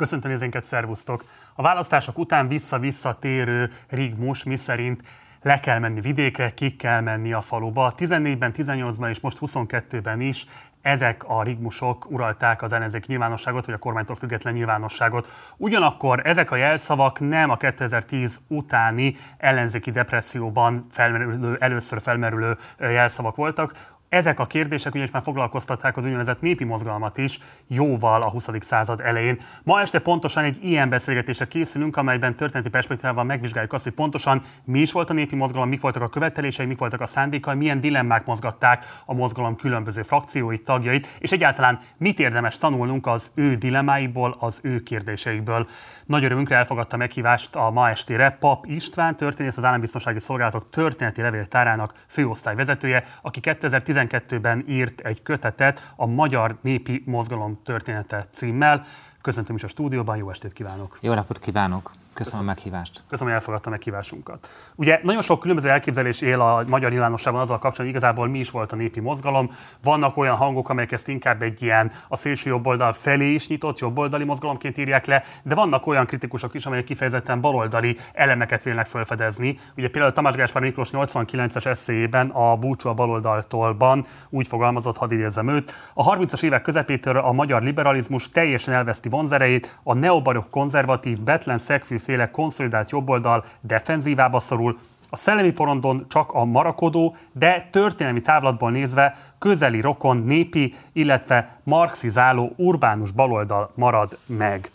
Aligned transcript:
Köszöntöm 0.00 0.30
nézénket, 0.30 0.64
szervusztok! 0.64 1.24
A 1.54 1.62
választások 1.62 2.18
után 2.18 2.48
vissza-vissza 2.48 3.18
térő 3.18 3.70
rigmus, 3.88 4.44
miszerint 4.44 5.02
le 5.42 5.60
kell 5.60 5.78
menni 5.78 6.00
vidékre, 6.00 6.54
ki 6.54 6.76
kell 6.76 7.00
menni 7.00 7.32
a 7.32 7.40
faluba. 7.40 7.92
14-ben, 7.96 8.52
18-ban 8.56 9.08
és 9.08 9.20
most 9.20 9.38
22-ben 9.40 10.20
is 10.20 10.46
ezek 10.82 11.24
a 11.28 11.42
rigmusok 11.42 12.10
uralták 12.10 12.62
az 12.62 12.72
ellenzék 12.72 13.06
nyilvánosságot, 13.06 13.66
vagy 13.66 13.74
a 13.74 13.78
kormánytól 13.78 14.16
független 14.16 14.52
nyilvánosságot. 14.52 15.28
Ugyanakkor 15.56 16.26
ezek 16.26 16.50
a 16.50 16.56
jelszavak 16.56 17.20
nem 17.20 17.50
a 17.50 17.56
2010 17.56 18.40
utáni 18.48 19.16
ellenzéki 19.38 19.90
depresszióban 19.90 20.86
felmerülő, 20.90 21.56
először 21.60 22.00
felmerülő 22.00 22.56
jelszavak 22.78 23.36
voltak, 23.36 23.98
ezek 24.10 24.40
a 24.40 24.46
kérdések 24.46 24.92
ugyanis 24.92 25.10
már 25.10 25.22
foglalkoztatták 25.22 25.96
az 25.96 26.04
úgynevezett 26.04 26.40
népi 26.40 26.64
mozgalmat 26.64 27.18
is 27.18 27.38
jóval 27.66 28.22
a 28.22 28.30
20. 28.30 28.48
század 28.58 29.00
elején. 29.00 29.38
Ma 29.62 29.80
este 29.80 29.98
pontosan 29.98 30.44
egy 30.44 30.58
ilyen 30.62 30.88
beszélgetésre 30.88 31.46
készülünk, 31.46 31.96
amelyben 31.96 32.34
történeti 32.34 32.68
perspektívával 32.68 33.24
megvizsgáljuk 33.24 33.72
azt, 33.72 33.84
hogy 33.84 33.92
pontosan 33.92 34.42
mi 34.64 34.80
is 34.80 34.92
volt 34.92 35.10
a 35.10 35.12
népi 35.12 35.36
mozgalom, 35.36 35.68
mik 35.68 35.80
voltak 35.80 36.02
a 36.02 36.08
követelései, 36.08 36.66
mik 36.66 36.78
voltak 36.78 37.00
a 37.00 37.06
szándékai, 37.06 37.56
milyen 37.56 37.80
dilemmák 37.80 38.26
mozgatták 38.26 38.86
a 39.04 39.14
mozgalom 39.14 39.56
különböző 39.56 40.02
frakcióit, 40.02 40.64
tagjait, 40.64 41.08
és 41.18 41.32
egyáltalán 41.32 41.78
mit 41.96 42.20
érdemes 42.20 42.58
tanulnunk 42.58 43.06
az 43.06 43.30
ő 43.34 43.54
dilemmáiból, 43.54 44.34
az 44.38 44.60
ő 44.62 44.82
kérdéseikből. 44.82 45.68
Nagy 46.06 46.24
örömünkre 46.24 46.56
elfogadta 46.56 46.96
meghívást 46.96 47.56
a 47.56 47.70
ma 47.70 47.88
estére 47.88 48.30
Pap 48.30 48.66
István, 48.66 49.16
történész 49.16 49.56
az 49.56 49.64
Állambiztonsági 49.64 50.18
Szolgálatok 50.18 50.70
történeti 50.70 51.20
levéltárának 51.20 51.92
főosztályvezetője, 52.06 53.04
aki 53.22 53.40
2010 53.40 53.98
2012-ben 54.08 54.64
írt 54.68 55.00
egy 55.00 55.22
kötetet 55.22 55.92
a 55.96 56.06
Magyar 56.06 56.58
Népi 56.62 57.02
Mozgalom 57.06 57.60
története 57.64 58.26
címmel. 58.30 58.84
Köszöntöm 59.20 59.56
is 59.56 59.64
a 59.64 59.68
stúdióban, 59.68 60.16
jó 60.16 60.30
estét 60.30 60.52
kívánok! 60.52 60.98
Jó 61.00 61.14
napot 61.14 61.38
kívánok! 61.38 61.90
Köszönöm, 62.14 62.40
a 62.40 62.44
meghívást. 62.44 63.02
Köszönöm, 63.08 63.32
hogy 63.32 63.40
elfogadta 63.40 63.70
meghívásunkat. 63.70 64.48
Ugye 64.74 65.00
nagyon 65.02 65.22
sok 65.22 65.40
különböző 65.40 65.68
elképzelés 65.68 66.20
él 66.20 66.40
a 66.40 66.64
magyar 66.66 66.90
nyilvánosságban 66.90 67.42
azzal 67.42 67.58
kapcsolatban, 67.58 67.86
hogy 67.86 67.94
igazából 67.94 68.28
mi 68.28 68.38
is 68.38 68.50
volt 68.50 68.72
a 68.72 68.76
népi 68.76 69.00
mozgalom. 69.00 69.50
Vannak 69.82 70.16
olyan 70.16 70.36
hangok, 70.36 70.68
amelyek 70.68 70.92
ezt 70.92 71.08
inkább 71.08 71.42
egy 71.42 71.62
ilyen 71.62 71.92
a 72.08 72.16
szélső 72.16 72.50
jobboldal 72.50 72.92
felé 72.92 73.32
is 73.32 73.48
nyitott 73.48 73.78
jobboldali 73.78 74.24
mozgalomként 74.24 74.78
írják 74.78 75.06
le, 75.06 75.22
de 75.42 75.54
vannak 75.54 75.86
olyan 75.86 76.06
kritikusok 76.06 76.54
is, 76.54 76.66
amelyek 76.66 76.84
kifejezetten 76.84 77.40
baloldali 77.40 77.96
elemeket 78.12 78.62
vélnek 78.62 78.86
felfedezni. 78.86 79.58
Ugye 79.76 79.90
például 79.90 80.12
Tamás 80.12 80.34
Gáspár 80.34 80.62
Miklós 80.62 80.90
89-es 80.92 81.66
eszéjében 81.66 82.28
a 82.30 82.56
Búcsú 82.56 82.88
a 82.88 82.94
baloldaltólban 82.94 84.04
úgy 84.30 84.48
fogalmazott, 84.48 84.96
hadd 84.96 85.12
idézzem 85.12 85.48
őt, 85.48 85.72
a 85.94 86.16
30-as 86.16 86.42
évek 86.42 86.62
közepétől 86.62 87.16
a 87.16 87.32
magyar 87.32 87.62
liberalizmus 87.62 88.28
teljesen 88.28 88.74
elveszti 88.74 89.08
vonzerejét, 89.08 89.80
a 89.82 89.94
neobarok 89.94 90.50
konzervatív, 90.50 91.22
betlen 91.22 91.58
szegfű 91.58 91.98
féle 92.00 92.30
konszolidált 92.30 92.90
jobboldal 92.90 93.44
defenzívába 93.60 94.40
szorul, 94.40 94.78
a 95.10 95.16
szellemi 95.16 95.50
porondon 95.50 96.04
csak 96.08 96.32
a 96.32 96.44
marakodó, 96.44 97.16
de 97.32 97.68
történelmi 97.70 98.20
távlatból 98.20 98.70
nézve 98.70 99.16
közeli 99.38 99.80
rokon 99.80 100.16
népi, 100.16 100.74
illetve 100.92 101.56
marxizáló 101.62 102.52
urbánus 102.56 103.10
baloldal 103.10 103.70
marad 103.74 104.18
meg. 104.26 104.70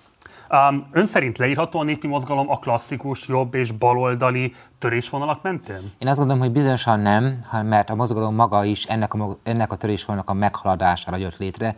Um, 0.50 0.88
ön 0.92 1.06
szerint 1.06 1.38
leírható 1.38 1.80
a 1.80 1.84
népi 1.84 2.08
mozgalom 2.08 2.50
a 2.50 2.58
klasszikus 2.58 3.28
jobb 3.28 3.54
és 3.54 3.72
baloldali 3.72 4.54
törésvonalak 4.80 5.42
mentén? 5.42 5.92
Én 5.98 6.08
azt 6.08 6.18
gondolom, 6.18 6.42
hogy 6.42 6.52
bizonyosan 6.52 7.00
nem, 7.00 7.40
mert 7.64 7.90
a 7.90 7.96
mozgalom 7.96 8.36
maga 8.36 8.66
is 8.66 8.84
ennek 8.84 9.14
a, 9.14 9.38
ennek 9.44 9.72
a 9.72 9.76
törésvonalnak 9.76 10.30
a 10.30 10.34
meghaladására 10.34 11.18
jött 11.18 11.38
létre 11.38 11.76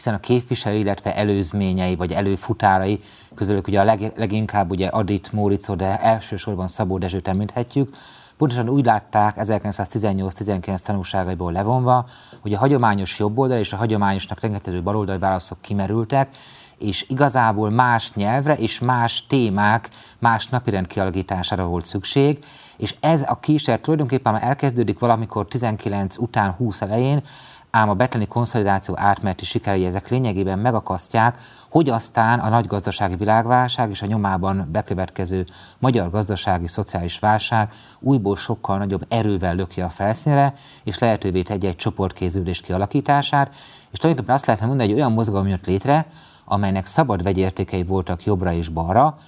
hiszen 0.00 0.14
a 0.14 0.20
képviselő, 0.20 0.76
illetve 0.76 1.16
előzményei 1.16 1.96
vagy 1.96 2.12
előfutárai 2.12 3.00
közülük 3.34 3.66
ugye 3.66 3.80
a 3.80 3.84
leg, 3.84 4.12
leginkább 4.16 4.70
ugye 4.70 4.86
Adit 4.86 5.32
Móricó, 5.32 5.74
de 5.74 6.00
elsősorban 6.00 6.68
Szabó 6.68 6.98
Dezsőt 6.98 7.28
említhetjük, 7.28 7.96
pontosan 8.36 8.68
úgy 8.68 8.84
látták 8.84 9.34
1918-19 9.38 10.78
tanulságaiból 10.78 11.52
levonva, 11.52 12.06
hogy 12.40 12.52
a 12.52 12.58
hagyományos 12.58 13.18
jobboldal 13.18 13.58
és 13.58 13.72
a 13.72 13.76
hagyományosnak 13.76 14.40
rengetező 14.40 14.82
baloldali 14.82 15.18
válaszok 15.18 15.60
kimerültek, 15.60 16.28
és 16.78 17.04
igazából 17.08 17.70
más 17.70 18.12
nyelvre 18.14 18.54
és 18.54 18.78
más 18.78 19.26
témák, 19.26 19.88
más 20.18 20.46
napirend 20.48 20.86
kialakítására 20.86 21.64
volt 21.64 21.84
szükség, 21.84 22.38
és 22.76 22.94
ez 23.00 23.24
a 23.28 23.40
kísérlet 23.40 23.82
tulajdonképpen 23.82 24.36
elkezdődik 24.36 24.98
valamikor 24.98 25.46
19 25.46 26.18
után 26.18 26.50
20 26.50 26.80
elején, 26.80 27.22
ám 27.70 27.88
a 27.88 27.94
betleni 27.94 28.26
konszolidáció 28.26 28.94
átmeneti 28.98 29.44
sikerei 29.44 29.84
ezek 29.84 30.08
lényegében 30.08 30.58
megakasztják, 30.58 31.38
hogy 31.70 31.88
aztán 31.88 32.38
a 32.38 32.48
nagy 32.48 32.66
gazdasági 32.66 33.16
világválság 33.16 33.90
és 33.90 34.02
a 34.02 34.06
nyomában 34.06 34.68
bekövetkező 34.72 35.46
magyar 35.78 36.10
gazdasági 36.10 36.68
szociális 36.68 37.18
válság 37.18 37.72
újból 38.00 38.36
sokkal 38.36 38.78
nagyobb 38.78 39.04
erővel 39.08 39.54
löki 39.54 39.80
a 39.80 39.88
felszínre, 39.88 40.54
és 40.84 40.98
lehetővé 40.98 41.42
tegye 41.42 41.68
egy 41.68 41.76
csoportkéződés 41.76 42.60
kialakítását, 42.60 43.54
és 43.90 43.98
tulajdonképpen 43.98 44.36
azt 44.36 44.46
lehetne 44.46 44.66
mondani, 44.66 44.88
hogy 44.88 44.98
olyan 44.98 45.12
mozgalom 45.12 45.46
jött 45.46 45.66
létre, 45.66 46.06
amelynek 46.44 46.86
szabad 46.86 47.22
vegyértékei 47.22 47.82
voltak 47.82 48.24
jobbra 48.24 48.52
és 48.52 48.68
balra, 48.68 49.18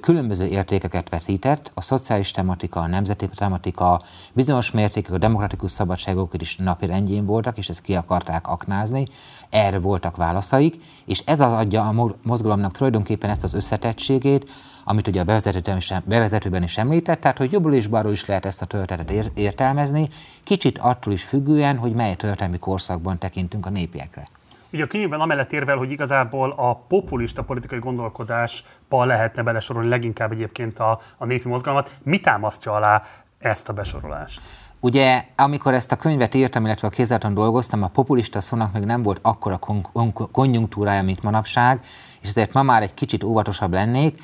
különböző 0.00 0.46
értékeket 0.46 1.08
vetített, 1.08 1.70
a 1.74 1.80
szociális 1.80 2.30
tematika, 2.30 2.80
a 2.80 2.86
nemzeti 2.86 3.28
tematika, 3.34 4.02
bizonyos 4.32 4.70
mértékek 4.70 5.12
a 5.12 5.18
demokratikus 5.18 5.70
szabadságok 5.70 6.34
is 6.38 6.56
napi 6.56 6.86
rendjén 6.86 7.24
voltak, 7.24 7.58
és 7.58 7.68
ezt 7.68 7.80
ki 7.80 7.94
akarták 7.94 8.48
aknázni, 8.48 9.06
erre 9.50 9.78
voltak 9.78 10.16
válaszaik, 10.16 10.76
és 11.04 11.22
ez 11.24 11.40
az 11.40 11.52
adja 11.52 11.88
a 11.88 12.14
mozgalomnak 12.22 12.72
tulajdonképpen 12.72 13.30
ezt 13.30 13.44
az 13.44 13.54
összetettségét, 13.54 14.50
amit 14.84 15.06
ugye 15.06 15.20
a 15.20 15.24
bevezetőben 15.24 15.76
is, 15.76 15.92
bevezetőben 16.04 16.62
is 16.62 16.78
említett, 16.78 17.20
tehát 17.20 17.38
hogy 17.38 17.52
jobbról 17.52 17.74
és 17.74 17.86
balról 17.86 18.12
is 18.12 18.26
lehet 18.26 18.46
ezt 18.46 18.62
a 18.62 18.66
történetet 18.66 19.30
értelmezni, 19.34 20.08
kicsit 20.44 20.78
attól 20.78 21.12
is 21.12 21.22
függően, 21.22 21.78
hogy 21.78 21.92
mely 21.92 22.14
történelmi 22.14 22.58
korszakban 22.58 23.18
tekintünk 23.18 23.66
a 23.66 23.70
népiekre. 23.70 24.28
Ugye 24.76 24.84
a 24.84 24.88
könyvben 24.88 25.20
amellett 25.20 25.52
érvel, 25.52 25.76
hogy 25.76 25.90
igazából 25.90 26.50
a 26.50 26.74
populista 26.74 27.42
politikai 27.42 27.78
gondolkodásba 27.78 29.04
lehetne 29.04 29.42
besorolni 29.42 29.88
leginkább 29.88 30.32
egyébként 30.32 30.78
a, 30.78 31.00
a 31.18 31.24
népi 31.24 31.48
mozgalmat. 31.48 31.90
Mi 32.02 32.18
támasztja 32.18 32.72
alá 32.72 33.02
ezt 33.38 33.68
a 33.68 33.72
besorolást? 33.72 34.40
Ugye, 34.80 35.24
amikor 35.36 35.74
ezt 35.74 35.92
a 35.92 35.96
könyvet 35.96 36.34
írtam, 36.34 36.64
illetve 36.64 36.88
a 36.88 36.90
kézláton 36.90 37.34
dolgoztam, 37.34 37.82
a 37.82 37.88
populista 37.88 38.40
szónak 38.40 38.72
még 38.72 38.82
nem 38.82 39.02
volt 39.02 39.18
akkora 39.22 39.56
kon- 39.56 40.30
konjunktúrája, 40.32 41.02
mint 41.02 41.22
manapság, 41.22 41.80
és 42.20 42.28
ezért 42.28 42.52
ma 42.52 42.62
már 42.62 42.82
egy 42.82 42.94
kicsit 42.94 43.24
óvatosabb 43.24 43.72
lennék. 43.72 44.22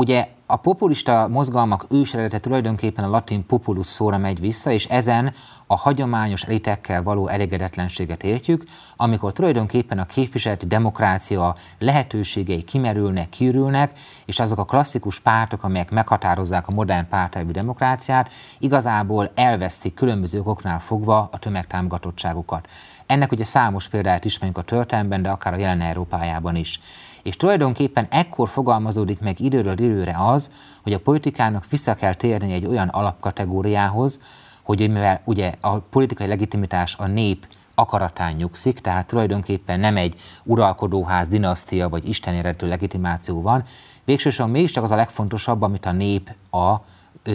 Ugye 0.00 0.26
a 0.46 0.56
populista 0.56 1.28
mozgalmak 1.28 1.86
őseredete 1.90 2.38
tulajdonképpen 2.38 3.04
a 3.04 3.08
latin 3.08 3.46
populus 3.46 3.86
szóra 3.86 4.18
megy 4.18 4.40
vissza, 4.40 4.70
és 4.70 4.84
ezen 4.84 5.34
a 5.66 5.76
hagyományos 5.76 6.42
elitekkel 6.42 7.02
való 7.02 7.28
elégedetlenséget 7.28 8.22
értjük, 8.22 8.64
amikor 8.96 9.32
tulajdonképpen 9.32 9.98
a 9.98 10.04
képviseleti 10.04 10.66
demokrácia 10.66 11.54
lehetőségei 11.78 12.62
kimerülnek, 12.62 13.28
kiürülnek, 13.28 13.98
és 14.24 14.40
azok 14.40 14.58
a 14.58 14.64
klasszikus 14.64 15.20
pártok, 15.20 15.64
amelyek 15.64 15.90
meghatározzák 15.90 16.68
a 16.68 16.72
modern 16.72 17.08
pártelvű 17.08 17.50
demokráciát, 17.50 18.30
igazából 18.58 19.30
elvesztik 19.34 19.94
különböző 19.94 20.38
okoknál 20.38 20.80
fogva 20.80 21.28
a 21.32 21.38
tömegtámogatottságukat. 21.38 22.68
Ennek 23.06 23.32
ugye 23.32 23.44
számos 23.44 23.88
példáját 23.88 24.24
ismerjük 24.24 24.58
a 24.58 24.62
történelemben, 24.62 25.22
de 25.22 25.30
akár 25.30 25.52
a 25.52 25.58
jelen 25.58 25.80
Európájában 25.80 26.56
is. 26.56 26.80
És 27.22 27.36
tulajdonképpen 27.36 28.06
ekkor 28.10 28.48
fogalmazódik 28.48 29.20
meg 29.20 29.40
időről 29.40 29.78
időre 29.78 30.16
az, 30.18 30.50
hogy 30.82 30.92
a 30.92 31.00
politikának 31.00 31.66
vissza 31.70 31.94
kell 31.94 32.14
térni 32.14 32.52
egy 32.52 32.66
olyan 32.66 32.88
alapkategóriához, 32.88 34.20
hogy 34.62 34.78
mivel 34.90 35.20
ugye 35.24 35.52
a 35.60 35.78
politikai 35.78 36.26
legitimitás 36.26 36.96
a 36.98 37.06
nép 37.06 37.46
akaratán 37.74 38.32
nyugszik, 38.32 38.78
tehát 38.78 39.06
tulajdonképpen 39.06 39.80
nem 39.80 39.96
egy 39.96 40.20
uralkodóház, 40.44 41.28
dinasztia 41.28 41.88
vagy 41.88 42.08
Isten 42.08 42.34
eredetű 42.34 42.66
legitimáció 42.66 43.42
van. 43.42 43.62
Végsősorban 44.04 44.54
mégiscsak 44.54 44.82
az 44.82 44.90
a 44.90 44.96
legfontosabb, 44.96 45.62
amit 45.62 45.86
a 45.86 45.92
nép 45.92 46.34
a, 46.50 46.74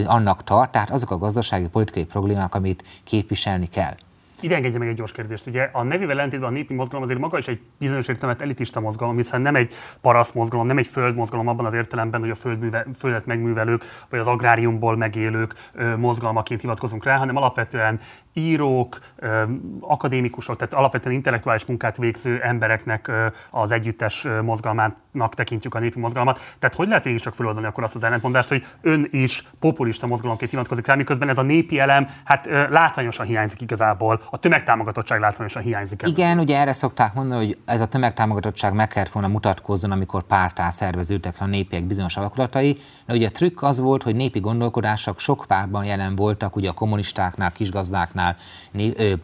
annak 0.06 0.44
tart, 0.44 0.72
tehát 0.72 0.90
azok 0.90 1.10
a 1.10 1.18
gazdasági 1.18 1.68
politikai 1.68 2.04
problémák, 2.04 2.54
amit 2.54 2.82
képviselni 3.04 3.66
kell. 3.66 3.94
Ide 4.40 4.60
meg 4.78 4.88
egy 4.88 4.94
gyors 4.94 5.12
kérdést. 5.12 5.46
Ugye 5.46 5.68
a 5.72 5.82
nevével 5.82 6.16
ellentétben 6.16 6.48
a 6.48 6.52
népi 6.52 6.74
mozgalom 6.74 7.02
azért 7.02 7.18
maga 7.18 7.38
is 7.38 7.48
egy 7.48 7.60
bizonyos 7.78 8.08
értelemben 8.08 8.44
elitista 8.44 8.80
mozgalom, 8.80 9.16
hiszen 9.16 9.40
nem 9.40 9.56
egy 9.56 9.72
paraszt 10.00 10.34
mozgalom, 10.34 10.66
nem 10.66 10.78
egy 10.78 10.86
földmozgalom 10.86 11.48
abban 11.48 11.66
az 11.66 11.74
értelemben, 11.74 12.20
hogy 12.20 12.30
a 12.30 12.34
földműve, 12.34 12.86
földet 12.98 13.26
megművelők 13.26 13.84
vagy 14.10 14.20
az 14.20 14.26
agráriumból 14.26 14.96
megélők 14.96 15.54
mozgalmaként 15.96 16.60
hivatkozunk 16.60 17.04
rá, 17.04 17.16
hanem 17.16 17.36
alapvetően 17.36 18.00
írók, 18.36 18.98
akadémikusok, 19.80 20.56
tehát 20.56 20.74
alapvetően 20.74 21.14
intellektuális 21.14 21.64
munkát 21.64 21.96
végző 21.96 22.40
embereknek 22.42 23.10
az 23.50 23.70
együttes 23.70 24.26
mozgalmának 24.42 25.34
tekintjük 25.34 25.74
a 25.74 25.78
népi 25.78 25.98
mozgalmat. 25.98 26.38
Tehát 26.58 26.76
hogy 26.76 26.88
lehet 26.88 27.04
végig 27.04 27.20
csak 27.20 27.34
feloldani 27.34 27.66
akkor 27.66 27.84
azt 27.84 27.94
az 27.94 28.04
ellentmondást, 28.04 28.48
hogy 28.48 28.66
ön 28.80 29.08
is 29.10 29.44
populista 29.58 30.06
mozgalomként 30.06 30.50
hivatkozik 30.50 30.86
rá, 30.86 30.94
miközben 30.94 31.28
ez 31.28 31.38
a 31.38 31.42
népi 31.42 31.78
elem 31.78 32.06
hát 32.24 32.46
látványosan 32.70 33.26
hiányzik 33.26 33.60
igazából 33.60 34.20
a 34.30 34.36
tömegtámogatottság 34.36 35.20
látványosan 35.20 35.62
hiányzik. 35.62 36.02
Ebből. 36.02 36.14
Igen, 36.14 36.38
ugye 36.38 36.58
erre 36.58 36.72
szokták 36.72 37.14
mondani, 37.14 37.44
hogy 37.44 37.58
ez 37.64 37.80
a 37.80 37.86
tömegtámogatottság 37.86 38.72
meg 38.72 38.88
kellett 38.88 39.12
volna 39.12 39.28
mutatkozzon, 39.28 39.90
amikor 39.90 40.22
pártá 40.22 40.70
szerveződtek 40.70 41.36
a 41.38 41.46
népiek 41.46 41.84
bizonyos 41.84 42.16
alakulatai. 42.16 42.76
De 43.06 43.14
ugye 43.14 43.26
a 43.26 43.30
trükk 43.30 43.62
az 43.62 43.80
volt, 43.80 44.02
hogy 44.02 44.16
népi 44.16 44.40
gondolkodások 44.40 45.20
sok 45.20 45.44
pártban 45.48 45.84
jelen 45.84 46.16
voltak, 46.16 46.56
ugye 46.56 46.68
a 46.68 46.72
kommunistáknál, 46.72 47.52
kisgazdáknál, 47.52 48.25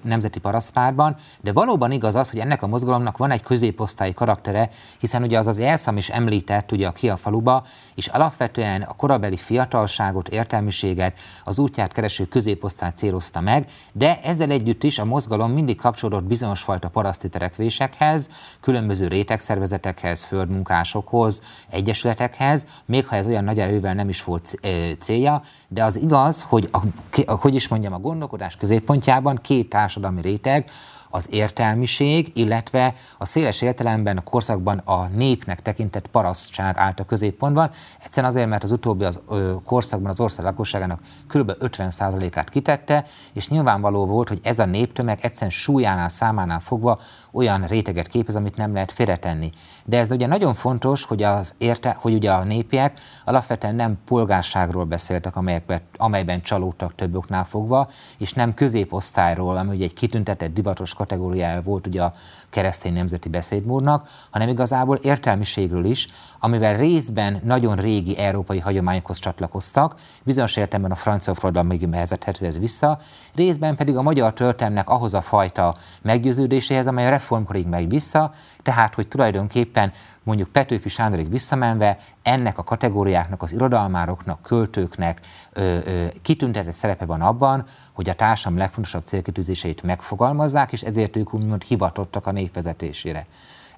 nemzeti 0.02 0.38
parasztpártban, 0.38 1.16
de 1.40 1.52
valóban 1.52 1.92
igaz 1.92 2.14
az, 2.14 2.30
hogy 2.30 2.40
ennek 2.40 2.62
a 2.62 2.66
mozgalomnak 2.66 3.16
van 3.16 3.30
egy 3.30 3.42
középosztályi 3.42 4.12
karaktere, 4.14 4.68
hiszen 4.98 5.22
ugye 5.22 5.38
az 5.38 5.46
az 5.46 5.58
elszám 5.58 5.96
is 5.96 6.08
említett 6.08 6.72
ugye 6.72 6.86
a 6.86 6.92
Kia 6.92 7.16
faluba, 7.16 7.64
és 7.94 8.06
alapvetően 8.06 8.82
a 8.82 8.92
korabeli 8.92 9.36
fiatalságot, 9.36 10.28
értelmiséget, 10.28 11.18
az 11.44 11.58
útját 11.58 11.92
kereső 11.92 12.24
középosztályt 12.26 12.96
célozta 12.96 13.40
meg, 13.40 13.66
de 13.92 14.20
ezzel 14.20 14.50
együtt 14.50 14.82
is 14.82 14.98
a 14.98 15.04
mozgalom 15.04 15.52
mindig 15.52 15.76
kapcsolódott 15.76 16.24
bizonyos 16.24 16.60
fajta 16.60 16.88
paraszti 16.88 17.28
terekvésekhez, 17.28 18.28
különböző 18.60 19.08
rétegszervezetekhez, 19.08 20.22
földmunkásokhoz, 20.22 21.42
egyesületekhez, 21.70 22.66
még 22.84 23.06
ha 23.06 23.16
ez 23.16 23.26
olyan 23.26 23.44
nagy 23.44 23.58
erővel 23.58 23.94
nem 23.94 24.08
is 24.08 24.24
volt 24.24 24.58
célja, 24.98 25.42
de 25.68 25.84
az 25.84 25.96
igaz, 25.96 26.42
hogy 26.42 26.68
a, 26.72 27.32
hogy 27.34 27.54
is 27.54 27.68
mondjam, 27.68 27.92
a 27.92 27.98
gondolkodás 27.98 28.56
középpontjában 28.92 29.38
két 29.42 29.68
társadalmi 29.68 30.20
réteg, 30.20 30.70
az 31.14 31.26
értelmiség, 31.30 32.30
illetve 32.34 32.94
a 33.18 33.24
széles 33.24 33.62
értelemben 33.62 34.16
a 34.16 34.20
korszakban 34.20 34.78
a 34.78 35.06
népnek 35.06 35.62
tekintett 35.62 36.06
parasztság 36.06 36.76
állt 36.78 37.00
a 37.00 37.04
középpontban. 37.04 37.70
Egyszerűen 38.02 38.32
azért, 38.32 38.48
mert 38.48 38.64
az 38.64 38.70
utóbbi 38.70 39.04
az, 39.04 39.20
ö, 39.28 39.52
korszakban 39.64 40.10
az 40.10 40.20
ország 40.20 40.44
lakosságának 40.44 41.00
kb. 41.28 41.52
50%-át 41.60 42.48
kitette, 42.48 43.04
és 43.32 43.48
nyilvánvaló 43.48 44.06
volt, 44.06 44.28
hogy 44.28 44.40
ez 44.42 44.58
a 44.58 44.64
néptömeg 44.64 45.18
egyszerűen 45.22 45.50
súlyánál, 45.50 46.08
számánál 46.08 46.60
fogva 46.60 47.00
olyan 47.32 47.62
réteget 47.66 48.08
képez, 48.08 48.36
amit 48.36 48.56
nem 48.56 48.72
lehet 48.72 48.92
félretenni. 48.92 49.50
De 49.84 49.98
ez 49.98 50.10
ugye 50.10 50.26
nagyon 50.26 50.54
fontos, 50.54 51.04
hogy, 51.04 51.22
az 51.22 51.54
érte, 51.58 51.96
hogy 52.00 52.14
ugye 52.14 52.30
a 52.32 52.44
népiek 52.44 53.00
alapvetően 53.24 53.74
nem 53.74 53.98
polgárságról 54.04 54.84
beszéltek, 54.84 55.36
amelyekben, 55.36 55.80
amelyben 55.96 56.42
csalódtak 56.42 56.94
több 56.94 57.14
oknál 57.14 57.44
fogva, 57.44 57.88
és 58.18 58.32
nem 58.32 58.54
középosztályról, 58.54 59.56
ami 59.56 59.74
ugye 59.74 59.84
egy 59.84 59.94
kitüntetett 59.94 60.54
divatos 60.54 60.94
kategóriája 60.94 61.62
volt 61.62 61.86
ugye 61.86 62.02
a 62.02 62.14
keresztény 62.50 62.92
nemzeti 62.92 63.28
beszédmódnak, 63.28 64.08
hanem 64.30 64.48
igazából 64.48 64.96
értelmiségről 64.96 65.84
is, 65.84 66.08
amivel 66.44 66.76
részben 66.76 67.40
nagyon 67.44 67.76
régi 67.76 68.18
európai 68.18 68.58
hagyományokhoz 68.58 69.18
csatlakoztak, 69.18 69.94
bizonyos 70.22 70.56
értelemben 70.56 70.90
a 70.92 71.00
francia 71.00 71.34
forradalom 71.34 71.68
még 71.68 71.90
vezethető 71.90 72.46
ez 72.46 72.58
vissza, 72.58 72.98
részben 73.34 73.76
pedig 73.76 73.96
a 73.96 74.02
magyar 74.02 74.32
történelmnek 74.32 74.90
ahhoz 74.90 75.14
a 75.14 75.20
fajta 75.20 75.76
meggyőződéséhez, 76.02 76.86
amely 76.86 77.06
a 77.06 77.10
reformkorig 77.10 77.66
megy 77.66 77.88
vissza, 77.88 78.32
tehát, 78.62 78.94
hogy 78.94 79.08
tulajdonképpen 79.08 79.92
mondjuk 80.22 80.48
Petőfi 80.48 80.88
Sándorig 80.88 81.30
visszamenve 81.30 81.98
ennek 82.22 82.58
a 82.58 82.64
kategóriáknak, 82.64 83.42
az 83.42 83.52
irodalmároknak, 83.52 84.42
költőknek 84.42 85.20
ö, 85.52 85.78
ö, 85.84 86.04
kitüntetett 86.22 86.74
szerepe 86.74 87.04
van 87.04 87.20
abban, 87.20 87.64
hogy 87.92 88.08
a 88.08 88.14
társam 88.14 88.56
legfontosabb 88.56 89.04
célkitűzéseit 89.04 89.82
megfogalmazzák, 89.82 90.72
és 90.72 90.82
ezért 90.82 91.16
ők 91.16 91.34
úgymond 91.34 91.62
hivatottak 91.62 92.26
a 92.26 92.32
népvezetésére. 92.32 93.26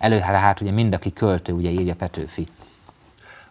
Előre 0.04 0.38
hát 0.38 0.60
ugye 0.60 0.70
mind, 0.70 0.94
aki 0.94 1.12
költő, 1.12 1.52
ugye 1.52 1.70
írja 1.70 1.94
Petőfi. 1.94 2.46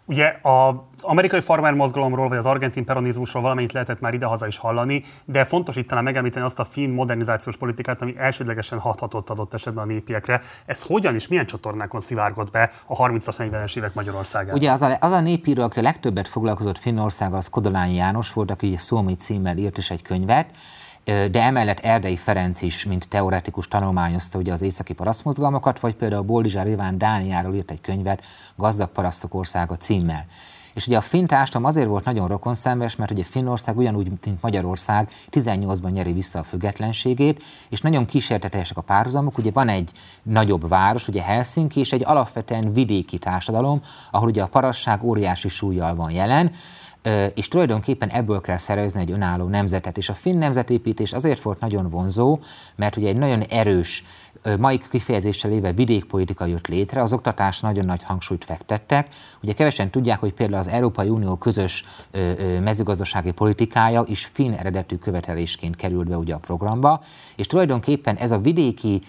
Ugye 0.06 0.40
az 0.42 1.04
amerikai 1.04 1.40
farmer 1.40 1.74
mozgalomról, 1.74 2.28
vagy 2.28 2.38
az 2.38 2.46
argentin 2.46 2.86
peronizmusról 2.86 3.42
valamennyit 3.42 3.74
lehetett 3.74 4.00
már 4.00 4.14
idehaza 4.14 4.48
is 4.48 4.58
hallani, 4.58 5.04
de 5.26 5.44
fontos 5.44 5.76
itt 5.76 5.88
talán 5.88 6.04
megemlíteni 6.04 6.46
azt 6.46 6.60
a 6.60 6.64
finn 6.64 6.94
modernizációs 6.94 7.58
politikát, 7.58 8.02
ami 8.02 8.14
elsődlegesen 8.18 8.80
hathatott 8.80 9.30
adott 9.30 9.54
esetben 9.54 9.84
a 9.84 9.88
népiekre. 9.88 10.42
Ez 10.66 10.86
hogyan 10.86 11.14
és 11.14 11.28
milyen 11.28 11.46
csatornákon 11.46 12.02
szivárgott 12.02 12.52
be 12.52 12.72
a 12.86 12.96
30-as, 12.96 13.36
40-es 13.38 13.78
évek 13.78 13.94
Magyarországán? 13.94 14.56
Ugye 14.56 14.72
az 14.72 14.82
a, 14.82 14.98
az 15.00 15.12
a 15.12 15.20
népíró, 15.20 15.64
aki 15.64 15.80
a 15.80 15.82
legtöbbet 15.82 16.28
foglalkozott 16.28 16.78
Finnországgal, 16.78 17.38
az 17.38 17.50
Kodolányi 17.50 17.96
János 17.96 18.34
volt, 18.34 18.52
aki 18.52 18.78
Szómi 18.78 19.16
címmel 19.16 19.58
írt 19.58 19.78
is 19.78 19.92
egy 19.92 20.02
könyvet, 20.02 20.50
de 21.04 21.42
emellett 21.42 21.80
Erdei 21.80 22.18
Ferenc 22.18 22.62
is, 22.62 22.86
mint 22.86 23.08
teoretikus 23.08 23.68
tanulmányozta 23.68 24.38
ugye 24.38 24.54
az 24.54 24.62
északi 24.62 24.94
parasztmozgalmakat, 24.94 25.80
vagy 25.80 25.96
például 25.96 26.22
Boldizsár 26.22 26.68
Iván 26.68 26.98
Dániáról 26.98 27.56
írt 27.56 27.72
egy 27.72 27.82
könyvet, 27.82 28.26
Gazdag 28.56 28.90
parasztok 28.90 29.34
országa 29.34 29.78
címmel. 29.78 30.26
És 30.74 30.88
ugye 30.88 30.98
a 30.98 31.02
finn 31.02 31.26
társadalom 31.26 31.68
azért 31.68 31.88
volt 31.88 32.06
nagyon 32.06 32.28
rokonszenves, 32.28 32.96
mert 32.96 33.12
ugye 33.12 33.24
Finnország 33.24 33.78
ugyanúgy, 33.78 34.08
mint 34.08 34.42
Magyarország 34.42 35.10
18-ban 35.32 35.92
nyeri 35.92 36.14
vissza 36.14 36.40
a 36.40 36.44
függetlenségét, 36.44 37.44
és 37.70 37.82
nagyon 37.82 38.06
kísértetesek 38.06 38.78
a 38.78 38.82
párhuzamok. 38.82 39.38
Ugye 39.38 39.52
van 39.52 39.70
egy 39.70 39.92
nagyobb 40.24 40.68
város, 40.68 41.08
ugye 41.08 41.22
Helsinki, 41.22 41.80
és 41.80 41.92
egy 41.92 42.04
alapvetően 42.06 42.74
vidéki 42.74 43.18
társadalom, 43.18 43.82
ahol 44.12 44.28
ugye 44.28 44.44
a 44.44 44.48
parasság 44.48 45.04
óriási 45.04 45.48
súlyjal 45.48 45.96
van 45.96 46.12
jelen, 46.12 46.52
és 47.34 47.48
tulajdonképpen 47.48 48.10
ebből 48.10 48.42
kell 48.42 48.58
szerezni 48.58 49.02
egy 49.02 49.12
önálló 49.12 49.48
nemzetet. 49.48 49.98
És 49.98 50.10
a 50.10 50.14
finn 50.14 50.38
nemzetépítés 50.38 51.14
azért 51.14 51.42
volt 51.42 51.60
nagyon 51.60 51.90
vonzó, 51.90 52.40
mert 52.76 52.98
ugye 52.98 53.08
egy 53.08 53.18
nagyon 53.18 53.42
erős, 53.42 54.04
mai 54.60 54.82
kifejezéssel 54.90 55.52
éve 55.52 55.72
vidékpolitika 55.72 56.46
jött 56.46 56.68
létre, 56.68 57.02
az 57.02 57.14
oktatás 57.14 57.60
nagyon 57.60 57.86
nagy 57.86 58.04
hangsúlyt 58.04 58.46
fektettek. 58.46 59.08
Ugye 59.44 59.54
kevesen 59.54 59.90
tudják, 59.90 60.20
hogy 60.20 60.34
például 60.34 60.60
az 60.60 60.68
Európai 60.68 61.10
Unió 61.10 61.36
közös 61.36 61.86
mezőgazdasági 62.64 63.32
politikája 63.32 64.04
is 64.08 64.26
finn 64.34 64.54
eredetű 64.54 64.96
követelésként 64.96 65.76
került 65.76 66.08
be 66.08 66.18
ugye 66.18 66.34
a 66.34 66.38
programba, 66.38 67.02
és 67.36 67.48
tulajdonképpen 67.48 68.16
ez 68.16 68.32
a 68.32 68.40
vidéki 68.40 69.02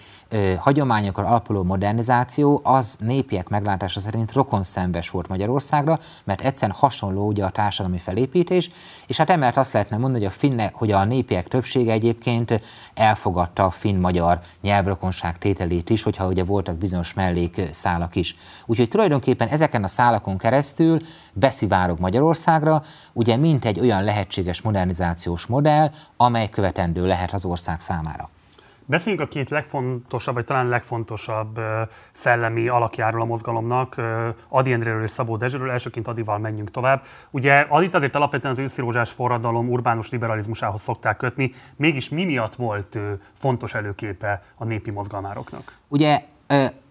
hagyományokon 0.57 1.25
alapuló 1.25 1.63
modernizáció 1.63 2.61
az 2.63 2.95
népiek 2.99 3.49
meglátása 3.49 3.99
szerint 3.99 4.33
rokonszembes 4.33 5.09
volt 5.09 5.27
Magyarországra, 5.27 5.99
mert 6.23 6.41
egyszerűen 6.41 6.77
hasonló 6.77 7.27
ugye 7.27 7.45
a 7.45 7.49
társadalmi 7.49 7.97
felépítés, 7.97 8.69
és 9.07 9.17
hát 9.17 9.29
emellett 9.29 9.57
azt 9.57 9.73
lehetne 9.73 9.97
mondani, 9.97 10.23
hogy 10.23 10.33
a, 10.33 10.37
finne, 10.37 10.71
hogy 10.73 10.91
a 10.91 11.03
népiek 11.03 11.47
többsége 11.47 11.91
egyébként 11.91 12.61
elfogadta 12.93 13.63
a 13.63 13.69
finn-magyar 13.69 14.39
nyelvrokonság 14.61 15.37
tételét 15.37 15.89
is, 15.89 16.03
hogyha 16.03 16.27
ugye 16.27 16.43
voltak 16.43 16.77
bizonyos 16.77 17.13
mellékszálak 17.13 18.15
is. 18.15 18.35
Úgyhogy 18.65 18.87
tulajdonképpen 18.87 19.47
ezeken 19.47 19.83
a 19.83 19.87
szálakon 19.87 20.24
keresztül 20.37 20.99
beszivárog 21.33 21.99
Magyarországra, 21.99 22.81
ugye 23.13 23.37
mint 23.37 23.65
egy 23.65 23.79
olyan 23.79 24.03
lehetséges 24.03 24.61
modernizációs 24.61 25.45
modell, 25.45 25.91
amely 26.17 26.49
követendő 26.49 27.05
lehet 27.05 27.33
az 27.33 27.45
ország 27.45 27.81
számára. 27.81 28.29
Beszéljünk 28.87 29.25
a 29.25 29.27
két 29.27 29.49
legfontosabb, 29.49 30.33
vagy 30.33 30.45
talán 30.45 30.67
legfontosabb 30.67 31.59
szellemi 32.11 32.67
alakjáról 32.67 33.21
a 33.21 33.25
mozgalomnak, 33.25 33.95
Adi 34.49 34.71
Endréről 34.71 35.03
és 35.03 35.11
Szabó 35.11 35.37
Dezsőről. 35.37 35.71
Elsőként 35.71 36.07
Adival 36.07 36.37
menjünk 36.37 36.71
tovább. 36.71 37.03
Ugye 37.31 37.65
Adit 37.69 37.93
azért 37.93 38.15
alapvetően 38.15 38.53
az 38.53 38.59
őszirózsás 38.59 39.11
forradalom 39.11 39.69
urbánus 39.69 40.09
liberalizmusához 40.09 40.81
szokták 40.81 41.17
kötni, 41.17 41.51
mégis 41.75 42.09
mi 42.09 42.25
miatt 42.25 42.55
volt 42.55 42.99
fontos 43.33 43.73
előképe 43.73 44.41
a 44.55 44.65
népi 44.65 44.91
mozgalmároknak? 44.91 45.77
Ugye 45.87 46.21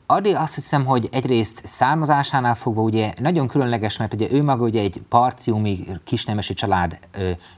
Adi 0.07 0.33
azt 0.33 0.55
hiszem, 0.55 0.85
hogy 0.85 1.09
egyrészt 1.13 1.61
származásánál 1.65 2.55
fogva 2.55 2.83
ugye 2.83 3.13
nagyon 3.21 3.49
különleges, 3.49 3.97
mert 3.97 4.15
ugye 4.15 4.29
ő 4.31 4.43
maga 4.43 4.65
ugye 4.65 4.81
egy 4.81 5.03
parciumi 5.09 5.87
kisnemesi 6.05 6.55
család 6.55 6.99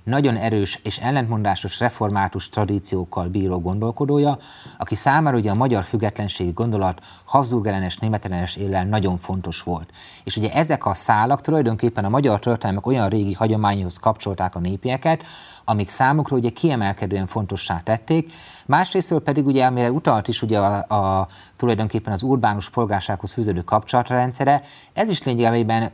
nagyon 0.03 0.37
erős 0.37 0.81
és 0.83 0.99
ellentmondásos 0.99 1.81
református 1.81 2.49
tradíciókkal 2.49 3.29
bíró 3.29 3.61
gondolkodója, 3.61 4.39
aki 4.79 4.95
számára 4.95 5.37
ugye 5.37 5.51
a 5.51 5.55
magyar 5.55 5.85
függetlenségi 5.85 6.51
gondolat 6.51 7.01
Habsburg 7.25 7.67
ellenes, 7.67 7.97
németellenes 7.97 8.57
éllel 8.57 8.85
nagyon 8.85 9.19
fontos 9.19 9.63
volt. 9.63 9.91
És 10.25 10.37
ugye 10.37 10.53
ezek 10.53 10.87
a 10.87 10.95
szálak 10.95 11.41
tulajdonképpen 11.41 12.05
a 12.05 12.09
magyar 12.09 12.39
történelmek 12.39 12.87
olyan 12.87 13.09
régi 13.09 13.33
hagyományhoz 13.33 13.97
kapcsolták 13.97 14.55
a 14.55 14.59
népieket, 14.59 15.23
amik 15.69 15.89
számukra 15.89 16.37
ugye 16.37 16.51
kiemelkedően 16.51 17.27
fontossá 17.27 17.81
tették. 17.85 18.33
Másrésztől 18.67 19.21
pedig 19.21 19.47
ugye, 19.47 19.65
amire 19.65 19.91
utalt 19.91 20.29
is 20.29 20.43
ugye 20.43 20.59
a, 20.59 20.95
a 20.95 21.29
tulajdonképpen 21.57 22.13
az 22.13 22.23
urbánus 22.23 22.71
polgársághoz 22.71 23.33
fűződő 23.33 23.61
kapcsolatrendszere, 23.61 24.63
ez 24.93 25.09
is 25.09 25.23
lényegében 25.23 25.91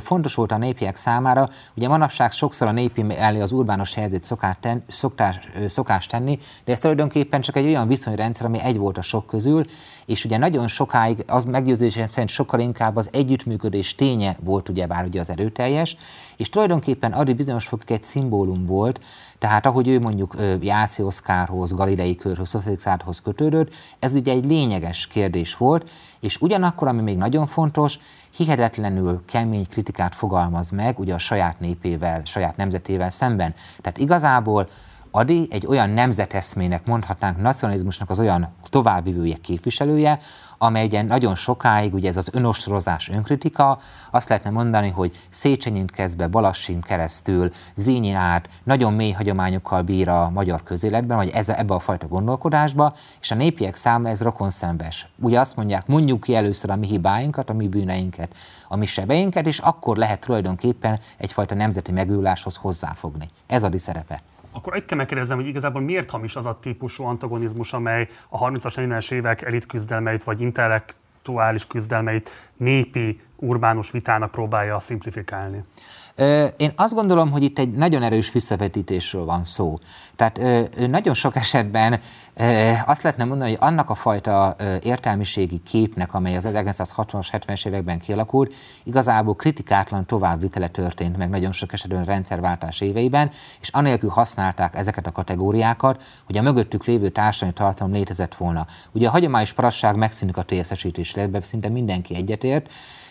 fontos 0.00 0.34
volt 0.34 0.52
a 0.52 0.56
népiek 0.56 0.96
számára. 0.96 1.48
Ugye 1.74 1.88
manapság 1.88 2.32
sokszor 2.32 2.68
a 2.68 2.72
népi 2.72 3.04
elé 3.16 3.40
az 3.40 3.52
urbánus 3.52 3.94
helyzet 3.94 4.22
szokás, 4.22 4.56
ten, 4.60 4.84
szoktás, 4.88 5.38
ö, 5.60 5.68
szokás 5.68 6.06
tenni, 6.06 6.38
de 6.64 6.72
ez 6.72 6.78
tulajdonképpen 6.78 7.40
csak 7.40 7.56
egy 7.56 7.66
olyan 7.66 7.88
viszonyrendszer, 7.88 8.46
ami 8.46 8.60
egy 8.60 8.76
volt 8.76 8.98
a 8.98 9.02
sok 9.02 9.26
közül, 9.26 9.64
és 10.06 10.24
ugye 10.24 10.36
nagyon 10.36 10.68
sokáig 10.68 11.24
az 11.26 11.44
meggyőzésem 11.44 12.08
szerint 12.08 12.30
sokkal 12.30 12.60
inkább 12.60 12.96
az 12.96 13.08
együttműködés 13.12 13.94
ténye 13.94 14.36
volt 14.40 14.68
ugyebár 14.68 15.04
ugye 15.04 15.20
az 15.20 15.30
erőteljes, 15.30 15.96
és 16.36 16.48
tulajdonképpen 16.48 17.12
Adi 17.12 17.32
bizonyos 17.32 17.66
fokig 17.66 17.90
egy 17.90 18.02
szimbólum 18.02 18.66
volt, 18.66 19.00
tehát 19.38 19.66
ahogy 19.66 19.88
ő 19.88 20.00
mondjuk 20.00 20.36
Jászi 20.60 21.02
Oszkárhoz, 21.02 21.72
Galilei 21.72 22.16
körhöz, 22.16 22.48
Szociálisáthoz 22.48 23.20
kötődött, 23.20 23.74
ez 23.98 24.12
ugye 24.12 24.32
egy 24.32 24.44
lényeges 24.44 25.06
kérdés 25.06 25.56
volt, 25.56 25.90
és 26.20 26.40
ugyanakkor, 26.40 26.88
ami 26.88 27.02
még 27.02 27.16
nagyon 27.16 27.46
fontos, 27.46 27.98
hihetetlenül 28.36 29.22
kemény 29.26 29.66
kritikát 29.68 30.14
fogalmaz 30.14 30.70
meg 30.70 30.98
ugye 30.98 31.14
a 31.14 31.18
saját 31.18 31.60
népével, 31.60 32.22
saját 32.24 32.56
nemzetével 32.56 33.10
szemben. 33.10 33.54
Tehát 33.80 33.98
igazából 33.98 34.68
Adi 35.16 35.48
egy 35.50 35.66
olyan 35.66 35.90
nemzeteszmének, 35.90 36.86
mondhatnánk 36.86 37.40
nacionalizmusnak 37.40 38.10
az 38.10 38.20
olyan 38.20 38.48
továbbvivője, 38.68 39.36
képviselője, 39.36 40.18
amely 40.58 40.86
ugye 40.86 41.02
nagyon 41.02 41.34
sokáig, 41.34 41.94
ugye 41.94 42.08
ez 42.08 42.16
az 42.16 42.28
önostrozás, 42.32 43.08
önkritika, 43.08 43.78
azt 44.10 44.28
lehetne 44.28 44.50
mondani, 44.50 44.90
hogy 44.90 45.26
Széchenyint 45.30 45.90
kezdve, 45.90 46.26
Balassin 46.26 46.80
keresztül, 46.80 47.50
Zényin 47.74 48.14
át, 48.14 48.48
nagyon 48.64 48.92
mély 48.92 49.10
hagyományokkal 49.10 49.82
bír 49.82 50.08
a 50.08 50.30
magyar 50.30 50.62
közéletben, 50.62 51.16
vagy 51.16 51.28
ez, 51.28 51.48
ebbe 51.48 51.74
a 51.74 51.78
fajta 51.78 52.08
gondolkodásba, 52.08 52.94
és 53.20 53.30
a 53.30 53.34
népiek 53.34 53.76
számára 53.76 54.10
ez 54.10 54.20
rokonszenves. 54.20 55.08
Ugye 55.18 55.40
azt 55.40 55.56
mondják, 55.56 55.86
mondjuk 55.86 56.20
ki 56.20 56.34
először 56.34 56.70
a 56.70 56.76
mi 56.76 56.86
hibáinkat, 56.86 57.50
a 57.50 57.52
mi 57.52 57.68
bűneinket, 57.68 58.34
a 58.68 58.76
mi 58.76 58.86
sebeinket, 58.86 59.46
és 59.46 59.58
akkor 59.58 59.96
lehet 59.96 60.20
tulajdonképpen 60.20 60.98
egyfajta 61.16 61.54
nemzeti 61.54 61.92
megújuláshoz 61.92 62.56
hozzáfogni. 62.56 63.30
Ez 63.46 63.62
a 63.62 63.70
szerepe. 63.78 64.22
Akkor 64.56 64.74
egy 64.74 64.84
kell 64.84 64.98
megkérdezem, 64.98 65.36
hogy 65.36 65.46
igazából 65.46 65.80
miért 65.80 66.10
hamis 66.10 66.36
az 66.36 66.46
a 66.46 66.58
típusú 66.60 67.04
antagonizmus, 67.04 67.72
amely 67.72 68.08
a 68.28 68.38
30-as, 68.38 68.74
40-es 68.76 69.12
évek 69.12 69.42
elit 69.42 69.66
küzdelmeit 69.66 70.22
vagy 70.22 70.40
intellektuális 70.40 71.66
küzdelmeit 71.66 72.52
népi, 72.56 73.20
urbánus 73.36 73.90
vitának 73.90 74.30
próbálja 74.30 74.78
szimplifikálni? 74.78 75.64
Én 76.56 76.72
azt 76.76 76.94
gondolom, 76.94 77.30
hogy 77.30 77.42
itt 77.42 77.58
egy 77.58 77.70
nagyon 77.70 78.02
erős 78.02 78.32
visszavetítésről 78.32 79.24
van 79.24 79.44
szó. 79.44 79.78
Tehát 80.16 80.40
nagyon 80.88 81.14
sok 81.14 81.36
esetben 81.36 82.00
azt 82.86 83.02
lehetne 83.02 83.24
mondani, 83.24 83.50
hogy 83.50 83.58
annak 83.60 83.90
a 83.90 83.94
fajta 83.94 84.56
értelmiségi 84.82 85.58
képnek, 85.58 86.14
amely 86.14 86.36
az 86.36 86.48
1960-as, 86.52 87.26
70-es 87.32 87.66
években 87.66 87.98
kialakult, 87.98 88.54
igazából 88.84 89.34
kritikátlan 89.34 90.06
továbbvitele 90.06 90.68
történt 90.68 91.16
meg 91.16 91.30
nagyon 91.30 91.52
sok 91.52 91.72
esetben 91.72 92.04
rendszerváltás 92.04 92.80
éveiben, 92.80 93.30
és 93.60 93.68
anélkül 93.68 94.10
használták 94.10 94.74
ezeket 94.74 95.06
a 95.06 95.12
kategóriákat, 95.12 96.02
hogy 96.24 96.36
a 96.36 96.42
mögöttük 96.42 96.84
lévő 96.84 97.08
társadalmi 97.08 97.54
tartalom 97.54 97.92
létezett 97.92 98.34
volna. 98.34 98.66
Ugye 98.92 99.08
a 99.08 99.10
hagyományos 99.10 99.52
parasság 99.52 99.96
megszűnik 99.96 100.36
a 100.36 100.44
TSZ-esítésre, 100.44 101.22
ebben 101.22 101.42
szinte 101.42 101.68
mindenki 101.68 102.14
egyetért, 102.14 102.45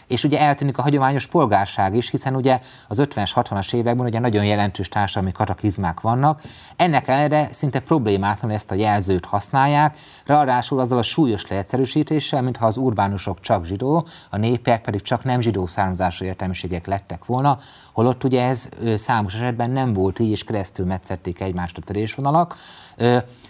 és 0.07 0.23
ugye 0.23 0.39
eltűnik 0.39 0.77
a 0.77 0.81
hagyományos 0.81 1.27
polgárság 1.27 1.95
is, 1.95 2.09
hiszen 2.09 2.35
ugye 2.35 2.59
az 2.87 2.99
50-es, 3.01 3.31
60-as 3.35 3.73
években 3.73 4.05
ugye 4.05 4.19
nagyon 4.19 4.45
jelentős 4.45 4.89
társadalmi 4.89 5.31
kataklizmák 5.31 5.99
vannak. 5.99 6.41
Ennek 6.75 7.07
ellenére 7.07 7.47
szinte 7.51 7.79
problémátlan 7.79 8.51
ezt 8.51 8.71
a 8.71 8.75
jelzőt 8.75 9.25
használják, 9.25 9.97
ráadásul 10.25 10.79
azzal 10.79 10.97
a 10.97 11.03
súlyos 11.03 11.47
leegyszerűsítéssel, 11.47 12.41
mintha 12.41 12.65
az 12.65 12.77
urbánusok 12.77 13.39
csak 13.39 13.65
zsidó, 13.65 14.07
a 14.29 14.37
népek 14.37 14.81
pedig 14.81 15.01
csak 15.01 15.23
nem 15.23 15.41
zsidó 15.41 15.65
származású 15.65 16.25
értelmiségek 16.25 16.85
lettek 16.87 17.25
volna, 17.25 17.57
holott 17.93 18.23
ugye 18.23 18.43
ez 18.43 18.69
számos 18.95 19.33
esetben 19.33 19.69
nem 19.69 19.93
volt 19.93 20.19
így, 20.19 20.31
és 20.31 20.43
keresztül 20.43 20.85
metszették 20.85 21.39
egymást 21.39 21.77
a 21.77 21.81
törésvonalak. 21.81 22.55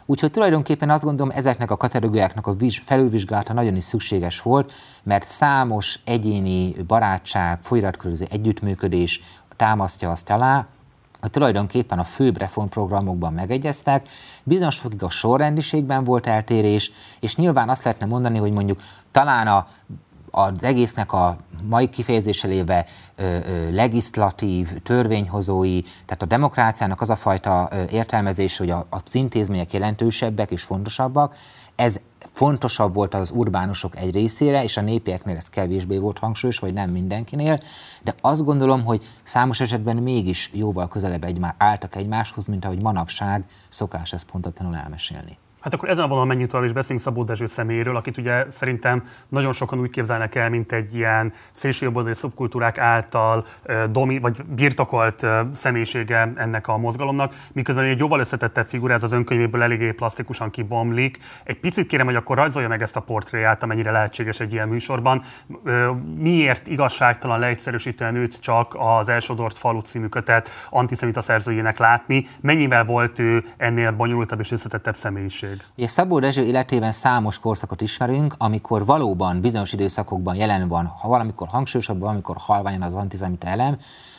Úgyhogy 0.05 0.31
tulajdonképpen 0.31 0.89
azt 0.89 1.03
gondolom, 1.03 1.31
ezeknek 1.35 1.71
a 1.71 1.77
kategóriáknak 1.77 2.47
a 2.47 2.55
felülvizsgálata 2.85 3.53
nagyon 3.53 3.75
is 3.75 3.83
szükséges 3.83 4.41
volt, 4.41 4.73
mert 5.03 5.27
számos 5.27 5.99
egyéni 6.03 6.71
barátság, 6.87 7.59
folyiratkozó 7.61 8.25
együttműködés 8.29 9.21
támasztja 9.55 10.09
azt 10.09 10.29
alá, 10.29 10.67
hogy 11.21 11.33
tulajdonképpen 11.33 11.99
a 11.99 12.03
főbb 12.03 12.37
reformprogramokban 12.37 13.33
megegyeztek, 13.33 14.07
bizonyos 14.43 14.77
fokig 14.77 15.03
a 15.03 15.09
sorrendiségben 15.09 16.03
volt 16.03 16.27
eltérés, 16.27 16.91
és 17.19 17.35
nyilván 17.35 17.69
azt 17.69 17.83
lehetne 17.83 18.05
mondani, 18.05 18.37
hogy 18.37 18.51
mondjuk 18.51 18.81
talán 19.11 19.47
a 19.47 19.67
az 20.37 20.63
egésznek 20.63 21.13
a 21.13 21.37
mai 21.63 21.89
kifejezéssel 21.89 22.51
éve 22.51 22.85
legislatív, 23.69 24.81
törvényhozói, 24.83 25.81
tehát 25.81 26.21
a 26.21 26.25
demokráciának 26.25 27.01
az 27.01 27.09
a 27.09 27.15
fajta 27.15 27.69
értelmezés, 27.91 28.57
hogy 28.57 28.69
a, 28.69 28.87
a 28.89 28.99
intézmények 29.11 29.73
jelentősebbek 29.73 30.51
és 30.51 30.63
fontosabbak, 30.63 31.35
ez 31.75 31.99
fontosabb 32.33 32.93
volt 32.93 33.13
az 33.13 33.31
urbánusok 33.31 33.97
egy 33.97 34.13
részére, 34.13 34.63
és 34.63 34.77
a 34.77 34.81
népieknél 34.81 35.35
ez 35.35 35.49
kevésbé 35.49 35.97
volt 35.97 36.19
hangsúlyos, 36.19 36.59
vagy 36.59 36.73
nem 36.73 36.89
mindenkinél, 36.89 37.61
de 38.03 38.13
azt 38.21 38.43
gondolom, 38.43 38.85
hogy 38.85 39.03
számos 39.23 39.59
esetben 39.59 39.95
mégis 39.95 40.49
jóval 40.53 40.87
közelebb 40.87 41.23
egymá- 41.23 41.55
álltak 41.57 41.95
egymáshoz, 41.95 42.45
mint 42.45 42.65
ahogy 42.65 42.81
manapság 42.81 43.43
szokás 43.69 44.13
ezt 44.13 44.25
pontatlanul 44.25 44.75
elmesélni. 44.75 45.37
Hát 45.65 45.73
akkor 45.73 45.89
ezen 45.89 46.03
a 46.03 46.07
vonalon 46.07 46.27
menjünk 46.27 46.49
tovább, 46.49 46.65
és 46.65 46.73
beszéljünk 46.73 47.07
Szabó 47.07 47.23
Dezső 47.23 47.45
személyéről, 47.45 47.95
akit 47.95 48.17
ugye 48.17 48.45
szerintem 48.49 49.03
nagyon 49.29 49.51
sokan 49.51 49.79
úgy 49.79 49.89
képzelnek 49.89 50.35
el, 50.35 50.49
mint 50.49 50.71
egy 50.71 50.95
ilyen 50.95 51.33
szélsőjobboldali 51.51 52.15
szubkultúrák 52.15 52.77
által 52.77 53.45
domi, 53.89 54.19
vagy 54.19 54.43
birtokolt 54.43 55.27
személyisége 55.51 56.31
ennek 56.35 56.67
a 56.67 56.77
mozgalomnak, 56.77 57.33
miközben 57.53 57.83
egy 57.83 57.99
jóval 57.99 58.19
összetettebb 58.19 58.65
figura, 58.65 58.93
ez 58.93 59.03
az 59.03 59.11
önkönyvéből 59.11 59.63
eléggé 59.63 59.91
plastikusan 59.91 60.49
kibomlik. 60.49 61.17
Egy 61.43 61.59
picit 61.59 61.87
kérem, 61.87 62.05
hogy 62.05 62.15
akkor 62.15 62.37
rajzolja 62.37 62.67
meg 62.67 62.81
ezt 62.81 62.95
a 62.95 62.99
portréját, 62.99 63.63
amennyire 63.63 63.91
lehetséges 63.91 64.39
egy 64.39 64.53
ilyen 64.53 64.67
műsorban. 64.67 65.21
Miért 66.17 66.67
igazságtalan 66.67 67.39
leegyszerűsítően 67.39 68.15
őt 68.15 68.39
csak 68.39 68.75
az 68.79 69.09
Elsodort 69.09 69.57
falu 69.57 69.79
című 69.79 70.07
kötet 70.07 70.49
antiszemita 70.69 71.21
szerzőjének 71.21 71.77
látni? 71.77 72.27
Mennyivel 72.41 72.83
volt 72.83 73.19
ő 73.19 73.43
ennél 73.57 73.91
bonyolultabb 73.91 74.39
és 74.39 74.51
összetettebb 74.51 74.95
személyiség? 74.95 75.54
Szükség. 75.55 75.83
És 75.85 75.91
Szabó 75.91 76.19
Dezső 76.19 76.43
életében 76.43 76.91
számos 76.91 77.39
korszakot 77.39 77.81
ismerünk, 77.81 78.35
amikor 78.37 78.85
valóban 78.85 79.41
bizonyos 79.41 79.73
időszakokban 79.73 80.35
jelen 80.35 80.67
van, 80.67 80.85
ha 80.85 81.07
valamikor 81.07 81.47
hangsúlyosabb, 81.47 81.99
valamikor 81.99 82.35
halványan 82.39 82.81
az 82.81 82.93
antizemita 82.93 83.47
elem, 83.47 83.77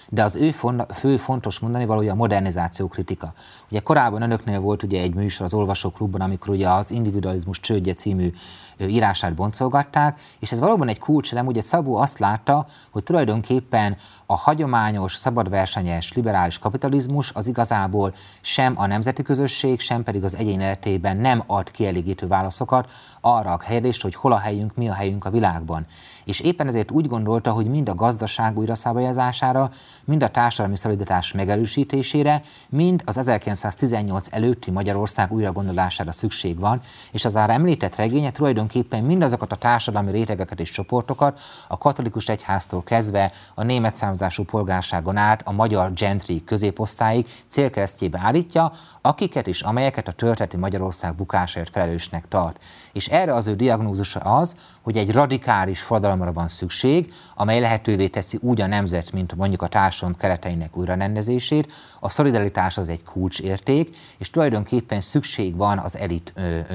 de 0.09 0.23
az 0.23 0.35
ő 0.35 0.55
fő 0.95 1.17
fontos 1.17 1.59
mondani 1.59 1.85
valója 1.85 2.13
a 2.13 2.17
modernizáció 2.17 2.89
kritika. 2.89 3.33
Ugye 3.71 3.81
korábban 3.81 4.23
önöknél 4.23 4.61
volt 4.61 4.83
ugye 4.83 5.01
egy 5.01 5.15
műsor 5.15 5.47
az 5.47 5.55
Olvasóklubban, 5.55 6.21
amikor 6.21 6.49
ugye 6.49 6.69
az 6.69 6.91
Individualizmus 6.91 7.61
csődje 7.61 7.95
című 7.95 8.33
írását 8.81 9.35
boncolgatták, 9.35 10.21
és 10.39 10.53
ez 10.53 10.59
valóban 10.59 10.89
egy 10.89 10.99
kulcselem, 10.99 11.47
ugye 11.47 11.61
Szabó 11.61 11.97
azt 11.97 12.19
látta, 12.19 12.67
hogy 12.91 13.03
tulajdonképpen 13.03 13.97
a 14.27 14.37
hagyományos, 14.37 15.15
szabadversenyes, 15.15 16.13
liberális 16.13 16.59
kapitalizmus 16.59 17.31
az 17.35 17.47
igazából 17.47 18.15
sem 18.41 18.73
a 18.77 18.87
nemzeti 18.87 19.23
közösség, 19.23 19.81
sem 19.81 20.03
pedig 20.03 20.25
az 20.25 20.37
egyén 20.37 20.61
életében 20.61 21.17
nem 21.17 21.43
ad 21.47 21.71
kielégítő 21.71 22.27
válaszokat 22.27 22.91
arra 23.21 23.53
a 23.53 23.57
kérdést, 23.57 24.03
hogy 24.03 24.15
hol 24.15 24.33
a 24.33 24.39
helyünk, 24.39 24.75
mi 24.75 24.89
a 24.89 24.95
helyünk 24.95 25.25
a 25.25 25.31
világban. 25.31 25.87
És 26.27 26.41
éppen 26.41 26.67
ezért 26.67 26.91
úgy 26.91 27.07
gondolta, 27.07 27.51
hogy 27.51 27.67
mind 27.67 27.89
a 27.89 27.95
gazdaság 27.95 28.59
újraszabályozására, 28.59 29.71
mind 30.05 30.23
a 30.23 30.29
társadalmi 30.29 30.77
szolidatás 30.77 31.33
megerősítésére, 31.33 32.43
mind 32.69 33.03
az 33.05 33.17
1918 33.17 34.27
előtti 34.31 34.71
Magyarország 34.71 35.33
újragondolására 35.33 36.13
szükség 36.13 36.59
van, 36.59 36.81
és 37.13 37.25
az 37.25 37.35
már 37.35 37.59
említett 37.59 37.97
regénye 37.97 38.31
tulajdonképpen 38.31 39.05
mindazokat 39.05 39.53
a 39.53 39.57
társadalmi 39.57 40.11
rétegeket 40.11 40.61
és 40.61 40.71
csoportokat, 40.71 41.41
a 41.69 41.79
katolikus 41.79 42.29
egyháztól 42.29 42.83
kezdve 42.83 43.33
a 43.55 43.63
német 43.63 43.97
származású 43.97 44.45
polgárságon 44.45 45.17
át 45.17 45.43
a 45.45 45.53
magyar 45.53 45.93
gentry 45.93 46.45
középosztályig 46.45 47.27
célkeresztjébe 47.49 48.21
állítja, 48.23 48.73
akiket 49.01 49.47
és 49.47 49.63
amelyeket 49.63 50.09
a 50.09 50.13
történeti 50.13 50.57
Magyarország 50.57 51.15
bukásért 51.15 51.71
felelősnek 51.71 52.29
tart. 52.29 52.63
És 52.93 53.07
erre 53.09 53.35
az 53.35 53.47
ő 53.47 53.57
diagnózusa 53.57 54.21
az, 54.21 54.55
hogy 54.83 54.97
egy 54.97 55.13
radikális 55.13 55.81
forradalomra 56.17 56.33
van 56.33 56.49
szükség, 56.49 57.13
amely 57.35 57.61
lehetővé 57.61 58.09
teszi 58.09 58.39
úgy 58.41 58.61
a 58.61 58.67
nemzet, 58.67 59.13
mint 59.13 59.35
mondjuk 59.37 59.63
a 59.63 59.67
társadalom 59.67 60.17
kereteinek 60.17 60.77
újrarendezését. 60.77 61.73
A 62.01 62.09
szolidaritás 62.09 62.79
az 62.79 62.89
egy 62.89 63.03
kulcsérték, 63.03 63.97
és 64.19 64.31
tulajdonképpen 64.31 65.01
szükség 65.01 65.57
van 65.57 65.79
az 65.79 65.97
elit 65.97 66.35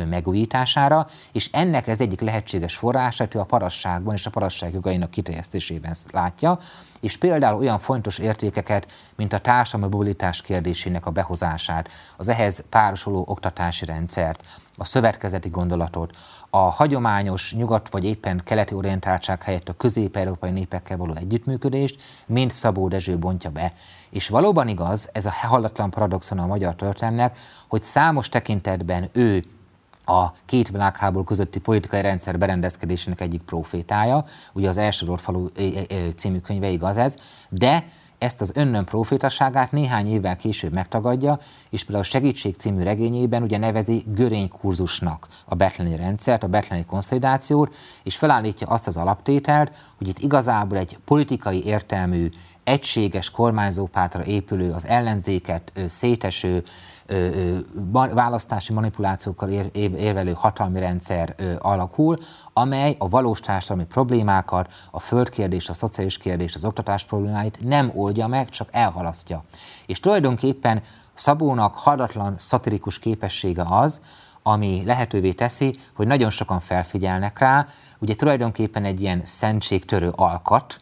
megújítására, 0.10 1.08
és 1.32 1.50
ennek 1.52 1.88
ez 1.88 2.00
egyik 2.00 2.22
lehetséges 2.22 2.76
forrását 2.76 3.36
ő 3.36 3.40
a 3.40 3.44
parasságban 3.44 4.14
és 4.14 4.26
a 4.26 4.30
parasság 4.30 4.74
jogainak 4.74 5.12
kiterjesztésében 5.12 5.96
látja, 6.12 6.60
és 7.02 7.18
például 7.18 7.60
olyan 7.60 7.80
fontos 7.80 8.18
értékeket, 8.18 8.88
mint 9.16 9.34
a 9.34 9.40
társadalmi 9.40 9.94
mobilitás 9.94 10.42
kérdésének 10.42 11.06
a 11.06 11.12
behozását, 11.12 11.90
az 12.18 12.28
ehhez 12.28 12.64
párosuló 12.70 13.24
oktatási 13.28 13.86
rendszert, 13.86 14.44
a 14.82 14.86
szövetkezeti 14.86 15.50
gondolatot, 15.50 16.16
a 16.50 16.58
hagyományos 16.58 17.54
nyugat 17.54 17.90
vagy 17.90 18.04
éppen 18.04 18.42
keleti 18.44 18.74
orientáltság 18.74 19.42
helyett 19.42 19.70
a 19.70 19.74
közép-európai 19.74 20.52
népekkel 20.52 20.98
való 20.98 21.14
együttműködést, 21.16 22.02
mind 22.26 22.52
Szabó 22.52 22.88
Dezső 22.88 23.18
bontja 23.18 23.50
be. 23.50 23.74
És 24.10 24.30
valóban 24.30 24.68
igaz, 24.68 25.10
ez 25.12 25.26
a 25.26 25.32
hallatlan 25.32 25.90
paradoxon 25.90 26.40
a 26.40 26.46
magyar 26.46 26.76
történelmnek, 26.76 27.38
hogy 27.68 27.84
számos 27.84 28.30
tekintetben 28.30 29.10
ő 29.12 29.44
a 30.06 30.32
két 30.46 30.70
világháború 30.70 31.24
közötti 31.24 31.60
politikai 31.60 32.02
rendszer 32.02 32.38
berendezkedésének 32.38 33.22
egyik 33.22 33.42
profétája, 33.42 34.26
ugye 34.54 34.70
az 34.70 34.78
első 34.78 35.16
falu 35.16 35.48
című 36.16 36.40
könyve 36.40 36.68
igaz 36.68 36.98
ez, 36.98 37.18
de 37.50 37.84
ezt 38.22 38.42
az 38.42 38.52
önnön 38.56 38.86
profétaságát 38.86 39.72
néhány 39.72 40.08
évvel 40.08 40.36
később 40.36 40.74
megtagadja, 40.74 41.40
és 41.70 41.84
például 41.84 42.04
a 42.04 42.08
Segítség 42.08 42.56
című 42.56 42.84
regényében 42.84 43.44
ugye 43.44 43.58
nevezi 43.58 44.06
görénykurzusnak 44.08 45.28
a 45.46 45.56
betleni 45.56 45.96
rendszert, 45.96 46.44
a 46.44 46.48
betleni 46.48 46.86
konszolidációt, 46.86 47.76
és 48.04 48.18
felállítja 48.18 48.68
azt 48.68 48.88
az 48.88 48.98
alaptételt, 48.98 49.72
hogy 49.98 50.08
itt 50.08 50.20
igazából 50.20 50.78
egy 50.78 50.98
politikai 51.06 51.66
értelmű, 51.66 52.30
egységes 52.64 53.30
kormányzópátra 53.30 54.26
épülő, 54.26 54.72
az 54.72 54.86
ellenzéket 54.86 55.72
széteső, 55.88 56.64
választási 57.92 58.74
manipulációkkal 58.74 59.50
érvelő 59.50 60.32
hatalmi 60.32 60.80
rendszer 60.80 61.36
alakul, 61.60 62.18
amely 62.54 62.96
a 63.00 63.10
valós 63.10 63.40
társadalmi 63.40 63.86
problémákat, 63.86 64.72
a 64.92 65.00
földkérdést, 65.00 65.70
a 65.70 65.74
szociális 65.74 66.18
kérdést, 66.18 66.56
az 66.56 66.66
oktatás 66.66 67.06
problémáit 67.06 67.58
nem 67.64 67.92
oldja 67.96 68.28
meg, 68.28 68.50
csak 68.50 68.70
elhalasztja. 68.72 69.44
És 69.86 70.00
tulajdonképpen 70.00 70.82
Szabónak 71.14 71.76
hadatlan 71.76 72.34
szatirikus 72.38 73.00
képessége 73.00 73.64
az, 73.70 74.02
ami 74.44 74.84
lehetővé 74.86 75.32
teszi, 75.32 75.80
hogy 75.94 76.08
nagyon 76.08 76.30
sokan 76.30 76.60
felfigyelnek 76.60 77.40
rá, 77.40 77.68
ugye 78.00 78.16
tulajdonképpen 78.16 78.86
egy 78.86 79.02
ilyen 79.02 79.22
szentségtörő 79.26 80.12
alkat, 80.16 80.81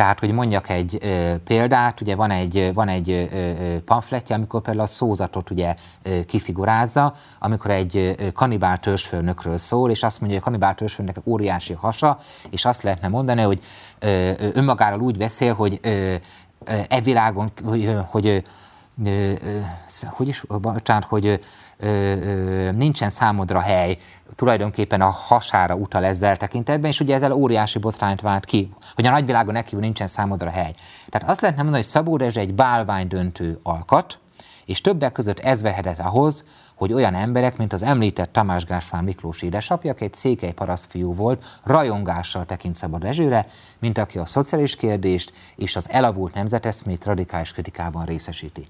tehát, 0.00 0.18
hogy 0.18 0.32
mondjak 0.32 0.68
egy 0.68 0.98
ö, 1.02 1.34
példát, 1.44 2.00
ugye 2.00 2.14
van 2.14 2.30
egy, 2.30 2.70
van 2.74 2.88
egy 2.88 3.10
ö, 3.10 3.76
pamfletje, 3.84 4.34
amikor 4.36 4.62
például 4.62 4.84
a 4.84 4.88
szózatot 4.88 5.50
ugye 5.50 5.74
ö, 6.02 6.24
kifigurázza, 6.24 7.14
amikor 7.38 7.70
egy 7.70 7.96
ö, 7.96 8.32
kanibál 8.32 8.78
törzsfőnökről 8.78 9.58
szól, 9.58 9.90
és 9.90 10.02
azt 10.02 10.20
mondja, 10.20 10.38
hogy 10.38 10.46
a 10.46 10.50
kanibál 10.50 10.74
törzsfőnöknek 10.74 11.26
óriási 11.26 11.72
hasa, 11.72 12.18
és 12.50 12.64
azt 12.64 12.82
lehetne 12.82 13.08
mondani, 13.08 13.42
hogy 13.42 13.60
ö, 13.98 14.30
önmagáról 14.52 15.00
úgy 15.00 15.16
beszél, 15.16 15.54
hogy 15.54 15.78
ö, 15.82 16.14
e 16.88 17.00
világon, 17.00 17.52
hogy, 17.64 17.96
hogy 18.06 18.44
hogy 20.06 20.28
is, 20.28 20.44
bocsánat, 20.60 21.04
hogy 21.04 21.40
nincsen 22.74 23.10
számodra 23.10 23.60
hely, 23.60 23.98
tulajdonképpen 24.34 25.00
a 25.00 25.10
hasára 25.10 25.74
utal 25.74 26.04
ezzel 26.04 26.36
tekintetben, 26.36 26.90
és 26.90 27.00
ugye 27.00 27.14
ezzel 27.14 27.32
óriási 27.32 27.78
botrányt 27.78 28.20
vált 28.20 28.44
ki, 28.44 28.72
hogy 28.94 29.06
a 29.06 29.10
nagyvilágon 29.10 29.52
nekívül 29.52 29.80
nincsen 29.80 30.06
számodra 30.06 30.50
hely. 30.50 30.74
Tehát 31.08 31.28
azt 31.28 31.40
lehetne 31.40 31.62
mondani, 31.62 31.82
hogy 31.82 31.92
Szabó 31.92 32.16
Rezse 32.16 32.40
egy 32.40 32.54
bálvány 32.54 33.08
döntő 33.08 33.60
alkat, 33.62 34.18
és 34.64 34.80
többek 34.80 35.12
között 35.12 35.38
ez 35.38 35.62
vehetett 35.62 35.98
ahhoz, 35.98 36.44
hogy 36.74 36.92
olyan 36.92 37.14
emberek, 37.14 37.56
mint 37.56 37.72
az 37.72 37.82
említett 37.82 38.32
Tamás 38.32 38.64
Gáspár 38.64 39.02
Miklós 39.02 39.42
édesapja, 39.42 39.90
aki 39.90 40.04
egy 40.04 40.14
székely 40.14 40.52
parasztfiú 40.52 41.14
volt, 41.14 41.60
rajongással 41.62 42.46
tekint 42.46 42.74
Szabad 42.74 43.02
Rezsőre, 43.02 43.46
mint 43.78 43.98
aki 43.98 44.18
a 44.18 44.26
szociális 44.26 44.76
kérdést 44.76 45.32
és 45.56 45.76
az 45.76 45.90
elavult 45.90 46.34
nemzeteszmét 46.34 47.04
radikális 47.04 47.52
kritikában 47.52 48.04
részesíti. 48.04 48.66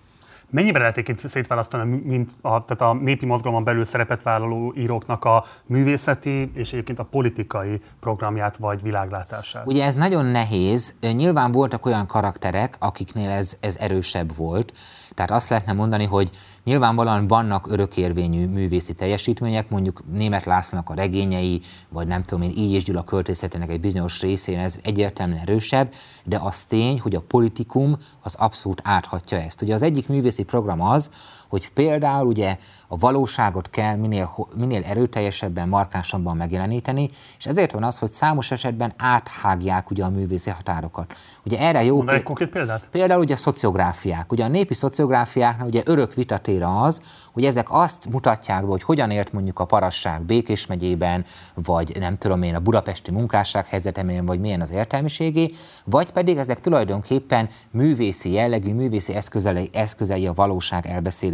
Mennyiben 0.50 0.80
lehet 0.80 0.97
egyébként 0.97 1.28
szétválasztani 1.28 2.00
mint 2.04 2.35
a, 2.40 2.64
tehát 2.64 2.80
a 2.80 2.99
népi 3.00 3.26
mozgalomban 3.26 3.64
belül 3.64 3.85
szerepet 3.85 4.23
vállaló 4.23 4.73
íróknak 4.76 5.25
a 5.25 5.45
művészeti 5.66 6.50
és 6.54 6.73
egyébként 6.73 6.99
a 6.99 7.04
politikai 7.04 7.80
programját 8.00 8.57
vagy 8.57 8.83
világlátását? 8.83 9.66
Ugye 9.66 9.85
ez 9.85 9.95
nagyon 9.95 10.25
nehéz. 10.25 10.95
Nyilván 11.00 11.52
voltak 11.52 11.87
olyan 11.87 12.07
karakterek, 12.07 12.76
akiknél 12.78 13.30
ez, 13.30 13.57
ez 13.61 13.76
erősebb 13.76 14.37
volt. 14.37 14.73
Tehát 15.14 15.30
azt 15.30 15.49
lehetne 15.49 15.73
mondani, 15.73 16.04
hogy 16.04 16.30
nyilvánvalóan 16.64 17.26
vannak 17.26 17.67
örökérvényű 17.71 18.47
művészi 18.47 18.93
teljesítmények, 18.93 19.71
mondjuk 19.71 20.02
Német 20.12 20.45
Lászlónak 20.45 20.90
a 20.90 20.95
regényei, 20.95 21.61
vagy 21.88 22.07
nem 22.07 22.23
tudom 22.23 22.43
én, 22.43 22.52
így 22.57 22.73
és 22.73 22.85
Gyula 22.85 23.05
költészetének 23.05 23.71
egy 23.71 23.81
bizonyos 23.81 24.21
részén 24.21 24.59
ez 24.59 24.79
egyértelműen 24.83 25.40
erősebb, 25.40 25.93
de 26.25 26.38
az 26.43 26.64
tény, 26.64 27.00
hogy 27.00 27.14
a 27.14 27.21
politikum 27.21 27.97
az 28.23 28.35
abszolút 28.35 28.81
áthatja 28.85 29.38
ezt. 29.38 29.62
Ugye 29.62 29.75
az 29.75 29.83
egyik 29.83 30.09
művészi 30.09 30.43
program 30.43 30.81
az, 30.81 31.11
hogy 31.50 31.71
például 31.73 32.26
ugye 32.26 32.57
a 32.88 32.97
valóságot 32.97 33.71
kell 33.71 33.97
minél, 33.97 34.49
minél 34.57 34.83
erőteljesebben, 34.85 35.69
markánsabban 35.69 36.37
megjeleníteni, 36.37 37.11
és 37.38 37.47
ezért 37.47 37.73
van 37.73 37.83
az, 37.83 37.99
hogy 37.99 38.11
számos 38.11 38.50
esetben 38.50 38.92
áthágják 38.97 39.90
ugye 39.90 40.04
a 40.04 40.09
művészi 40.09 40.50
határokat. 40.50 41.14
Ugye 41.45 41.59
erre 41.59 41.85
jó... 41.85 41.97
Mondd 41.97 42.09
egy 42.09 42.23
konkrét 42.23 42.50
példát? 42.50 42.88
Például 42.90 43.21
ugye 43.21 43.35
a 43.35 43.37
szociográfiák. 43.37 44.33
Ugye 44.33 44.45
a 44.45 44.49
népi 44.49 44.75
szociográfiáknál 44.75 45.66
ugye 45.66 45.83
örök 45.85 46.14
vitatéra 46.14 46.80
az, 46.80 47.00
hogy 47.33 47.45
ezek 47.45 47.66
azt 47.71 48.09
mutatják 48.11 48.61
be, 48.61 48.66
hogy 48.66 48.83
hogyan 48.83 49.11
élt 49.11 49.33
mondjuk 49.33 49.59
a 49.59 49.64
parasság 49.64 50.23
Békés 50.23 50.66
megyében, 50.66 51.25
vagy 51.54 51.97
nem 51.99 52.19
tudom 52.19 52.42
én 52.42 52.54
a 52.54 52.61
budapesti 52.61 53.11
munkásság 53.11 53.66
helyzetemén, 53.66 54.26
vagy 54.26 54.40
milyen 54.40 54.61
az 54.61 54.71
értelmiségi, 54.71 55.54
vagy 55.85 56.11
pedig 56.11 56.37
ezek 56.37 56.61
tulajdonképpen 56.61 57.49
művészi 57.73 58.33
jellegű, 58.33 58.73
művészi 58.75 59.14
eszközei, 59.14 59.71
eszközei 59.73 60.26
a 60.26 60.33
valóság 60.33 60.86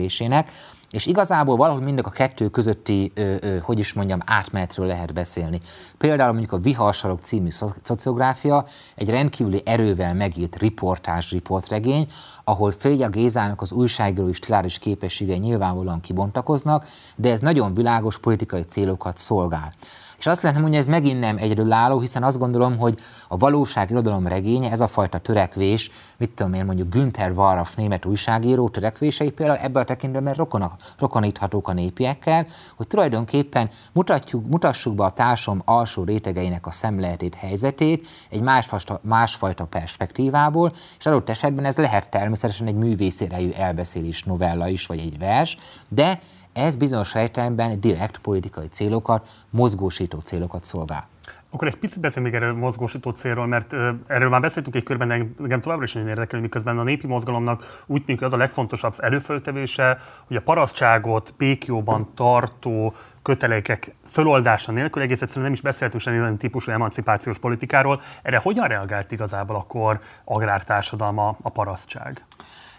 elbeszélésének, 0.07 0.51
és 0.90 1.07
igazából 1.07 1.57
valahogy 1.57 1.83
mindig 1.83 2.07
a 2.07 2.11
kettő 2.11 2.49
közötti, 2.49 3.12
ö, 3.14 3.35
ö, 3.40 3.59
hogy 3.59 3.79
is 3.79 3.92
mondjam, 3.92 4.19
átmenetről 4.25 4.87
lehet 4.87 5.12
beszélni. 5.12 5.61
Például 5.99 6.31
mondjuk 6.31 6.53
a 6.53 6.59
Viharsarok 6.59 7.21
című 7.21 7.49
szociográfia 7.83 8.66
egy 8.95 9.11
rendkívüli 9.11 9.62
erővel 9.64 10.14
megírt 10.14 10.57
riportás 10.57 11.31
riportregény, 11.31 12.07
ahol 12.45 12.75
Félja 12.79 13.09
Gézának 13.09 13.61
az 13.61 13.73
újságíró 13.73 14.29
és 14.29 14.38
tiláris 14.38 14.79
képességei 14.79 15.38
nyilvánvalóan 15.38 16.01
kibontakoznak, 16.01 16.87
de 17.16 17.31
ez 17.31 17.40
nagyon 17.40 17.75
világos 17.75 18.19
politikai 18.19 18.62
célokat 18.62 19.19
szolgál. 19.19 19.73
És 20.18 20.26
azt 20.26 20.42
lehetne 20.42 20.62
mondani, 20.62 20.85
hogy 20.85 20.94
ez 20.94 21.00
megint 21.00 21.20
nem 21.20 21.37
egyedülálló, 21.37 22.00
hiszen 22.00 22.22
azt 22.22 22.38
gondolom, 22.38 22.79
hogy 22.79 22.98
a 23.29 23.37
valóság 23.37 23.90
irodalom 23.90 24.26
regénye, 24.26 24.70
ez 24.70 24.81
a 24.81 24.88
fajta 24.88 25.18
törekvés, 25.18 25.90
mit 26.16 26.31
tudom 26.31 26.52
én, 26.52 26.64
mondjuk 26.64 26.88
Günther 26.88 27.31
Warraff 27.31 27.74
német 27.74 28.05
újságíró 28.05 28.68
törekvései 28.68 29.31
például 29.31 29.59
ebben 29.59 29.83
a 29.83 29.85
tekintetben 29.85 30.35
rokonak, 30.35 30.72
rokoníthatók 30.98 31.68
a 31.68 31.72
népiekkel, 31.72 32.46
hogy 32.76 32.87
tulajdonképpen 32.87 33.70
mutatjuk, 33.92 34.46
mutassuk 34.46 34.94
be 34.94 35.05
a 35.05 35.11
társam 35.11 35.62
alsó 35.64 36.05
rétegeinek 36.05 36.66
a 36.66 36.70
szemléletét, 36.70 37.35
helyzetét 37.35 38.07
egy 38.31 38.40
másfajta, 38.40 39.00
másfajta 39.02 39.64
perspektívából, 39.64 40.72
és 40.98 41.07
adott 41.07 41.29
esetben 41.29 41.64
ez 41.64 41.76
lehet 41.76 42.09
természetesen 42.11 42.66
egy 42.66 42.74
művészérejű 42.74 43.50
elbeszélés 43.50 44.22
novella 44.22 44.68
is, 44.68 44.87
vagy 44.87 44.98
egy 44.98 45.18
vers, 45.18 45.59
de 45.88 46.20
ez 46.57 46.77
bizonyos 46.77 47.14
értelemben 47.14 47.81
direkt 47.81 48.19
politikai 48.19 48.69
célokat, 48.69 49.29
mozgósító 49.51 50.19
célokat 50.19 50.64
szolgál. 50.64 51.09
Akkor 51.51 51.69
egy 51.69 51.77
picit 51.77 52.01
beszélünk 52.01 52.33
még 52.33 52.42
erről 52.42 52.57
mozgósító 52.57 53.11
célról, 53.11 53.47
mert 53.47 53.73
erről 54.07 54.29
már 54.29 54.40
beszéltünk 54.40 54.77
egy 54.77 54.83
körben, 54.83 55.11
engem 55.11 55.61
továbbra 55.61 55.85
is 55.85 55.92
nagyon 55.92 56.09
érdekel, 56.09 56.40
miközben 56.40 56.79
a 56.79 56.83
népi 56.83 57.07
mozgalomnak 57.07 57.83
úgy 57.87 58.05
tűnik, 58.05 58.21
hogy 58.21 58.29
az 58.29 58.35
a 58.35 58.37
legfontosabb 58.37 58.95
erőföltevése, 58.99 59.99
hogy 60.27 60.37
a 60.37 60.40
parasztságot 60.40 61.35
Pékióban 61.37 62.09
tartó 62.14 62.95
kötelékek 63.23 63.95
föloldása 64.07 64.73
nélkül 64.73 65.03
egész 65.03 65.23
egyszerűen 65.23 65.45
nem 65.45 65.55
is 65.55 65.61
beszéltünk 65.61 66.03
semmi 66.03 66.21
olyan 66.21 66.38
típusú 66.38 66.71
emancipációs 66.71 67.38
politikáról. 67.38 68.01
Erre 68.23 68.40
hogyan 68.42 68.69
reagált 68.69 69.12
igazából 69.12 69.57
akkor 69.57 70.01
agrártársadalma, 70.25 71.37
a 71.42 71.51
parasztság? 71.51 72.25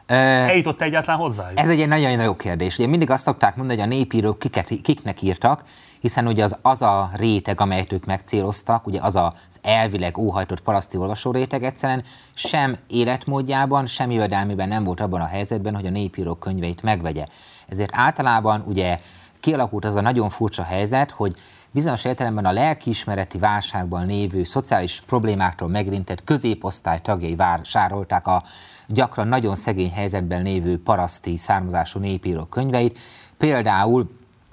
Eljutott 0.07 0.81
egyáltalán 0.81 1.19
hozzájuk? 1.19 1.59
Ez 1.59 1.69
egy 1.69 1.87
nagyon 1.87 2.21
jó 2.21 2.35
kérdés. 2.35 2.77
Ugye 2.77 2.87
mindig 2.87 3.09
azt 3.09 3.23
szokták 3.23 3.55
mondani, 3.55 3.79
hogy 3.79 3.89
a 3.89 3.95
népírók 3.95 4.39
kiket, 4.39 4.67
kiknek 4.81 5.21
írtak, 5.21 5.63
hiszen 5.99 6.27
ugye 6.27 6.43
az, 6.43 6.57
az 6.61 6.81
a 6.81 7.09
réteg, 7.15 7.61
amelyet 7.61 7.91
ők 7.91 8.05
megcéloztak, 8.05 8.87
ugye 8.87 8.99
az 9.01 9.15
az 9.15 9.59
elvileg 9.61 10.17
óhajtott 10.17 10.59
paraszti 10.59 10.97
olvasó 10.97 11.31
réteg 11.31 11.63
egyszerűen 11.63 12.03
sem 12.33 12.77
életmódjában, 12.87 13.87
sem 13.87 14.11
jövedelmében 14.11 14.67
nem 14.67 14.83
volt 14.83 14.99
abban 14.99 15.21
a 15.21 15.25
helyzetben, 15.25 15.75
hogy 15.75 15.85
a 15.85 15.89
népírók 15.89 16.39
könyveit 16.39 16.81
megvegye. 16.81 17.25
Ezért 17.67 17.91
általában 17.93 18.63
ugye 18.67 18.99
kialakult 19.39 19.85
az 19.85 19.95
a 19.95 20.01
nagyon 20.01 20.29
furcsa 20.29 20.63
helyzet, 20.63 21.11
hogy 21.11 21.35
bizonyos 21.71 22.05
értelemben 22.05 22.45
a 22.45 22.51
lelkiismereti 22.51 23.37
válságban 23.37 24.05
lévő 24.05 24.43
szociális 24.43 25.03
problémáktól 25.07 25.67
megérintett 25.67 26.23
középosztály 26.23 26.99
tagjai 27.01 27.35
vásárolták 27.35 28.27
a 28.27 28.43
gyakran 28.87 29.27
nagyon 29.27 29.55
szegény 29.55 29.91
helyzetben 29.91 30.43
lévő 30.43 30.81
paraszti 30.81 31.37
származású 31.37 31.99
népírók 31.99 32.49
könyveit. 32.49 32.99
Például 33.37 34.09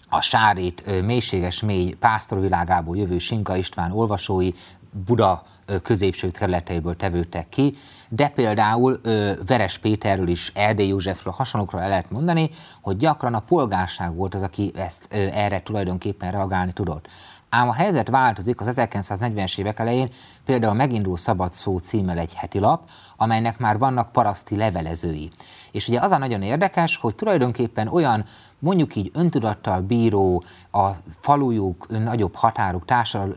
a 0.08 0.20
Sárét 0.20 1.02
mélységes 1.04 1.62
mély 1.62 1.90
pásztorvilágából 1.90 2.96
jövő 2.96 3.18
Sinka 3.18 3.56
István 3.56 3.92
olvasói 3.92 4.52
Buda 5.06 5.42
középső 5.82 6.30
területeiből 6.30 6.96
tevődtek 6.96 7.48
ki, 7.48 7.74
de 8.08 8.28
például 8.28 9.00
Veres 9.46 9.78
Péterről 9.78 10.28
is, 10.28 10.52
Erdély 10.54 10.86
Józsefről, 10.86 11.32
hasonlókról 11.32 11.80
el 11.82 11.88
lehet 11.88 12.10
mondani, 12.10 12.50
hogy 12.80 12.96
gyakran 12.96 13.34
a 13.34 13.40
polgárság 13.40 14.14
volt 14.14 14.34
az, 14.34 14.42
aki 14.42 14.72
ezt 14.76 15.06
erre 15.12 15.62
tulajdonképpen 15.62 16.30
reagálni 16.30 16.72
tudott. 16.72 17.06
Ám 17.48 17.68
a 17.68 17.72
helyzet 17.72 18.08
változik 18.08 18.60
az 18.60 18.72
1940-es 18.76 19.58
évek 19.58 19.78
elején, 19.78 20.08
például 20.44 20.74
megindul 20.74 21.16
Szabad 21.16 21.52
Szó 21.52 21.78
címmel 21.78 22.18
egy 22.18 22.34
heti 22.34 22.58
lap, 22.58 22.88
amelynek 23.16 23.58
már 23.58 23.78
vannak 23.78 24.12
paraszti 24.12 24.56
levelezői. 24.56 25.30
És 25.72 25.88
ugye 25.88 26.00
az 26.00 26.10
a 26.10 26.18
nagyon 26.18 26.42
érdekes, 26.42 26.96
hogy 26.96 27.14
tulajdonképpen 27.14 27.88
olyan 27.88 28.24
mondjuk 28.58 28.96
így 28.96 29.10
öntudattal 29.14 29.80
bíró, 29.80 30.44
a 30.72 30.88
falujuk, 31.20 31.86
nagyobb 31.88 32.34
határok, 32.34 32.84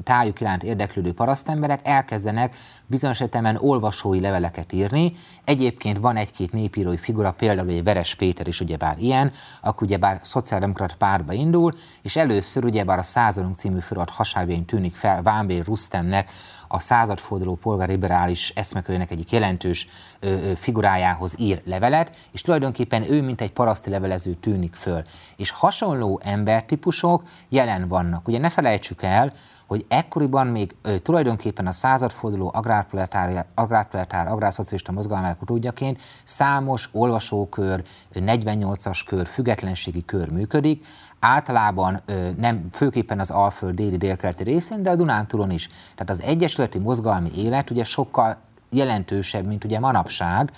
tájuk 0.03 0.41
iránt 0.41 0.63
érdeklődő 0.63 1.13
parasztemberek 1.13 1.79
elkezd 1.83 2.17
elkezdenek 2.27 2.55
bizonyos 2.85 3.19
értelemben 3.19 3.63
olvasói 3.63 4.19
leveleket 4.19 4.73
írni. 4.73 5.11
Egyébként 5.43 5.97
van 5.97 6.15
egy-két 6.15 6.51
népírói 6.51 6.97
figura, 6.97 7.31
például 7.31 7.69
egy 7.69 7.83
Veres 7.83 8.15
Péter 8.15 8.47
is 8.47 8.59
ugyebár 8.59 8.97
ilyen, 8.99 9.31
aki 9.61 9.85
ugyebár 9.85 10.19
szociáldemokrat 10.23 10.95
párba 10.95 11.33
indul, 11.33 11.73
és 12.01 12.15
először 12.15 12.65
ugyebár 12.65 12.97
a 12.97 13.01
Századunk 13.01 13.55
című 13.55 13.79
felirat 13.79 14.09
hasábjain 14.09 14.65
tűnik 14.65 14.95
fel 14.95 15.21
Vámbér 15.21 15.65
Rustemnek, 15.65 16.29
a 16.67 16.79
századforduló 16.79 17.55
polgárliberális 17.55 18.49
eszmekörének 18.55 19.11
egyik 19.11 19.31
jelentős 19.31 19.87
ö, 20.19 20.27
ö, 20.27 20.51
figurájához 20.55 21.35
ír 21.37 21.61
levelet, 21.65 22.15
és 22.31 22.41
tulajdonképpen 22.41 23.11
ő, 23.11 23.21
mint 23.21 23.41
egy 23.41 23.51
paraszti 23.51 23.89
levelező 23.89 24.33
tűnik 24.33 24.75
föl. 24.75 25.01
És 25.35 25.49
hasonló 25.49 26.19
embertípusok 26.23 27.23
jelen 27.49 27.87
vannak. 27.87 28.27
Ugye 28.27 28.39
ne 28.39 28.49
felejtsük 28.49 29.03
el, 29.03 29.33
hogy 29.67 29.85
ekkoriban 29.87 30.47
még 30.47 30.75
ö, 30.81 30.97
tulajdonképpen 30.99 31.67
a 31.67 31.71
századforduló 31.71 32.51
agrárproletár, 32.53 33.45
agrárproletár 33.55 34.27
agrárszocialista 34.27 34.91
mozgalmának 34.91 35.41
utódjaként 35.41 36.01
számos 36.23 36.89
olvasókör, 36.91 37.83
48-as 38.13 39.01
kör, 39.05 39.27
függetlenségi 39.27 40.05
kör 40.05 40.29
működik, 40.29 40.85
általában 41.19 42.01
nem 42.37 42.67
főképpen 42.71 43.19
az 43.19 43.31
Alföld 43.31 43.75
déli 43.75 43.97
délkeleti 43.97 44.43
részén, 44.43 44.83
de 44.83 44.89
a 44.89 44.95
Dunántúlon 44.95 45.51
is. 45.51 45.67
Tehát 45.67 46.09
az 46.09 46.21
egyesületi 46.21 46.77
mozgalmi 46.77 47.31
élet 47.35 47.69
ugye 47.69 47.83
sokkal 47.83 48.37
jelentősebb, 48.69 49.45
mint 49.45 49.63
ugye 49.63 49.79
manapság, 49.79 50.51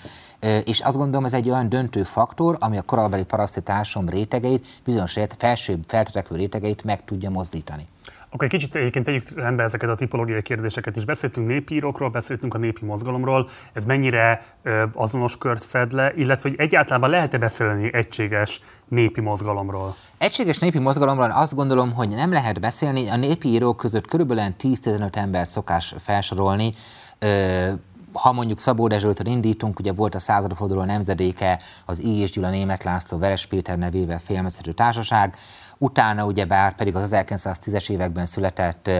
és 0.64 0.80
azt 0.80 0.96
gondolom, 0.96 1.24
ez 1.24 1.32
egy 1.32 1.50
olyan 1.50 1.68
döntő 1.68 2.02
faktor, 2.02 2.56
ami 2.60 2.78
a 2.78 2.82
korabeli 2.82 3.24
paraszti 3.24 3.60
társadalom 3.60 4.14
rétegeit, 4.14 4.66
bizonyos 4.84 5.18
felsőbb 5.38 5.84
feltörekvő 5.86 6.36
rétegeit 6.36 6.84
meg 6.84 7.04
tudja 7.04 7.30
mozdítani. 7.30 7.86
Akkor 8.32 8.44
egy 8.44 8.50
kicsit 8.50 8.76
egyébként 8.76 9.04
tegyük 9.04 9.22
rendbe 9.34 9.62
ezeket 9.62 9.88
a 9.88 9.94
tipológiai 9.94 10.42
kérdéseket 10.42 10.96
is. 10.96 11.04
Beszéltünk 11.04 11.46
népírókról, 11.46 12.08
beszéltünk 12.08 12.54
a 12.54 12.58
népi 12.58 12.84
mozgalomról, 12.84 13.48
ez 13.72 13.84
mennyire 13.84 14.42
ö, 14.62 14.84
azonos 14.92 15.38
kört 15.38 15.64
fed 15.64 15.92
le, 15.92 16.12
illetve 16.16 16.48
hogy 16.48 16.58
egyáltalán 16.58 17.10
lehet-e 17.10 17.38
beszélni 17.38 17.94
egységes 17.94 18.60
népi 18.88 19.20
mozgalomról? 19.20 19.94
Egységes 20.18 20.58
népi 20.58 20.78
mozgalomról 20.78 21.30
azt 21.30 21.54
gondolom, 21.54 21.92
hogy 21.92 22.08
nem 22.08 22.32
lehet 22.32 22.60
beszélni. 22.60 23.08
A 23.08 23.16
népi 23.16 23.48
írók 23.48 23.76
között 23.76 24.06
körülbelül 24.06 24.54
10-15 24.62 25.16
embert 25.16 25.48
szokás 25.48 25.94
felsorolni. 25.98 26.72
Ö, 27.18 27.70
ha 28.12 28.32
mondjuk 28.32 28.60
Szabó 28.60 28.86
Dezsőtől 28.86 29.26
indítunk, 29.26 29.78
ugye 29.78 29.92
volt 29.92 30.14
a 30.14 30.18
századforduló 30.18 30.82
nemzedéke, 30.82 31.60
az 31.84 32.02
I. 32.02 32.18
és 32.18 32.30
Gyula 32.30 32.50
Német 32.50 32.84
László 32.84 33.18
Veres 33.18 33.46
Péter 33.46 33.78
nevével 33.78 34.20
félmeszerű 34.24 34.70
társaság, 34.70 35.36
utána 35.82 36.24
ugye 36.24 36.44
bár 36.44 36.74
pedig 36.74 36.96
az 36.96 37.10
1910-es 37.12 37.90
években 37.90 38.26
született 38.26 38.90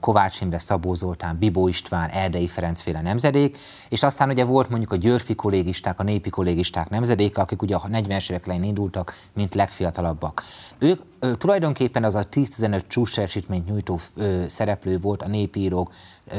Kovács 0.00 0.40
Imre, 0.40 0.58
Szabó 0.58 0.94
Zoltán, 0.94 1.38
Bibó 1.38 1.68
István, 1.68 2.08
Erdei 2.08 2.46
Ferenc 2.46 2.80
féle 2.80 3.00
nemzedék, 3.00 3.58
és 3.88 4.02
aztán 4.02 4.28
ugye 4.28 4.44
volt 4.44 4.68
mondjuk 4.68 4.92
a 4.92 4.96
györfi 4.96 5.34
kollégisták, 5.34 6.00
a 6.00 6.02
népi 6.02 6.30
kollégisták 6.30 6.88
nemzedéke, 6.88 7.40
akik 7.40 7.62
ugye 7.62 7.74
a 7.74 7.88
40-es 7.92 8.30
évek 8.30 8.46
elején 8.46 8.64
indultak, 8.64 9.14
mint 9.32 9.54
legfiatalabbak. 9.54 10.42
Ők 10.78 11.00
ö, 11.20 11.36
tulajdonképpen 11.36 12.04
az 12.04 12.14
a 12.14 12.28
10-15 12.28 12.82
csúcselsítményt 12.86 13.68
nyújtó 13.68 13.98
ö, 14.16 14.42
szereplő 14.48 14.98
volt 14.98 15.22
a 15.22 15.28
népírók 15.28 15.92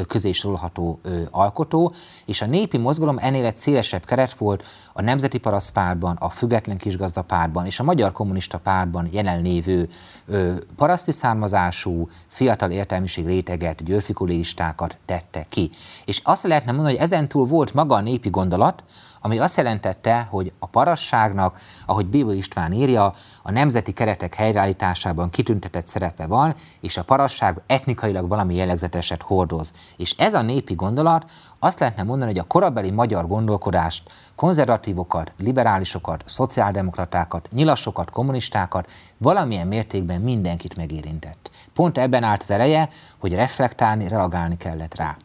közé 0.07 0.31
sorolható 0.31 0.99
alkotó, 1.31 1.93
és 2.25 2.41
a 2.41 2.45
népi 2.45 2.77
mozgalom 2.77 3.17
ennél 3.17 3.45
egy 3.45 3.57
szélesebb 3.57 4.05
keret 4.05 4.33
volt 4.33 4.63
a 4.93 5.01
Nemzeti 5.01 5.37
Parasztpártban, 5.37 6.15
a 6.15 6.29
Független 6.29 6.77
Kisgazdapártban 6.77 7.65
és 7.65 7.79
a 7.79 7.83
Magyar 7.83 8.11
Kommunista 8.11 8.57
Pártban 8.57 9.07
jelenlévő 9.11 9.89
ö, 10.25 10.53
paraszti 10.75 11.11
származású, 11.11 12.09
fiatal 12.27 12.71
értelmiség 12.71 13.25
réteget, 13.25 13.83
győrfikulistákat 13.83 14.97
tette 15.05 15.45
ki. 15.49 15.71
És 16.05 16.21
azt 16.23 16.43
lehetne 16.43 16.71
mondani, 16.71 16.93
hogy 16.93 17.03
ezentúl 17.03 17.45
volt 17.45 17.73
maga 17.73 17.95
a 17.95 18.01
népi 18.01 18.29
gondolat, 18.29 18.83
ami 19.21 19.39
azt 19.39 19.57
jelentette, 19.57 20.27
hogy 20.29 20.53
a 20.59 20.65
parasságnak, 20.65 21.59
ahogy 21.85 22.05
Bíbó 22.05 22.31
István 22.31 22.73
írja, 22.73 23.13
a 23.41 23.51
nemzeti 23.51 23.91
keretek 23.91 24.35
helyreállításában 24.35 25.29
kitüntetett 25.29 25.87
szerepe 25.87 26.25
van, 26.25 26.55
és 26.79 26.97
a 26.97 27.03
parasság 27.03 27.61
etnikailag 27.65 28.27
valami 28.27 28.55
jellegzeteset 28.55 29.21
hordoz. 29.21 29.73
És 29.97 30.15
ez 30.17 30.33
a 30.33 30.41
népi 30.41 30.73
gondolat 30.73 31.29
azt 31.59 31.79
lehetne 31.79 32.03
mondani, 32.03 32.31
hogy 32.31 32.39
a 32.39 32.47
korabeli 32.47 32.91
magyar 32.91 33.27
gondolkodást, 33.27 34.09
konzervatívokat, 34.35 35.31
liberálisokat, 35.37 36.23
szociáldemokratákat, 36.25 37.47
nyilasokat, 37.51 38.09
kommunistákat 38.09 38.89
valamilyen 39.17 39.67
mértékben 39.67 40.21
mindenkit 40.21 40.75
megérintett. 40.75 41.49
Pont 41.73 41.97
ebben 41.97 42.23
állt 42.23 42.41
az 42.41 42.51
ereje, 42.51 42.89
hogy 43.17 43.33
reflektálni, 43.33 44.07
reagálni 44.07 44.57
kellett 44.57 44.95
rá. 44.95 45.17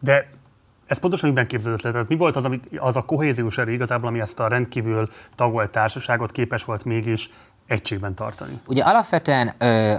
De 0.00 0.26
ez 0.88 0.98
pontosan 0.98 1.28
miben 1.28 1.46
képződött 1.46 1.80
le? 1.80 2.04
Mi 2.08 2.16
volt 2.16 2.36
az, 2.36 2.44
ami, 2.44 2.60
az 2.76 2.96
a 2.96 3.02
kohéziós 3.02 3.58
erő 3.58 3.72
igazából, 3.72 4.08
ami 4.08 4.20
ezt 4.20 4.40
a 4.40 4.48
rendkívül 4.48 5.06
tagolt 5.34 5.70
társaságot 5.70 6.30
képes 6.30 6.64
volt 6.64 6.84
mégis 6.84 7.30
egységben 7.66 8.14
tartani? 8.14 8.60
Ugye 8.66 8.82
alapvetően 8.82 9.54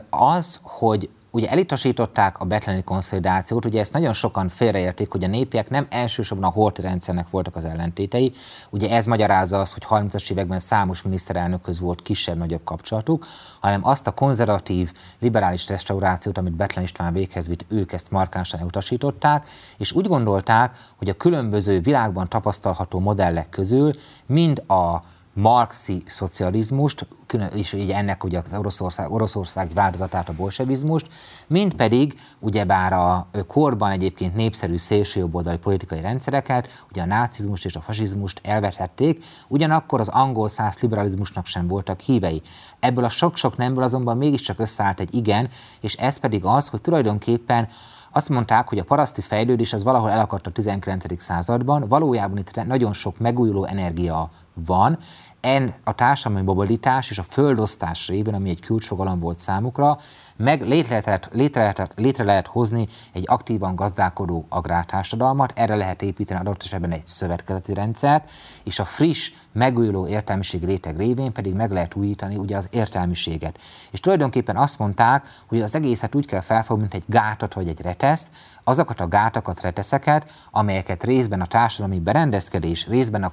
az, 0.09 0.59
hogy 0.61 1.09
ugye 1.31 1.49
elutasították 1.49 2.39
a 2.39 2.45
betleni 2.45 2.83
konszolidációt, 2.83 3.65
ugye 3.65 3.79
ezt 3.79 3.93
nagyon 3.93 4.13
sokan 4.13 4.49
félreértik, 4.49 5.11
hogy 5.11 5.23
a 5.23 5.27
népiek 5.27 5.69
nem 5.69 5.87
elsősorban 5.89 6.49
a 6.49 6.53
horti 6.53 6.81
rendszernek 6.81 7.29
voltak 7.29 7.55
az 7.55 7.65
ellentétei. 7.65 8.31
Ugye 8.69 8.89
ez 8.89 9.05
magyarázza 9.05 9.59
azt, 9.59 9.73
hogy 9.73 9.85
30-as 9.89 10.31
években 10.31 10.59
számos 10.59 11.01
miniszterelnökhöz 11.01 11.79
volt 11.79 12.01
kisebb-nagyobb 12.01 12.63
kapcsolatuk, 12.63 13.25
hanem 13.59 13.85
azt 13.85 14.07
a 14.07 14.11
konzervatív, 14.11 14.91
liberális 15.19 15.67
restaurációt, 15.67 16.37
amit 16.37 16.55
Betlen 16.55 16.83
István 16.83 17.13
véghez 17.13 17.47
vitt, 17.47 17.65
ők 17.67 17.91
ezt 17.91 18.11
markánsan 18.11 18.61
utasították, 18.61 19.47
és 19.77 19.91
úgy 19.91 20.07
gondolták, 20.07 20.75
hogy 20.95 21.09
a 21.09 21.17
különböző 21.17 21.79
világban 21.79 22.29
tapasztalható 22.29 22.99
modellek 22.99 23.49
közül 23.49 23.93
mind 24.25 24.63
a 24.67 25.01
marxi 25.33 26.03
szocializmust, 26.05 27.07
és 27.55 27.73
ugye 27.73 27.95
ennek 27.95 28.23
ugye 28.23 28.41
az 28.45 28.53
Oroszország, 28.53 29.11
Oroszország 29.11 29.73
változatát, 29.73 30.29
a 30.29 30.33
bolsevizmust, 30.33 31.07
mint 31.47 31.75
pedig 31.75 32.19
ugyebár 32.39 32.93
a 32.93 33.27
korban 33.47 33.91
egyébként 33.91 34.35
népszerű 34.35 34.77
szélsőjobboldali 34.77 35.57
politikai 35.57 36.01
rendszereket, 36.01 36.85
ugye 36.91 37.01
a 37.01 37.05
nácizmust 37.05 37.65
és 37.65 37.75
a 37.75 37.81
fasizmust 37.81 38.39
elvethették, 38.43 39.23
ugyanakkor 39.47 39.99
az 39.99 40.07
angol 40.07 40.47
száz 40.47 40.79
liberalizmusnak 40.79 41.45
sem 41.45 41.67
voltak 41.67 41.99
hívei. 41.99 42.41
Ebből 42.79 43.03
a 43.03 43.09
sok-sok 43.09 43.57
nemből 43.57 43.83
azonban 43.83 44.17
mégiscsak 44.17 44.59
összeállt 44.59 44.99
egy 44.99 45.15
igen, 45.15 45.49
és 45.79 45.93
ez 45.93 46.17
pedig 46.17 46.45
az, 46.45 46.67
hogy 46.67 46.81
tulajdonképpen 46.81 47.67
azt 48.11 48.29
mondták, 48.29 48.67
hogy 48.67 48.77
a 48.77 48.83
paraszti 48.83 49.21
fejlődés 49.21 49.73
az 49.73 49.83
valahol 49.83 50.09
elakadt 50.09 50.47
a 50.47 50.51
19. 50.51 51.21
században, 51.21 51.87
valójában 51.87 52.37
itt 52.37 52.65
nagyon 52.65 52.93
sok 52.93 53.19
megújuló 53.19 53.65
energia 53.65 54.29
van, 54.53 54.97
en 55.41 55.73
a 55.83 55.95
társadalmi 55.95 56.45
mobilitás 56.45 57.09
és 57.09 57.17
a 57.19 57.23
földosztás 57.23 58.07
révén, 58.07 58.33
ami 58.33 58.49
egy 58.49 58.65
kulcsfogalom 58.65 59.19
volt 59.19 59.39
számukra, 59.39 59.97
meg 60.43 60.61
létre 60.61 61.01
lehet, 61.05 61.29
létre, 61.31 61.61
lehet, 61.61 61.91
létre 61.95 62.23
lehet 62.23 62.47
hozni 62.47 62.87
egy 63.13 63.23
aktívan 63.27 63.75
gazdálkodó 63.75 64.45
agrártársadalmat, 64.49 65.53
erre 65.55 65.75
lehet 65.75 66.01
építeni 66.01 66.39
adott 66.39 66.63
esetben 66.63 66.91
egy 66.91 67.05
szövetkezeti 67.05 67.73
rendszert, 67.73 68.29
és 68.63 68.79
a 68.79 68.85
friss, 68.85 69.31
megújuló 69.51 70.07
értelmiség 70.07 70.63
réteg 70.63 70.97
révén 70.97 71.31
pedig 71.31 71.53
meg 71.53 71.71
lehet 71.71 71.95
újítani 71.95 72.35
ugye 72.35 72.57
az 72.57 72.67
értelmiséget. 72.71 73.59
És 73.91 73.99
tulajdonképpen 73.99 74.57
azt 74.57 74.79
mondták, 74.79 75.27
hogy 75.47 75.61
az 75.61 75.75
egészet 75.75 76.15
úgy 76.15 76.25
kell 76.25 76.41
felfogni, 76.41 76.81
mint 76.81 76.93
egy 76.93 77.03
gátat 77.07 77.53
vagy 77.53 77.67
egy 77.67 77.81
reteszt, 77.81 78.27
azokat 78.69 78.99
a 78.99 79.07
gátakat, 79.07 79.61
reteszeket, 79.61 80.31
amelyeket 80.51 81.03
részben 81.03 81.41
a 81.41 81.45
társadalmi 81.45 81.99
berendezkedés, 81.99 82.87
részben 82.87 83.23
a 83.23 83.31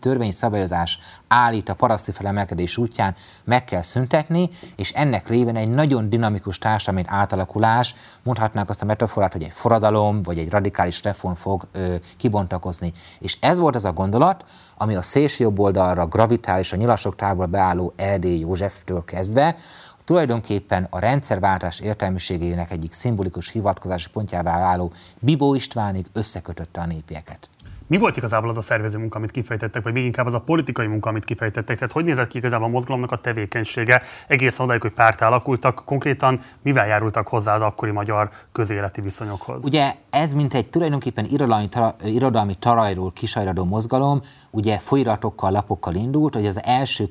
törvényszabályozás 0.00 0.98
állít 1.28 1.68
a 1.68 1.74
paraszti 1.74 2.12
felemelkedés 2.12 2.76
útján 2.76 3.14
meg 3.44 3.64
kell 3.64 3.82
szüntetni, 3.82 4.48
és 4.76 4.92
ennek 4.92 5.28
révén 5.28 5.56
egy 5.56 5.68
nagyon 5.68 6.08
dinamikus 6.08 6.58
társadalmi 6.58 7.02
átalakulás, 7.06 7.94
mondhatnánk 8.22 8.68
azt 8.68 8.82
a 8.82 8.84
metaforát, 8.84 9.32
hogy 9.32 9.42
egy 9.42 9.52
forradalom 9.52 10.22
vagy 10.22 10.38
egy 10.38 10.50
radikális 10.50 11.02
reform 11.02 11.34
fog 11.34 11.66
ö, 11.72 11.94
kibontakozni. 12.16 12.92
És 13.18 13.36
ez 13.40 13.58
volt 13.58 13.74
az 13.74 13.84
a 13.84 13.92
gondolat, 13.92 14.44
ami 14.76 14.94
a 14.94 15.02
szélső 15.02 15.44
jobb 15.44 15.58
oldalra 15.58 16.06
gravitál 16.06 16.58
és 16.58 16.72
a 16.72 16.76
nyilasok 16.76 17.16
tábor 17.16 17.48
beálló 17.48 17.92
Erdély 17.96 18.38
Józseftől 18.38 19.04
kezdve, 19.04 19.56
tulajdonképpen 20.04 20.86
a 20.90 20.98
rendszerváltás 20.98 21.80
értelmiségének 21.80 22.70
egyik 22.70 22.92
szimbolikus 22.92 23.50
hivatkozási 23.50 24.10
pontjává 24.10 24.58
váló 24.58 24.92
Bibó 25.18 25.54
Istvánig 25.54 26.06
összekötötte 26.12 26.80
a 26.80 26.86
népieket. 26.86 27.48
Mi 27.86 27.98
volt 27.98 28.16
igazából 28.16 28.48
az 28.48 28.56
a 28.56 28.60
szervező 28.60 28.98
munka, 28.98 29.18
amit 29.18 29.30
kifejtettek, 29.30 29.82
vagy 29.82 29.92
még 29.92 30.04
inkább 30.04 30.26
az 30.26 30.34
a 30.34 30.40
politikai 30.40 30.86
munka, 30.86 31.08
amit 31.08 31.24
kifejtettek? 31.24 31.76
Tehát 31.76 31.92
hogy 31.92 32.04
nézett 32.04 32.28
ki 32.28 32.38
igazából 32.38 32.66
a 32.66 32.70
mozgalomnak 32.70 33.12
a 33.12 33.16
tevékenysége 33.16 34.02
egész 34.26 34.58
odáig, 34.58 34.80
hogy 34.80 34.92
párt 34.92 35.20
alakultak, 35.20 35.82
konkrétan 35.84 36.40
mivel 36.62 36.86
járultak 36.86 37.28
hozzá 37.28 37.54
az 37.54 37.62
akkori 37.62 37.90
magyar 37.90 38.30
közéleti 38.52 39.00
viszonyokhoz? 39.00 39.66
Ugye 39.66 39.94
ez 40.10 40.32
mint 40.32 40.54
egy 40.54 40.70
tulajdonképpen 40.70 41.24
irodalmi, 41.24 41.68
irodalmi 42.04 42.54
tarajról 42.54 43.12
kisajradó 43.12 43.64
mozgalom, 43.64 44.22
ugye 44.54 44.78
folyiratokkal, 44.78 45.50
lapokkal 45.50 45.94
indult, 45.94 46.34
hogy 46.34 46.46
az 46.46 46.62
első 46.62 47.08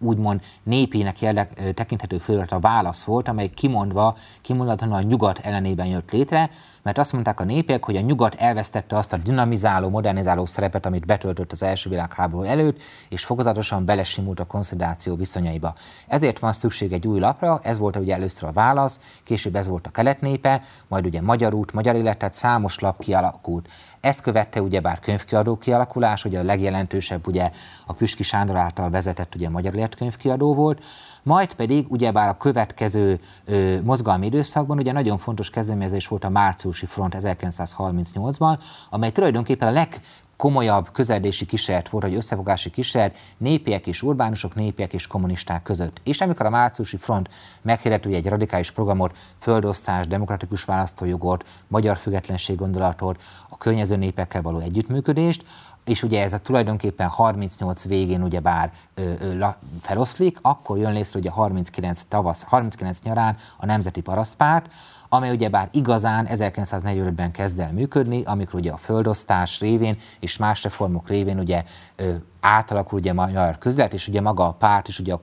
úgymond 0.00 0.40
népének 0.62 1.20
jelleg, 1.20 1.72
tekinthető 1.74 2.18
folyirat 2.18 2.52
a 2.52 2.58
válasz 2.58 3.02
volt, 3.04 3.28
amely 3.28 3.48
kimondva, 3.48 4.16
kimondva 4.40 4.96
a 4.96 5.00
nyugat 5.00 5.38
ellenében 5.38 5.86
jött 5.86 6.10
létre, 6.10 6.50
mert 6.82 6.98
azt 6.98 7.12
mondták 7.12 7.40
a 7.40 7.44
népek, 7.44 7.84
hogy 7.84 7.96
a 7.96 8.00
nyugat 8.00 8.34
elvesztette 8.34 8.96
azt 8.96 9.12
a 9.12 9.16
dinamizáló, 9.16 9.88
modernizáló 9.88 10.46
szerepet, 10.46 10.86
amit 10.86 11.06
betöltött 11.06 11.52
az 11.52 11.62
első 11.62 11.90
világháború 11.90 12.42
előtt, 12.42 12.80
és 13.08 13.24
fokozatosan 13.24 13.84
belesimult 13.84 14.40
a 14.40 14.44
konszolidáció 14.44 15.14
viszonyaiba. 15.16 15.74
Ezért 16.06 16.38
van 16.38 16.52
szükség 16.52 16.92
egy 16.92 17.06
új 17.06 17.20
lapra, 17.20 17.60
ez 17.62 17.78
volt 17.78 17.96
ugye 17.96 18.14
először 18.14 18.48
a 18.48 18.52
válasz, 18.52 19.00
később 19.22 19.56
ez 19.56 19.68
volt 19.68 19.86
a 19.86 19.90
keletnépe, 19.90 20.62
majd 20.88 21.06
ugye 21.06 21.20
magyar 21.20 21.54
út, 21.54 21.72
magyar 21.72 21.94
életet, 21.94 22.34
számos 22.34 22.78
lap 22.78 22.98
kialakult. 22.98 23.68
Ezt 24.00 24.20
követte 24.20 24.62
ugyebár 24.62 25.00
könyvkiadó 25.00 25.58
kialakulás, 25.58 26.24
ugye 26.24 26.38
a 26.38 26.42
legjelentősebb 26.42 26.82
ugye 27.26 27.50
a 27.86 27.92
Püski 27.92 28.22
Sándor 28.22 28.56
által 28.56 28.90
vezetett 28.90 29.34
ugye 29.34 29.48
magyar 29.48 29.74
életkönyvkiadó 29.74 30.54
volt, 30.54 30.82
majd 31.22 31.54
pedig 31.54 31.86
ugyebár 31.88 32.28
a 32.28 32.36
következő 32.36 33.20
ö, 33.44 33.80
mozgalmi 33.82 34.26
időszakban 34.26 34.78
ugye 34.78 34.92
nagyon 34.92 35.18
fontos 35.18 35.50
kezdeményezés 35.50 36.08
volt 36.08 36.24
a 36.24 36.28
márciusi 36.28 36.86
front 36.86 37.16
1938-ban, 37.18 38.58
amely 38.90 39.10
tulajdonképpen 39.10 39.68
a 39.68 39.72
leg 39.72 40.00
komolyabb 40.36 40.90
közeledési 40.92 41.46
kísérlet 41.46 41.88
volt, 41.88 42.04
vagy 42.04 42.14
összefogási 42.14 42.70
kísérlet 42.70 43.16
népiek 43.36 43.86
és 43.86 44.02
urbánusok, 44.02 44.54
népiek 44.54 44.92
és 44.92 45.06
kommunisták 45.06 45.62
között. 45.62 46.00
És 46.04 46.20
amikor 46.20 46.46
a 46.46 46.50
márciusi 46.50 46.96
front 46.96 47.28
meghirdett 47.62 48.04
egy 48.04 48.28
radikális 48.28 48.70
programot, 48.70 49.16
földosztás, 49.38 50.06
demokratikus 50.06 50.64
választójogot, 50.64 51.44
magyar 51.68 51.96
függetlenség 51.96 52.56
gondolatot, 52.56 53.22
a 53.48 53.56
környező 53.56 53.96
népekkel 53.96 54.42
való 54.42 54.58
együttműködést, 54.58 55.44
és 55.84 56.02
ugye 56.02 56.22
ez 56.22 56.32
a 56.32 56.38
tulajdonképpen 56.38 57.08
38 57.08 57.84
végén 57.84 58.22
ugye 58.22 58.40
bár 58.40 58.72
ö, 58.94 59.12
ö, 59.20 59.46
feloszlik, 59.80 60.38
akkor 60.42 60.78
jön 60.78 60.92
létre 60.92 61.18
ugye 61.18 61.30
39 61.30 62.02
tavasz, 62.08 62.42
39 62.42 63.00
nyarán 63.02 63.36
a 63.56 63.66
Nemzeti 63.66 64.00
Parasztpárt, 64.00 64.72
amely 65.14 65.30
ugyebár 65.30 65.68
igazán 65.72 66.28
1945-ben 66.30 67.30
kezd 67.30 67.58
el 67.58 67.72
működni, 67.72 68.22
amikor 68.24 68.60
ugye 68.60 68.72
a 68.72 68.76
földosztás 68.76 69.60
révén 69.60 69.96
és 70.20 70.36
más 70.36 70.62
reformok 70.62 71.08
révén 71.08 71.38
ugye 71.38 71.64
ö, 71.96 72.14
átalakul 72.40 72.98
ugye 72.98 73.10
a 73.10 73.14
magyar 73.14 73.58
közlet, 73.58 73.92
és 73.92 74.08
ugye 74.08 74.20
maga 74.20 74.46
a 74.46 74.52
párt 74.52 74.88
is 74.88 74.98
ugye 74.98 75.12
a 75.12 75.18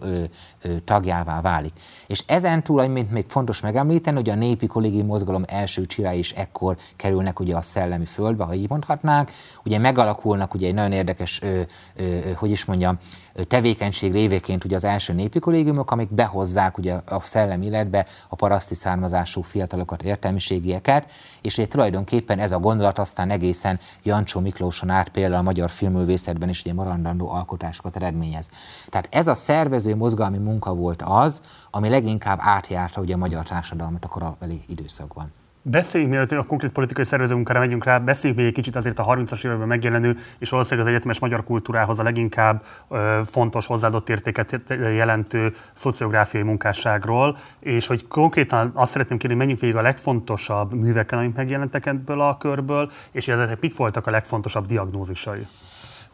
ö, 0.00 0.24
tagjává 0.84 1.40
válik. 1.40 1.72
És 2.06 2.22
ezen 2.26 2.62
túl, 2.62 2.78
amit 2.78 3.10
még 3.10 3.24
fontos 3.28 3.60
megemlíteni, 3.60 4.16
hogy 4.16 4.28
a 4.28 4.34
népi 4.34 4.66
kollégium 4.66 5.06
mozgalom 5.06 5.42
első 5.46 5.86
csirái 5.86 6.18
is 6.18 6.32
ekkor 6.32 6.76
kerülnek 6.96 7.40
ugye 7.40 7.56
a 7.56 7.62
szellemi 7.62 8.04
földbe, 8.04 8.44
ha 8.44 8.54
így 8.54 8.68
mondhatnánk. 8.68 9.30
Ugye 9.64 9.78
megalakulnak 9.78 10.54
ugye 10.54 10.66
egy 10.66 10.74
nagyon 10.74 10.92
érdekes, 10.92 11.42
ö, 11.42 11.60
ö, 11.96 12.18
hogy 12.34 12.50
is 12.50 12.64
mondjam, 12.64 12.98
tevékenység 13.44 14.12
révéként 14.12 14.64
ugye 14.64 14.76
az 14.76 14.84
első 14.84 15.12
népi 15.12 15.38
kollégiumok, 15.38 15.90
amik 15.90 16.10
behozzák 16.10 16.78
ugye 16.78 17.00
a 17.06 17.20
szellemi 17.20 17.66
életbe 17.66 18.06
a 18.28 18.34
paraszti 18.34 18.74
származású 18.74 19.42
fiatalokat, 19.42 20.02
értelmiségieket, 20.02 21.10
és 21.42 21.58
ugye 21.58 21.66
tulajdonképpen 21.66 22.38
ez 22.38 22.52
a 22.52 22.58
gondolat 22.58 22.98
aztán 22.98 23.30
egészen 23.30 23.78
Jancsó 24.02 24.40
Miklóson 24.40 24.90
át 24.90 25.08
például 25.08 25.40
a 25.40 25.42
magyar 25.42 25.70
filmművészetben 25.70 26.48
is 26.48 26.60
ugye 26.60 26.74
marandandó 26.74 27.30
alkotásokat 27.30 27.96
eredményez. 27.96 28.48
Tehát 28.88 29.08
ez 29.10 29.26
a 29.26 29.34
szervező 29.34 29.96
mozgalmi 29.96 30.38
munka 30.38 30.74
volt 30.74 31.02
az, 31.04 31.40
ami 31.70 31.88
leginkább 31.88 32.38
átjárta 32.42 33.00
ugye 33.00 33.14
a 33.14 33.18
magyar 33.18 33.46
társadalmat 33.46 34.04
a 34.04 34.08
korabeli 34.08 34.64
időszakban. 34.66 35.32
Beszéljünk, 35.68 36.12
mielőtt 36.12 36.32
a 36.32 36.42
konkrét 36.42 36.72
politikai 36.72 37.04
szervezőmunkára 37.04 37.58
megyünk 37.58 37.84
rá, 37.84 37.98
beszéljünk 37.98 38.40
még 38.40 38.50
egy 38.50 38.56
kicsit 38.56 38.76
azért 38.76 38.98
a 38.98 39.04
30-as 39.04 39.44
években 39.44 39.68
megjelenő, 39.68 40.16
és 40.38 40.50
valószínűleg 40.50 40.86
az 40.86 40.92
egyetemes 40.92 41.18
magyar 41.18 41.44
kultúrához 41.44 41.98
a 41.98 42.02
leginkább 42.02 42.64
ö, 42.88 43.20
fontos 43.24 43.66
hozzáadott 43.66 44.08
értéket 44.08 44.60
jelentő 44.68 45.54
szociográfiai 45.72 46.42
munkásságról, 46.42 47.36
és 47.60 47.86
hogy 47.86 48.08
konkrétan 48.08 48.70
azt 48.74 48.92
szeretném 48.92 49.18
kérni, 49.18 49.36
hogy 49.36 49.46
menjünk 49.46 49.60
végig 49.60 49.76
a 49.76 49.82
legfontosabb 49.82 50.72
műveken, 50.72 51.18
amik 51.18 51.34
megjelentek 51.34 51.86
ebből 51.86 52.20
a 52.20 52.36
körből, 52.36 52.90
és 53.12 53.28
ezek 53.28 53.60
mik 53.60 53.76
voltak 53.76 54.06
a 54.06 54.10
legfontosabb 54.10 54.66
diagnózisai. 54.66 55.46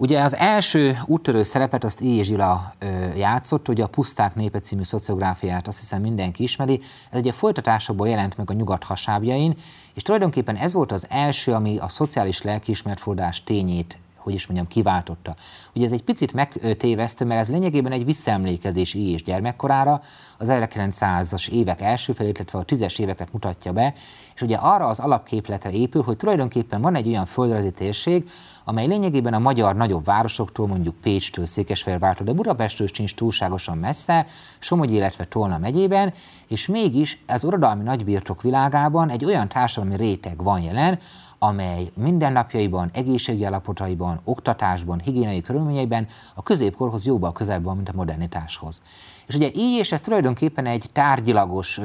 Ugye 0.02 0.22
az 0.22 0.36
első 0.36 0.98
úttörő 1.06 1.42
szerepet 1.42 1.84
azt 1.84 2.00
Éj 2.00 2.22
Zsila 2.22 2.74
játszott, 3.16 3.68
ugye 3.68 3.82
a 3.82 3.86
Puszták 3.86 4.34
népe 4.34 4.60
című 4.60 4.82
szociográfiát 4.82 5.66
azt 5.66 5.78
hiszem 5.78 6.00
mindenki 6.00 6.42
ismeri. 6.42 6.80
Ez 7.10 7.20
ugye 7.20 7.32
folytatásokból 7.32 8.08
jelent 8.08 8.36
meg 8.36 8.50
a 8.50 8.52
nyugat 8.52 8.84
hasábjain, 8.84 9.54
és 9.94 10.02
tulajdonképpen 10.02 10.56
ez 10.56 10.72
volt 10.72 10.92
az 10.92 11.06
első, 11.08 11.52
ami 11.52 11.78
a 11.78 11.88
szociális 11.88 12.42
lelkiismertfordás 12.42 13.44
tényét 13.44 13.98
hogy 14.22 14.34
is 14.34 14.46
mondjam, 14.46 14.68
kiváltotta. 14.68 15.34
Ugye 15.74 15.84
ez 15.84 15.92
egy 15.92 16.02
picit 16.02 16.32
megtévesztő, 16.32 17.24
mert 17.24 17.40
ez 17.40 17.48
lényegében 17.48 17.92
egy 17.92 18.04
visszaemlékezés 18.04 18.94
így 18.94 19.12
és 19.12 19.22
gyermekkorára, 19.22 20.00
az 20.38 20.48
1900-as 20.50 21.48
évek 21.48 21.80
első 21.80 22.12
felét, 22.12 22.38
illetve 22.38 22.58
a 22.58 22.62
tízes 22.62 22.98
éveket 22.98 23.32
mutatja 23.32 23.72
be, 23.72 23.94
és 24.34 24.42
ugye 24.42 24.56
arra 24.56 24.86
az 24.86 24.98
alapképletre 24.98 25.70
épül, 25.70 26.02
hogy 26.02 26.16
tulajdonképpen 26.16 26.80
van 26.80 26.94
egy 26.94 27.08
olyan 27.08 27.26
földrajzi 27.26 27.70
térség, 27.70 28.30
amely 28.64 28.86
lényegében 28.86 29.34
a 29.34 29.38
magyar 29.38 29.76
nagyobb 29.76 30.04
városoktól, 30.04 30.66
mondjuk 30.66 30.94
Pécstől, 31.00 31.46
Székesfehérvártól, 31.46 32.26
de 32.26 32.32
Budapestről 32.32 32.88
sincs 32.92 33.14
túlságosan 33.14 33.78
messze, 33.78 34.26
Somogy, 34.58 34.92
illetve 34.92 35.24
Tolna 35.24 35.58
megyében, 35.58 36.12
és 36.48 36.66
mégis 36.66 37.22
az 37.26 37.44
uradalmi 37.44 37.82
nagybirtok 37.82 38.42
világában 38.42 39.10
egy 39.10 39.24
olyan 39.24 39.48
társadalmi 39.48 39.96
réteg 39.96 40.42
van 40.42 40.60
jelen, 40.60 40.98
amely 41.42 41.90
mindennapjaiban, 41.94 42.90
egészségi 42.92 43.44
állapotaiban, 43.44 44.20
oktatásban, 44.24 45.00
higiéniai 45.00 45.40
körülményeiben 45.40 46.06
a 46.34 46.42
középkorhoz 46.42 47.06
jóval 47.06 47.32
közelebb 47.32 47.64
van, 47.64 47.76
mint 47.76 47.88
a 47.88 47.92
modernitáshoz. 47.94 48.82
És 49.26 49.34
ugye 49.34 49.50
így, 49.54 49.78
és 49.78 49.92
ez 49.92 50.00
tulajdonképpen 50.00 50.66
egy 50.66 50.90
tárgyilagos, 50.92 51.80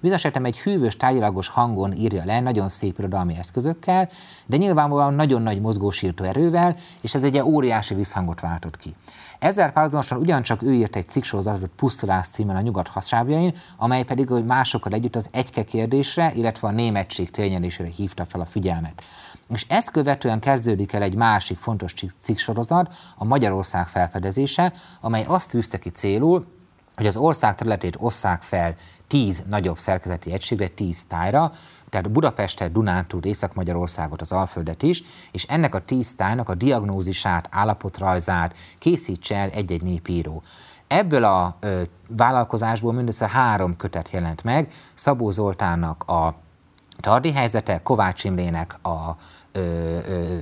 bizonyos 0.00 0.24
egy 0.24 0.58
hűvös 0.58 0.96
tárgyilagos 0.96 1.48
hangon 1.48 1.92
írja 1.92 2.24
le, 2.24 2.40
nagyon 2.40 2.68
szép 2.68 2.98
irodalmi 2.98 3.36
eszközökkel, 3.36 4.08
de 4.46 4.56
nyilvánvalóan 4.56 5.14
nagyon 5.14 5.42
nagy 5.42 5.60
mozgósító 5.60 6.24
erővel, 6.24 6.76
és 7.00 7.14
ez 7.14 7.22
egy 7.22 7.38
óriási 7.38 7.94
visszhangot 7.94 8.40
váltott 8.40 8.76
ki. 8.76 8.94
Ezzel 9.40 9.72
párhuzamosan 9.72 10.18
ugyancsak 10.18 10.62
ő 10.62 10.74
írt 10.74 10.96
egy 10.96 11.08
cikksorozatot 11.08 11.70
Pusztulás 11.76 12.28
címen 12.28 12.56
a 12.56 12.60
nyugat 12.60 12.88
hasábjain, 12.88 13.54
amely 13.76 14.02
pedig 14.02 14.28
hogy 14.28 14.44
másokkal 14.44 14.92
együtt 14.92 15.16
az 15.16 15.28
egyke 15.32 15.64
kérdésre, 15.64 16.32
illetve 16.34 16.68
a 16.68 16.70
németség 16.70 17.30
tényelésére 17.30 17.88
hívta 17.88 18.24
fel 18.24 18.40
a 18.40 18.46
figyelmet. 18.46 19.02
És 19.48 19.66
ezt 19.68 19.90
követően 19.90 20.40
kezdődik 20.40 20.92
el 20.92 21.02
egy 21.02 21.14
másik 21.14 21.58
fontos 21.58 21.94
cikksorozat, 22.22 22.94
a 23.16 23.24
Magyarország 23.24 23.86
felfedezése, 23.86 24.72
amely 25.00 25.24
azt 25.26 25.50
tűzte 25.50 25.78
ki 25.78 25.88
célul, 25.88 26.46
hogy 26.96 27.06
az 27.06 27.16
ország 27.16 27.54
területét 27.54 27.96
osszák 27.98 28.42
fel 28.42 28.74
tíz 29.10 29.42
nagyobb 29.48 29.78
szerkezeti 29.78 30.32
egységre, 30.32 30.68
tíz 30.68 31.04
tájra, 31.04 31.52
tehát 31.88 32.10
Budapestet, 32.10 32.72
Dunántúl, 32.72 33.22
Észak-Magyarországot, 33.22 34.20
az 34.20 34.32
Alföldet 34.32 34.82
is, 34.82 35.02
és 35.32 35.44
ennek 35.44 35.74
a 35.74 35.84
tíz 35.84 36.14
tájnak 36.14 36.48
a 36.48 36.54
diagnózisát, 36.54 37.48
állapotrajzát 37.50 38.56
készítse 38.78 39.36
el 39.36 39.48
egy-egy 39.48 39.82
népíró. 39.82 40.42
Ebből 40.86 41.24
a 41.24 41.56
ö, 41.60 41.82
vállalkozásból 42.16 42.92
mindössze 42.92 43.28
három 43.28 43.76
kötet 43.76 44.10
jelent 44.10 44.42
meg, 44.42 44.72
Szabó 44.94 45.30
Zoltánnak 45.30 46.02
a 46.02 46.34
Tardi 47.00 47.32
helyzete, 47.32 47.82
Kovács 47.82 48.24
Imrének 48.24 48.78
a 48.82 49.16
ö, 49.52 49.60
ö, 50.08 50.36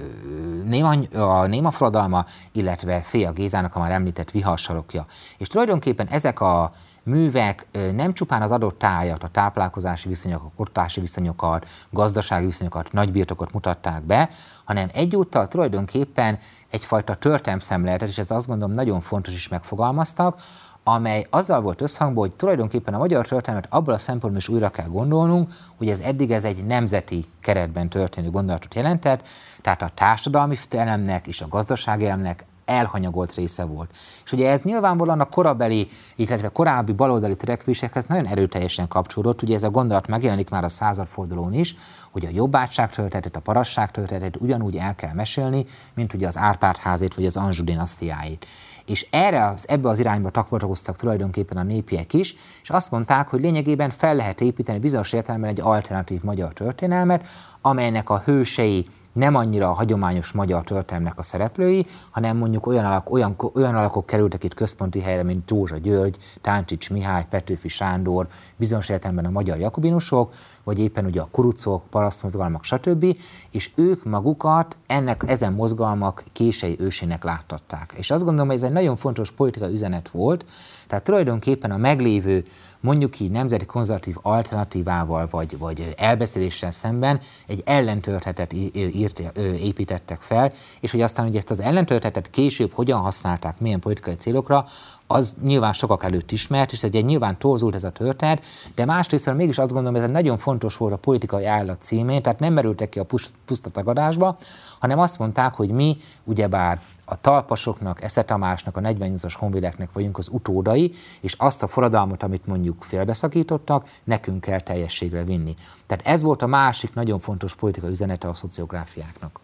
néma, 0.64 0.90
a 1.12 1.46
néma 1.46 1.70
forradalma, 1.70 2.24
illetve 2.52 3.00
Féa 3.00 3.32
Gézának 3.32 3.76
a 3.76 3.78
már 3.78 3.90
említett 3.90 4.30
viharsarokja. 4.30 5.06
És 5.38 5.48
tulajdonképpen 5.48 6.06
ezek 6.06 6.40
a 6.40 6.72
művek 7.08 7.66
nem 7.94 8.12
csupán 8.12 8.42
az 8.42 8.50
adott 8.50 8.78
tájat, 8.78 9.22
a 9.22 9.28
táplálkozási 9.28 10.08
viszonyokat, 10.08 10.50
kottási 10.56 11.00
viszonyokat, 11.00 11.66
gazdasági 11.90 12.44
viszonyokat, 12.44 12.92
nagybirtokot 12.92 13.52
mutatták 13.52 14.02
be, 14.02 14.28
hanem 14.64 14.88
egyúttal 14.92 15.48
tulajdonképpen 15.48 16.38
egyfajta 16.70 17.14
történelmszemléletet, 17.14 18.08
és 18.08 18.18
ez 18.18 18.30
azt 18.30 18.46
gondolom 18.46 18.74
nagyon 18.74 19.00
fontos 19.00 19.34
is 19.34 19.48
megfogalmaztak, 19.48 20.40
amely 20.84 21.26
azzal 21.30 21.60
volt 21.60 21.80
összhangban, 21.80 22.26
hogy 22.26 22.36
tulajdonképpen 22.36 22.94
a 22.94 22.98
magyar 22.98 23.26
történelmet 23.26 23.72
abból 23.72 23.94
a 23.94 23.98
szempontból 23.98 24.40
is 24.40 24.48
újra 24.48 24.68
kell 24.68 24.88
gondolnunk, 24.88 25.52
hogy 25.76 25.88
ez 25.88 25.98
eddig 25.98 26.30
ez 26.30 26.44
egy 26.44 26.64
nemzeti 26.64 27.24
keretben 27.40 27.88
történő 27.88 28.30
gondolatot 28.30 28.74
jelentett, 28.74 29.26
tehát 29.60 29.82
a 29.82 29.90
társadalmi 29.94 30.58
elemnek 30.70 31.26
és 31.26 31.40
a 31.40 31.48
gazdasági 31.48 32.06
elemnek 32.06 32.44
elhanyagolt 32.68 33.34
része 33.34 33.64
volt. 33.64 33.90
És 34.24 34.32
ugye 34.32 34.50
ez 34.50 34.60
nyilvánvalóan 34.62 35.20
a 35.20 35.28
korabeli, 35.28 35.88
illetve 36.16 36.48
korábbi 36.48 36.92
baloldali 36.92 37.36
törekvésekhez 37.36 38.04
nagyon 38.04 38.26
erőteljesen 38.26 38.88
kapcsolódott. 38.88 39.42
Ugye 39.42 39.54
ez 39.54 39.62
a 39.62 39.70
gondolat 39.70 40.06
megjelenik 40.06 40.50
már 40.50 40.64
a 40.64 40.68
századfordulón 40.68 41.54
is, 41.54 41.74
hogy 42.10 42.24
a 42.24 42.30
jobbátság 42.32 42.90
történetet, 42.90 43.36
a 43.36 43.40
parasság 43.40 43.90
történetet 43.90 44.40
ugyanúgy 44.40 44.76
el 44.76 44.94
kell 44.94 45.12
mesélni, 45.12 45.64
mint 45.94 46.14
ugye 46.14 46.26
az 46.26 46.38
Árpád 46.38 46.76
házét 46.76 47.14
vagy 47.14 47.26
az 47.26 47.36
Anzsú 47.36 47.64
dinasztiáit 47.64 48.46
és 48.88 49.06
erre, 49.10 49.54
ebbe 49.64 49.88
az 49.88 49.98
irányba 49.98 50.30
takvatakoztak 50.30 50.96
tulajdonképpen 50.96 51.56
a 51.56 51.62
népiek 51.62 52.12
is, 52.12 52.34
és 52.62 52.70
azt 52.70 52.90
mondták, 52.90 53.28
hogy 53.28 53.40
lényegében 53.40 53.90
fel 53.90 54.14
lehet 54.14 54.40
építeni 54.40 54.78
bizonyos 54.78 55.12
értelemben 55.12 55.50
egy 55.50 55.60
alternatív 55.60 56.22
magyar 56.22 56.52
történelmet, 56.52 57.26
amelynek 57.60 58.10
a 58.10 58.22
hősei 58.24 58.86
nem 59.18 59.34
annyira 59.34 59.68
a 59.68 59.72
hagyományos 59.72 60.32
magyar 60.32 60.64
történelmnek 60.64 61.18
a 61.18 61.22
szereplői, 61.22 61.86
hanem 62.10 62.36
mondjuk 62.36 62.66
olyan, 62.66 62.84
alak, 62.84 63.10
olyan, 63.10 63.36
olyan 63.54 63.74
alakok 63.74 64.06
kerültek 64.06 64.44
itt 64.44 64.54
központi 64.54 65.00
helyre, 65.00 65.22
mint 65.22 65.44
Dózsa 65.44 65.76
György, 65.76 66.16
Táncsics 66.40 66.90
Mihály, 66.90 67.26
Petőfi 67.30 67.68
Sándor, 67.68 68.26
bizonyos 68.56 68.88
értelemben 68.88 69.24
a 69.24 69.30
magyar 69.30 69.58
jakobinusok, 69.58 70.34
vagy 70.64 70.78
éppen 70.78 71.04
ugye 71.04 71.20
a 71.20 71.28
kurucok, 71.30 71.82
parasztmozgalmak, 71.90 72.64
stb. 72.64 73.16
És 73.50 73.70
ők 73.74 74.04
magukat 74.04 74.76
ennek, 74.86 75.24
ezen 75.26 75.52
mozgalmak 75.52 76.24
kései 76.32 76.76
ősének 76.80 77.24
láttatták. 77.24 77.92
És 77.96 78.10
azt 78.10 78.24
gondolom, 78.24 78.48
hogy 78.48 78.56
ez 78.56 78.62
egy 78.62 78.72
nagyon 78.72 78.96
fontos 78.96 79.30
politikai 79.30 79.72
üzenet 79.72 80.08
volt, 80.08 80.44
tehát 80.86 81.04
tulajdonképpen 81.04 81.70
a 81.70 81.76
meglévő 81.76 82.44
mondjuk 82.80 83.20
így 83.20 83.30
nemzeti 83.30 83.66
konzervatív 83.66 84.16
alternatívával 84.22 85.26
vagy, 85.30 85.58
vagy 85.58 85.94
elbeszéléssel 85.96 86.72
szemben 86.72 87.20
egy 87.46 87.62
ellentörthetet 87.64 88.52
írt, 88.72 89.18
építettek 89.60 90.20
fel, 90.20 90.52
és 90.80 90.90
hogy 90.90 91.00
aztán 91.00 91.26
hogy 91.26 91.36
ezt 91.36 91.50
az 91.50 91.60
ellentörthetet 91.60 92.30
később 92.30 92.72
hogyan 92.72 93.00
használták, 93.00 93.60
milyen 93.60 93.80
politikai 93.80 94.14
célokra, 94.14 94.66
az 95.10 95.34
nyilván 95.42 95.72
sokak 95.72 96.04
előtt 96.04 96.30
ismert, 96.30 96.72
és 96.72 96.82
ez 96.82 96.90
egy 96.92 97.04
nyilván 97.04 97.38
torzult 97.38 97.74
ez 97.74 97.84
a 97.84 97.90
történet, 97.90 98.44
de 98.74 98.84
másrészt 98.84 99.34
mégis 99.34 99.58
azt 99.58 99.72
gondolom, 99.72 99.94
hogy 99.94 100.02
ez 100.02 100.08
egy 100.08 100.14
nagyon 100.14 100.38
fontos 100.38 100.76
volt 100.76 100.92
a 100.92 100.96
politikai 100.96 101.44
állat 101.44 101.82
címén, 101.82 102.22
tehát 102.22 102.38
nem 102.38 102.52
merültek 102.52 102.88
ki 102.88 102.98
a 102.98 103.06
puszta 103.44 103.70
tagadásba, 103.70 104.38
hanem 104.78 104.98
azt 104.98 105.18
mondták, 105.18 105.54
hogy 105.54 105.70
mi 105.70 105.96
ugyebár 106.24 106.80
a 107.08 107.20
talpasoknak, 107.20 108.02
Esze 108.02 108.22
Tamásnak, 108.22 108.76
a 108.76 108.80
48-as 108.80 109.34
honvédeknek 109.38 109.92
vagyunk 109.92 110.18
az 110.18 110.28
utódai, 110.30 110.92
és 111.20 111.34
azt 111.38 111.62
a 111.62 111.68
forradalmat, 111.68 112.22
amit 112.22 112.46
mondjuk 112.46 112.82
félbeszakítottak, 112.82 113.88
nekünk 114.04 114.40
kell 114.40 114.60
teljességre 114.60 115.24
vinni. 115.24 115.54
Tehát 115.86 116.06
ez 116.06 116.22
volt 116.22 116.42
a 116.42 116.46
másik 116.46 116.94
nagyon 116.94 117.18
fontos 117.18 117.54
politikai 117.54 117.90
üzenete 117.90 118.28
a 118.28 118.34
szociográfiáknak. 118.34 119.40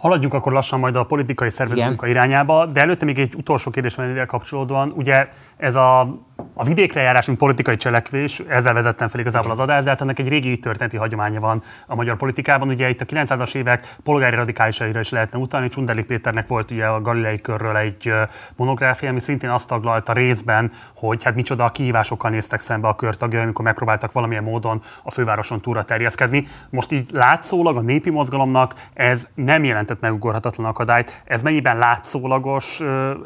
Haladjunk 0.00 0.34
akkor 0.34 0.52
lassan 0.52 0.78
majd 0.78 0.96
a 0.96 1.04
politikai 1.04 1.50
szervezőmunka 1.50 2.06
irányába, 2.06 2.66
de 2.66 2.80
előtte 2.80 3.04
még 3.04 3.18
egy 3.18 3.34
utolsó 3.34 3.70
kérdés 3.70 3.94
van 3.94 4.10
ezzel 4.10 4.26
kapcsolódóan. 4.26 4.92
Ugye 4.96 5.28
ez 5.56 5.74
a, 5.74 6.00
a 6.54 6.64
vidékre 6.64 7.00
járás, 7.00 7.26
mint 7.26 7.38
politikai 7.38 7.76
cselekvés, 7.76 8.42
ezzel 8.48 8.72
vezettem 8.72 9.08
fel 9.08 9.20
igazából 9.20 9.50
az 9.50 9.58
adást, 9.58 9.84
de 9.84 9.90
hát 9.90 10.00
ennek 10.00 10.18
egy 10.18 10.28
régi 10.28 10.58
történeti 10.58 10.96
hagyománya 10.96 11.40
van 11.40 11.62
a 11.86 11.94
magyar 11.94 12.16
politikában. 12.16 12.68
Ugye 12.68 12.88
itt 12.88 13.00
a 13.00 13.04
900-as 13.04 13.54
évek 13.54 13.94
polgári 14.02 14.36
radikálisaira 14.36 15.00
is 15.00 15.10
lehetne 15.10 15.38
utalni. 15.38 15.68
Csundelik 15.68 16.06
Péternek 16.06 16.48
volt 16.48 16.70
ugye 16.70 16.86
a 16.86 17.00
Galilei 17.00 17.40
körről 17.40 17.76
egy 17.76 18.12
monográfia, 18.56 19.08
ami 19.08 19.20
szintén 19.20 19.50
azt 19.50 19.68
taglalta 19.68 20.12
részben, 20.12 20.72
hogy 20.94 21.22
hát 21.22 21.34
micsoda 21.34 21.64
a 21.64 21.70
kihívásokkal 21.70 22.30
néztek 22.30 22.60
szembe 22.60 22.88
a 22.88 22.94
körtagjai, 22.94 23.42
amikor 23.42 23.64
megpróbáltak 23.64 24.12
valamilyen 24.12 24.44
módon 24.44 24.82
a 25.02 25.10
fővároson 25.10 25.60
túra 25.60 25.82
terjeszkedni. 25.82 26.46
Most 26.70 26.92
így 26.92 27.10
látszólag 27.12 27.76
a 27.76 27.80
népi 27.80 28.10
mozgalomnak 28.10 28.74
ez 28.94 29.28
nem 29.34 29.64
jelent 29.64 29.89
jelentett 29.90 30.00
megugorhatatlan 30.00 30.66
akadályt. 30.66 31.22
Ez 31.24 31.42
mennyiben 31.42 31.78
látszólagos 31.78 32.82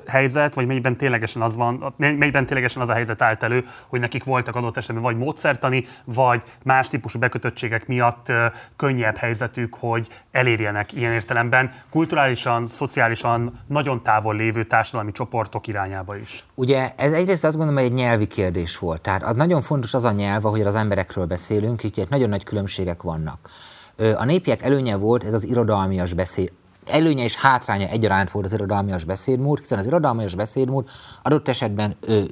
helyzet, 0.07 0.55
vagy 0.55 0.66
mennyiben 0.66 0.96
ténylegesen 0.96 1.42
az 1.42 1.57
van, 1.57 1.94
mennyiben 1.96 2.46
ténylegesen 2.46 2.83
az 2.83 2.88
a 2.88 2.92
helyzet 2.92 3.22
állt 3.22 3.42
elő, 3.42 3.64
hogy 3.87 4.00
nekik 4.00 4.24
voltak 4.24 4.57
adott 4.57 4.77
esetben 4.77 5.03
vagy 5.03 5.16
módszertani, 5.16 5.87
vagy 6.05 6.42
más 6.64 6.88
típusú 6.88 7.18
bekötöttségek 7.18 7.87
miatt 7.87 8.33
könnyebb 8.77 9.16
helyzetük, 9.16 9.74
hogy 9.74 10.09
elérjenek 10.31 10.92
ilyen 10.92 11.12
értelemben 11.12 11.72
kulturálisan, 11.90 12.66
szociálisan 12.66 13.61
nagyon 13.66 14.03
távol 14.03 14.37
lévő 14.37 14.62
társadalmi 14.64 15.12
csoportok 15.12 15.66
irányába 15.66 16.16
is. 16.16 16.44
Ugye 16.55 16.92
ez 16.96 17.12
egyrészt 17.12 17.44
azt 17.44 17.57
gondolom, 17.57 17.83
hogy 17.83 17.90
egy 17.90 17.98
nyelvi 17.98 18.27
kérdés 18.27 18.79
volt. 18.79 19.00
Tehát 19.00 19.22
az 19.22 19.35
nagyon 19.35 19.62
fontos 19.62 19.94
az 19.94 20.05
a 20.05 20.11
nyelv, 20.11 20.42
hogy 20.42 20.61
az 20.61 20.74
emberekről 20.74 21.27
beszélünk, 21.27 21.83
így 21.83 22.07
nagyon 22.09 22.29
nagy 22.29 22.44
különbségek 22.44 23.03
vannak. 23.03 23.50
A 23.96 24.24
népiek 24.24 24.62
előnye 24.62 24.96
volt 24.96 25.24
ez 25.24 25.33
az 25.33 25.44
irodalmias 25.44 26.12
beszéd, 26.12 26.52
előnye 26.87 27.24
és 27.24 27.37
hátránya 27.37 27.87
egyaránt 27.87 28.30
volt 28.30 28.44
az 28.44 28.52
irodalmias 28.52 29.04
beszédmód, 29.04 29.59
hiszen 29.59 29.78
az 29.78 29.87
irodalmias 29.87 30.35
beszédmód 30.35 30.88
adott 31.22 31.48
esetben 31.48 31.96
ö, 32.00 32.12
ö, 32.12 32.22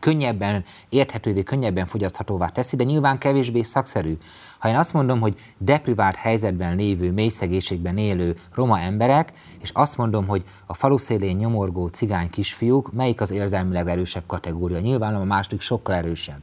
könnyebben 0.00 0.64
érthetővé, 0.88 1.42
könnyebben 1.42 1.86
fogyaszthatóvá 1.86 2.48
teszi, 2.48 2.76
de 2.76 2.84
nyilván 2.84 3.18
kevésbé 3.18 3.62
szakszerű. 3.62 4.18
Ha 4.58 4.68
én 4.68 4.76
azt 4.76 4.92
mondom, 4.92 5.20
hogy 5.20 5.34
deprivált 5.58 6.16
helyzetben 6.16 6.76
lévő, 6.76 7.12
mély 7.12 7.28
szegénységben 7.28 7.98
élő 7.98 8.36
roma 8.54 8.80
emberek, 8.80 9.32
és 9.60 9.70
azt 9.72 9.96
mondom, 9.96 10.26
hogy 10.26 10.44
a 10.66 10.74
falu 10.74 10.96
szélén 10.96 11.36
nyomorgó 11.36 11.86
cigány 11.86 12.30
kisfiúk, 12.30 12.92
melyik 12.92 13.20
az 13.20 13.30
érzelmileg 13.30 13.88
erősebb 13.88 14.26
kategória? 14.26 14.80
Nyilván 14.80 15.14
a 15.14 15.24
második 15.24 15.60
sokkal 15.60 15.94
erősebb 15.94 16.40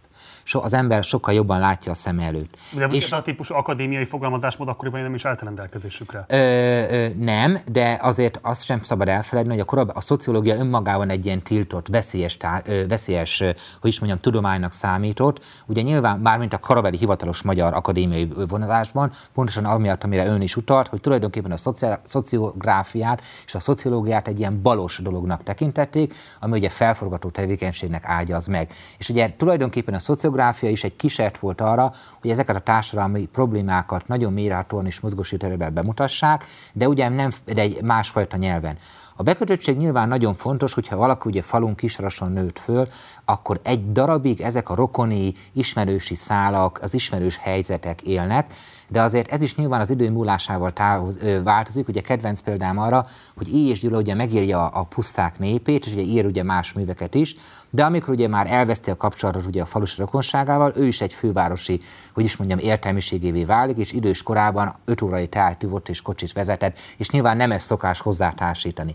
so, 0.49 0.63
az 0.63 0.73
ember 0.73 1.03
sokkal 1.03 1.33
jobban 1.33 1.59
látja 1.59 1.91
a 1.91 1.95
szem 1.95 2.19
előtt. 2.19 2.57
De 2.71 2.87
és, 2.91 3.05
ez 3.05 3.11
a 3.11 3.21
típusú 3.21 3.55
akadémiai 3.55 4.05
fogalmazásmód 4.05 4.67
akkoriban 4.67 5.01
nem 5.01 5.13
is 5.13 5.25
állt 5.25 5.41
rendelkezésükre. 5.41 6.25
Ö, 6.27 6.35
ö, 6.35 7.07
nem, 7.17 7.59
de 7.71 7.99
azért 8.01 8.39
azt 8.41 8.63
sem 8.63 8.79
szabad 8.79 9.07
elfelejteni, 9.07 9.57
hogy 9.57 9.65
a, 9.67 9.69
korab, 9.69 9.91
a 9.93 10.01
szociológia 10.01 10.55
önmagában 10.55 11.09
egy 11.09 11.25
ilyen 11.25 11.41
tiltott, 11.41 11.87
veszélyes, 11.87 12.37
tá, 12.37 12.61
ö, 12.65 12.87
veszélyes 12.87 13.43
hogy 13.81 13.89
is 13.89 13.99
mondjam, 13.99 14.21
tudománynak 14.21 14.71
számított. 14.71 15.45
Ugye 15.65 15.81
nyilván 15.81 16.19
már 16.19 16.39
mint 16.39 16.53
a 16.53 16.57
korabeli 16.57 16.97
hivatalos 16.97 17.41
magyar 17.41 17.73
akadémiai 17.73 18.27
vonatásban, 18.47 19.11
pontosan 19.33 19.65
amiatt, 19.65 20.03
amire 20.03 20.25
ön 20.25 20.41
is 20.41 20.55
utalt, 20.55 20.87
hogy 20.87 21.01
tulajdonképpen 21.01 21.51
a 21.51 21.97
szociográfiát 22.03 23.21
és 23.45 23.55
a 23.55 23.59
szociológiát 23.59 24.27
egy 24.27 24.39
ilyen 24.39 24.61
balos 24.61 24.97
dolognak 24.97 25.43
tekintették, 25.43 26.13
ami 26.39 26.57
ugye 26.57 26.69
felforgató 26.69 27.29
tevékenységnek 27.29 28.03
ágyaz 28.05 28.45
meg. 28.45 28.71
És 28.97 29.09
ugye 29.09 29.33
tulajdonképpen 29.37 29.93
a 29.93 29.99
szociográfia 29.99 30.37
demográfia 30.39 30.69
is 30.69 30.83
egy 30.83 30.95
kísért 30.95 31.39
volt 31.39 31.61
arra, 31.61 31.93
hogy 32.21 32.29
ezeket 32.29 32.55
a 32.55 32.59
társadalmi 32.59 33.25
problémákat 33.25 34.07
nagyon 34.07 34.33
mélyrehatóan 34.33 34.85
és 34.85 34.99
mozgósítőben 34.99 35.73
bemutassák, 35.73 36.43
de 36.73 36.87
ugye 36.87 37.09
nem 37.09 37.29
de 37.45 37.61
egy 37.61 37.81
másfajta 37.81 38.37
nyelven. 38.37 38.77
A 39.15 39.23
bekötöttség 39.23 39.77
nyilván 39.77 40.07
nagyon 40.07 40.35
fontos, 40.35 40.73
hogyha 40.73 40.95
valaki 40.95 41.29
ugye 41.29 41.41
falun 41.41 41.75
kisrason 41.75 42.31
nőtt 42.31 42.59
föl, 42.59 42.87
akkor 43.29 43.59
egy 43.63 43.91
darabig 43.91 44.41
ezek 44.41 44.69
a 44.69 44.75
rokoni, 44.75 45.33
ismerősi 45.53 46.15
szálak, 46.15 46.79
az 46.81 46.93
ismerős 46.93 47.37
helyzetek 47.37 48.01
élnek, 48.01 48.53
de 48.87 49.01
azért 49.01 49.31
ez 49.31 49.41
is 49.41 49.55
nyilván 49.55 49.79
az 49.79 49.89
idő 49.89 50.11
múlásával 50.11 50.73
távoz, 50.73 51.17
ö, 51.23 51.43
változik. 51.43 51.87
Ugye 51.87 52.01
kedvenc 52.01 52.39
példám 52.39 52.77
arra, 52.77 53.05
hogy 53.37 53.53
így 53.53 53.69
és 53.69 53.79
Gyula 53.79 53.97
ugye 53.97 54.15
megírja 54.15 54.67
a 54.67 54.83
puszták 54.83 55.39
népét, 55.39 55.85
és 55.85 55.93
ugye 55.93 56.01
ír 56.01 56.25
ugye 56.25 56.43
más 56.43 56.73
műveket 56.73 57.15
is, 57.15 57.35
de 57.69 57.85
amikor 57.85 58.13
ugye 58.13 58.27
már 58.27 58.47
elveszti 58.51 58.89
a 58.89 58.95
kapcsolatot 58.95 59.45
ugye 59.45 59.61
a 59.61 59.65
falusi 59.65 59.99
rokonságával, 59.99 60.73
ő 60.75 60.87
is 60.87 61.01
egy 61.01 61.13
fővárosi, 61.13 61.81
hogy 62.13 62.23
is 62.23 62.37
mondjam, 62.37 62.59
értelmiségévé 62.59 63.43
válik, 63.43 63.77
és 63.77 63.91
idős 63.91 64.23
korában 64.23 64.75
öt 64.85 65.01
órai 65.01 65.27
teát 65.27 65.63
ivott 65.63 65.89
és 65.89 66.01
kocsit 66.01 66.33
vezetett, 66.33 66.77
és 66.97 67.09
nyilván 67.09 67.37
nem 67.37 67.51
ez 67.51 67.63
szokás 67.63 67.99
hozzátársítani. 67.99 68.93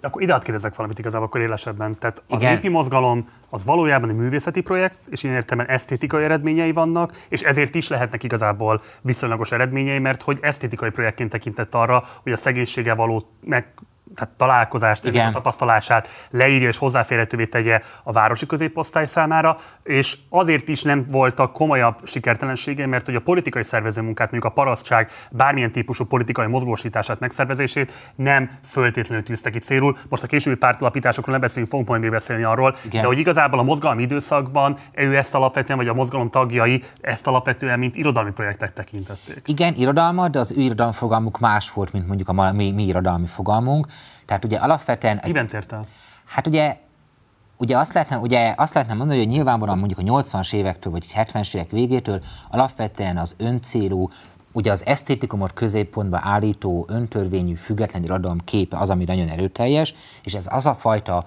Akkor 0.00 0.22
ide 0.22 0.38
kérdezek 0.38 0.74
valamit 0.74 0.98
igazából 0.98 1.26
akkor 1.26 1.40
élesebben. 1.40 1.98
Tehát 1.98 2.22
a 2.28 2.36
Igen. 2.36 2.54
népi 2.54 2.68
mozgalom 2.68 3.28
az 3.50 3.64
valójában 3.68 4.08
egy 4.08 4.16
művészeti 4.16 4.60
projekt, 4.60 4.98
és 5.08 5.22
ilyen 5.22 5.34
értelemben 5.34 5.74
esztétikai 5.74 6.24
eredményei 6.24 6.72
vannak, 6.72 7.12
és 7.28 7.42
ezért 7.42 7.74
is 7.74 7.88
lehetnek 7.88 8.22
igazából 8.22 8.80
viszonylagos 9.02 9.52
eredményei, 9.52 9.98
mert 9.98 10.22
hogy 10.22 10.38
esztétikai 10.40 10.90
projektként 10.90 11.30
tekintett 11.30 11.74
arra, 11.74 12.04
hogy 12.22 12.32
a 12.32 12.36
szegénységgel 12.36 12.94
való 12.94 13.22
meg 13.46 13.66
tehát 14.18 14.34
találkozást, 14.36 15.04
Igen. 15.04 15.32
tapasztalását 15.32 16.08
leírja 16.30 16.68
és 16.68 16.78
hozzáférhetővé 16.78 17.46
tegye 17.46 17.80
a 18.02 18.12
városi 18.12 18.46
középosztály 18.46 19.06
számára, 19.06 19.58
és 19.82 20.18
azért 20.28 20.68
is 20.68 20.82
nem 20.82 21.04
voltak 21.10 21.52
komolyabb 21.52 21.94
sikertelensége, 22.04 22.86
mert 22.86 23.06
hogy 23.06 23.14
a 23.14 23.20
politikai 23.20 23.62
szervező 23.62 24.02
munkát, 24.02 24.30
mondjuk 24.30 24.52
a 24.52 24.54
parasztság 24.54 25.10
bármilyen 25.30 25.72
típusú 25.72 26.04
politikai 26.04 26.46
mozgósítását, 26.46 27.20
megszervezését 27.20 27.92
nem 28.14 28.50
föltétlenül 28.64 29.24
tűztek 29.24 29.52
ki 29.52 29.58
célul. 29.58 29.96
Most 30.08 30.22
a 30.22 30.26
későbbi 30.26 30.56
pártalapításokról 30.56 31.32
nem 31.32 31.40
beszélünk, 31.40 31.70
fogunk 31.70 31.88
majd 31.88 32.00
még 32.00 32.10
beszélni 32.10 32.42
arról, 32.42 32.76
Igen. 32.84 33.00
de 33.00 33.06
hogy 33.06 33.18
igazából 33.18 33.58
a 33.58 33.62
mozgalmi 33.62 34.02
időszakban 34.02 34.76
ő 34.92 35.16
ezt 35.16 35.34
alapvetően, 35.34 35.78
vagy 35.78 35.88
a 35.88 35.94
mozgalom 35.94 36.30
tagjai 36.30 36.82
ezt 37.00 37.26
alapvetően, 37.26 37.78
mint 37.78 37.96
irodalmi 37.96 38.30
projektek 38.30 38.72
tekintették. 38.72 39.42
Igen, 39.46 39.74
irodalma, 39.74 40.28
de 40.28 40.38
az 40.38 40.52
ő 40.52 40.60
irodalmi 40.60 40.92
fogalmuk 40.92 41.38
más 41.38 41.72
volt, 41.72 41.92
mint 41.92 42.06
mondjuk 42.06 42.28
a 42.28 42.52
mi, 42.52 42.70
mi 42.70 42.86
irodalmi 42.86 43.26
fogalmunk. 43.26 43.86
Tehát 44.26 44.44
ugye 44.44 44.56
alapvetően... 44.56 45.20
Miben 45.26 45.48
tért 45.48 45.72
el? 45.72 45.84
Hát 46.24 46.46
ugye 46.46 46.76
ugye 47.58 47.76
azt 47.76 47.92
lehetne, 47.92 48.18
ugye 48.18 48.54
azt 48.56 48.74
lehetne 48.74 48.94
mondani, 48.94 49.18
hogy 49.18 49.28
nyilvánvalóan 49.28 49.78
mondjuk 49.78 49.98
a 49.98 50.22
80-as 50.22 50.52
évektől 50.52 50.92
vagy 50.92 51.06
70-es 51.14 51.54
évek 51.54 51.70
végétől 51.70 52.22
alapvetően 52.50 53.16
az 53.16 53.34
öncélú 53.38 54.10
ugye 54.52 54.72
az 54.72 54.86
esztétikumot 54.86 55.52
középpontba 55.52 56.20
állító 56.22 56.86
öntörvényű 56.88 57.54
független 57.54 58.04
irodalom 58.04 58.38
képe 58.44 58.78
az, 58.78 58.90
ami 58.90 59.04
nagyon 59.04 59.28
erőteljes, 59.28 59.94
és 60.22 60.34
ez 60.34 60.46
az 60.50 60.66
a 60.66 60.74
fajta 60.74 61.24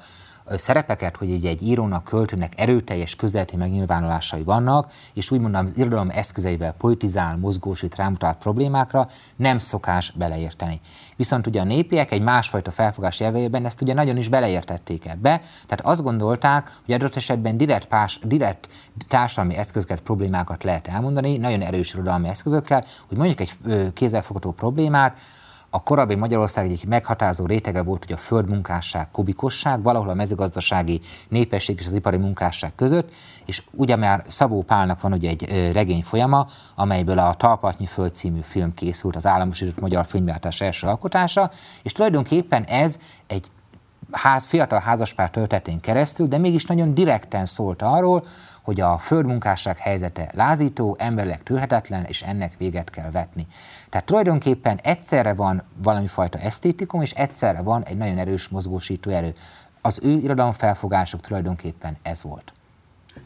szerepeket, 0.50 1.16
hogy 1.16 1.32
ugye 1.32 1.50
egy 1.50 1.62
írónak, 1.62 2.04
költőnek 2.04 2.60
erőteljes 2.60 3.16
közeleti 3.16 3.56
megnyilvánulásai 3.56 4.44
vannak, 4.44 4.92
és 5.14 5.32
úgy 5.32 5.40
mondom, 5.40 5.66
az 5.66 5.78
irodalom 5.78 6.10
eszközeivel 6.10 6.72
politizál, 6.72 7.38
mozgósít, 7.38 7.96
rámutat 7.96 8.38
problémákra, 8.38 9.08
nem 9.36 9.60
szokás 9.60 10.12
beleérteni. 10.12 10.80
Viszont 11.16 11.48
ugye 11.48 11.62
a 11.62 11.64
népiek 11.64 12.12
egy 12.12 12.22
másfajta 12.22 12.72
felfogás 12.72 13.20
jelvejében 13.20 13.66
ezt 13.66 13.82
ugye 13.82 13.94
nagyon 13.94 14.18
is 14.18 14.30
beleértették 14.30 15.06
ebbe, 15.06 15.42
tehát 15.68 15.82
azt 15.82 16.04
gondolták, 16.04 16.80
hogy 16.86 16.94
adott 16.94 17.16
esetben 17.16 17.58
direkt, 17.58 17.86
pás, 17.86 18.20
direkt 18.24 18.68
társadalmi 19.08 19.56
eszközöket, 19.56 20.02
problémákat 20.02 20.64
lehet 20.64 20.88
elmondani, 20.88 21.38
nagyon 21.38 21.62
erős 21.62 21.94
irodalmi 21.94 22.28
eszközökkel, 22.28 22.86
hogy 23.08 23.18
mondjuk 23.18 23.40
egy 23.40 23.54
kézzelfogható 23.94 24.52
problémát, 24.52 25.18
a 25.74 25.84
korábbi 25.84 26.16
Magyarország 26.16 26.66
egyik 26.66 26.88
meghatározó 26.88 27.46
rétege 27.46 27.82
volt, 27.84 28.06
hogy 28.06 28.14
a 28.14 28.18
földmunkásság, 28.18 29.12
kubikosság, 29.12 29.82
valahol 29.82 30.10
a 30.10 30.14
mezőgazdasági 30.14 31.02
népesség 31.30 31.80
és 31.80 31.86
az 31.86 31.94
ipari 31.94 32.18
munkásság 32.18 32.76
között, 32.76 33.14
és 33.46 33.64
ugye 33.72 33.96
már 33.96 34.24
Szabó 34.28 34.62
Pálnak 34.62 35.02
van 35.02 35.14
ugye 35.14 35.30
egy 35.30 35.72
regény 35.74 36.04
folyama, 36.04 36.48
amelyből 36.76 37.18
a 37.18 37.34
Talpatnyi 37.34 37.86
Föld 37.86 38.14
című 38.14 38.40
film 38.42 38.74
készült, 38.74 39.16
az 39.16 39.26
államosított 39.26 39.80
magyar 39.80 40.06
filmgyártás 40.06 40.62
első 40.62 40.88
alkotása, 40.88 41.52
és 41.84 41.92
tulajdonképpen 41.92 42.64
ez 42.64 42.98
egy 43.28 43.52
ház, 44.12 44.46
fiatal 44.46 44.80
házaspár 44.80 45.30
történetén 45.30 45.80
keresztül, 45.80 46.28
de 46.28 46.38
mégis 46.38 46.66
nagyon 46.66 46.94
direkten 46.94 47.46
szólt 47.46 47.82
arról, 47.82 48.26
hogy 48.62 48.82
a 48.82 48.98
földmunkásság 48.98 49.78
helyzete 49.78 50.32
lázító, 50.34 50.96
emberleg 51.00 51.44
tűrhetetlen, 51.44 52.04
és 52.04 52.22
ennek 52.22 52.56
véget 52.58 52.90
kell 52.90 53.12
vetni. 53.12 53.46
Tehát 53.92 54.06
tulajdonképpen 54.06 54.80
egyszerre 54.84 55.34
van 55.34 55.64
valami 55.84 56.08
fajta 56.08 56.38
esztétikum, 56.38 57.02
és 57.02 57.12
egyszerre 57.12 57.62
van 57.62 57.84
egy 57.84 57.98
nagyon 57.98 58.18
erős 58.18 58.48
mozgósító 58.48 59.12
erő. 59.12 59.34
Az 59.82 60.00
ő 60.04 60.12
irodalomfelfogásuk 60.12 61.22
tulajdonképpen 61.22 61.98
ez 62.02 62.24
volt. 62.24 62.54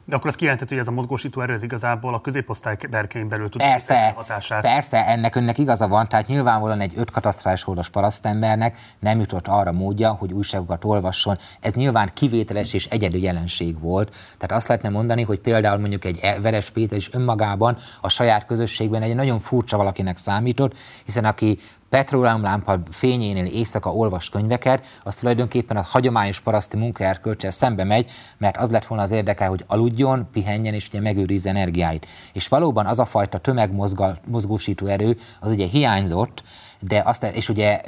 De 0.05 0.15
akkor 0.15 0.27
azt 0.27 0.37
kijelentett, 0.37 0.69
hogy 0.69 0.77
ez 0.77 0.87
a 0.87 0.91
mozgósító 0.91 1.41
erő 1.41 1.53
ez 1.53 1.63
igazából 1.63 2.13
a 2.13 2.21
középosztály 2.21 2.77
berkein 2.89 3.29
belül 3.29 3.49
tud 3.49 3.61
persze, 3.61 4.13
hatását. 4.15 4.61
Persze, 4.61 5.05
ennek 5.05 5.35
önnek 5.35 5.57
igaza 5.57 5.87
van, 5.87 6.07
tehát 6.07 6.27
nyilvánvalóan 6.27 6.79
egy 6.79 6.93
öt 6.95 7.11
katasztrális 7.11 7.63
holdas 7.63 7.89
parasztembernek 7.89 8.77
nem 8.99 9.19
jutott 9.19 9.47
arra 9.47 9.71
módja, 9.71 10.09
hogy 10.11 10.33
újságokat 10.33 10.83
olvasson. 10.83 11.37
Ez 11.59 11.73
nyilván 11.73 12.09
kivételes 12.13 12.73
és 12.73 12.85
egyedül 12.85 13.21
jelenség 13.21 13.79
volt. 13.79 14.09
Tehát 14.09 14.51
azt 14.51 14.67
lehetne 14.67 14.89
mondani, 14.89 15.21
hogy 15.21 15.39
például 15.39 15.79
mondjuk 15.79 16.05
egy 16.05 16.19
Veres 16.41 16.69
Péter 16.69 16.97
is 16.97 17.13
önmagában 17.13 17.77
a 18.01 18.09
saját 18.09 18.45
közösségben 18.45 19.01
egy 19.01 19.15
nagyon 19.15 19.39
furcsa 19.39 19.77
valakinek 19.77 20.17
számított, 20.17 20.77
hiszen 21.05 21.25
aki 21.25 21.59
petróleumlámpa 21.95 22.79
fényénél 22.91 23.45
éjszaka 23.45 23.93
olvas 23.93 24.29
könyveket, 24.29 24.85
az 25.03 25.15
tulajdonképpen 25.15 25.77
a 25.77 25.85
hagyományos 25.89 26.39
paraszti 26.39 26.77
munkaerkölcsel 26.77 27.51
szembe 27.51 27.83
megy, 27.83 28.11
mert 28.37 28.57
az 28.57 28.71
lett 28.71 28.85
volna 28.85 29.03
az 29.03 29.11
érdeke, 29.11 29.45
hogy 29.45 29.63
aludjon, 29.67 30.27
pihenjen 30.31 30.73
és 30.73 30.87
ugye 30.87 31.01
megőrizze 31.01 31.49
energiáit. 31.49 32.07
És 32.33 32.47
valóban 32.47 32.85
az 32.85 32.99
a 32.99 33.05
fajta 33.05 33.37
tömegmozgósító 33.37 34.85
erő 34.85 35.17
az 35.39 35.51
ugye 35.51 35.65
hiányzott, 35.65 36.43
de 36.87 37.01
azt, 37.05 37.23
és 37.23 37.49
ugye 37.49 37.81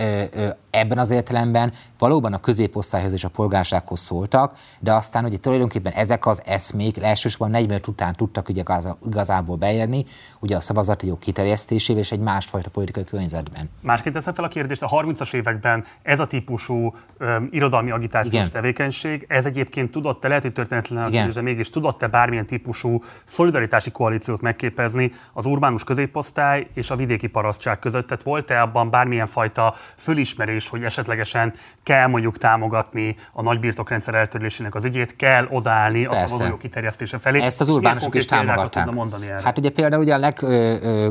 ebben 0.69 0.97
az 0.97 1.09
értelemben 1.09 1.73
valóban 1.97 2.33
a 2.33 2.39
középosztályhoz 2.39 3.13
és 3.13 3.23
a 3.23 3.29
polgársághoz 3.29 3.99
szóltak, 3.99 4.57
de 4.79 4.93
aztán 4.93 5.25
ugye 5.25 5.37
tulajdonképpen 5.37 5.93
ezek 5.93 6.25
az 6.25 6.41
eszmék 6.45 6.97
elsősorban 7.03 7.49
45 7.49 7.87
után 7.87 8.13
tudtak 8.13 8.49
ugye 8.49 8.63
igazából 9.05 9.55
beérni, 9.55 10.05
ugye 10.39 10.55
a 10.55 10.59
szavazati 10.59 11.07
jog 11.07 11.19
kiterjesztésével 11.19 12.01
és 12.01 12.11
egy 12.11 12.19
másfajta 12.19 12.69
politikai 12.69 13.03
környezetben. 13.03 13.69
Másként 13.81 14.15
teszem 14.15 14.33
fel 14.33 14.43
a 14.43 14.47
kérdést, 14.47 14.81
a 14.81 14.87
30-as 14.87 15.33
években 15.33 15.85
ez 16.01 16.19
a 16.19 16.27
típusú 16.27 16.93
um, 17.19 17.47
irodalmi 17.51 17.91
agitációs 17.91 18.33
Igen. 18.33 18.49
tevékenység, 18.49 19.25
ez 19.27 19.45
egyébként 19.45 19.91
tudott-e, 19.91 20.27
lehet, 20.27 20.43
hogy 20.43 20.53
történetlen 20.53 21.03
a 21.03 21.09
kérdés, 21.09 21.33
de 21.33 21.41
mégis 21.41 21.69
tudott-e 21.69 22.07
bármilyen 22.07 22.45
típusú 22.45 23.03
szolidaritási 23.23 23.91
koalíciót 23.91 24.41
megképezni 24.41 25.11
az 25.33 25.45
urbánus 25.45 25.83
középosztály 25.83 26.67
és 26.73 26.89
a 26.89 26.95
vidéki 26.95 27.27
parasztság 27.27 27.79
között? 27.79 28.07
Tehát 28.07 28.23
volt-e 28.23 28.61
abban 28.61 28.86
bármilyen 28.89 29.27
fajta 29.27 29.75
fölismerés, 29.95 30.69
hogy 30.69 30.83
esetlegesen 30.83 31.53
kell 31.83 32.07
mondjuk 32.07 32.37
támogatni 32.37 33.15
a 33.33 33.41
nagybirtokrendszer 33.41 34.15
eltörlésének 34.15 34.75
az 34.75 34.85
ügyét, 34.85 35.15
kell 35.15 35.47
odállni 35.49 36.05
a 36.05 36.13
szavazójog 36.13 36.57
kiterjesztése 36.57 37.17
felé. 37.17 37.41
Ezt 37.41 37.61
az 37.61 37.69
urbánusok 37.69 38.15
is 38.15 38.25
támogatták. 38.25 38.91
Mondani 38.91 39.27
erre? 39.27 39.41
Hát 39.43 39.57
ugye 39.57 39.69
például 39.69 40.01
ugye 40.01 40.13
a, 40.13 40.17
leg, 40.17 40.39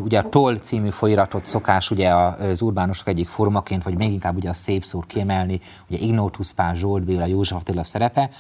ugye 0.03 0.19
a 0.19 0.29
TOL 0.29 0.57
című 0.57 0.91
folyiratot 0.91 1.47
szokás 1.47 1.91
ugye 1.91 2.11
az 2.15 2.63
urbánusok 2.63 3.09
egyik 3.09 3.29
formaként, 3.29 3.83
vagy 3.83 3.97
még 3.97 4.13
inkább 4.13 4.37
ugye 4.37 4.49
a 4.49 4.53
szép 4.53 4.85
szór 4.85 5.07
kiemelni, 5.07 5.61
ugye 5.89 5.99
Ignótus 5.99 6.53
Pál, 6.53 6.75
Zsolt 6.75 7.05
Béla, 7.05 7.27
József 7.27 7.59
Attila 7.59 7.85
szerepe, 7.85 8.31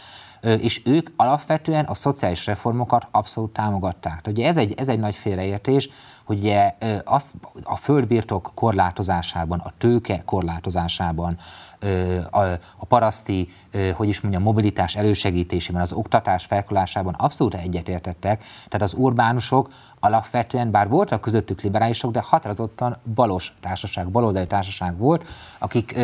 és 0.60 0.80
ők 0.84 1.08
alapvetően 1.16 1.84
a 1.84 1.94
szociális 1.94 2.46
reformokat 2.46 3.06
abszolút 3.10 3.52
támogatták. 3.52 4.20
Ugye 4.26 4.46
ez 4.46 4.56
egy, 4.56 4.74
ez 4.76 4.88
egy 4.88 4.98
nagy 4.98 5.16
félreértés, 5.16 5.88
hogy 6.26 6.38
ugye 6.38 6.74
azt 7.04 7.34
a 7.62 7.76
földbirtok 7.76 8.50
korlátozásában, 8.54 9.58
a 9.58 9.72
tőke 9.78 10.22
korlátozásában, 10.24 11.36
a, 12.30 12.40
a 12.76 12.84
paraszti, 12.88 13.48
hogy 13.94 14.08
is 14.08 14.20
mondjam, 14.20 14.42
mobilitás 14.42 14.96
elősegítésében, 14.96 15.82
az 15.82 15.92
oktatás 15.92 16.44
felkulásában 16.44 17.14
abszolút 17.14 17.54
egyetértettek. 17.54 18.44
Tehát 18.68 18.82
az 18.82 18.94
urbánusok 18.94 19.68
alapvetően, 20.00 20.70
bár 20.70 20.88
voltak 20.88 21.20
közöttük 21.20 21.60
liberálisok, 21.60 22.12
de 22.12 22.20
határozottan 22.24 22.96
balos 23.14 23.52
társaság, 23.60 24.08
baloldali 24.08 24.46
társaság 24.46 24.98
volt, 24.98 25.26
akik 25.58 25.98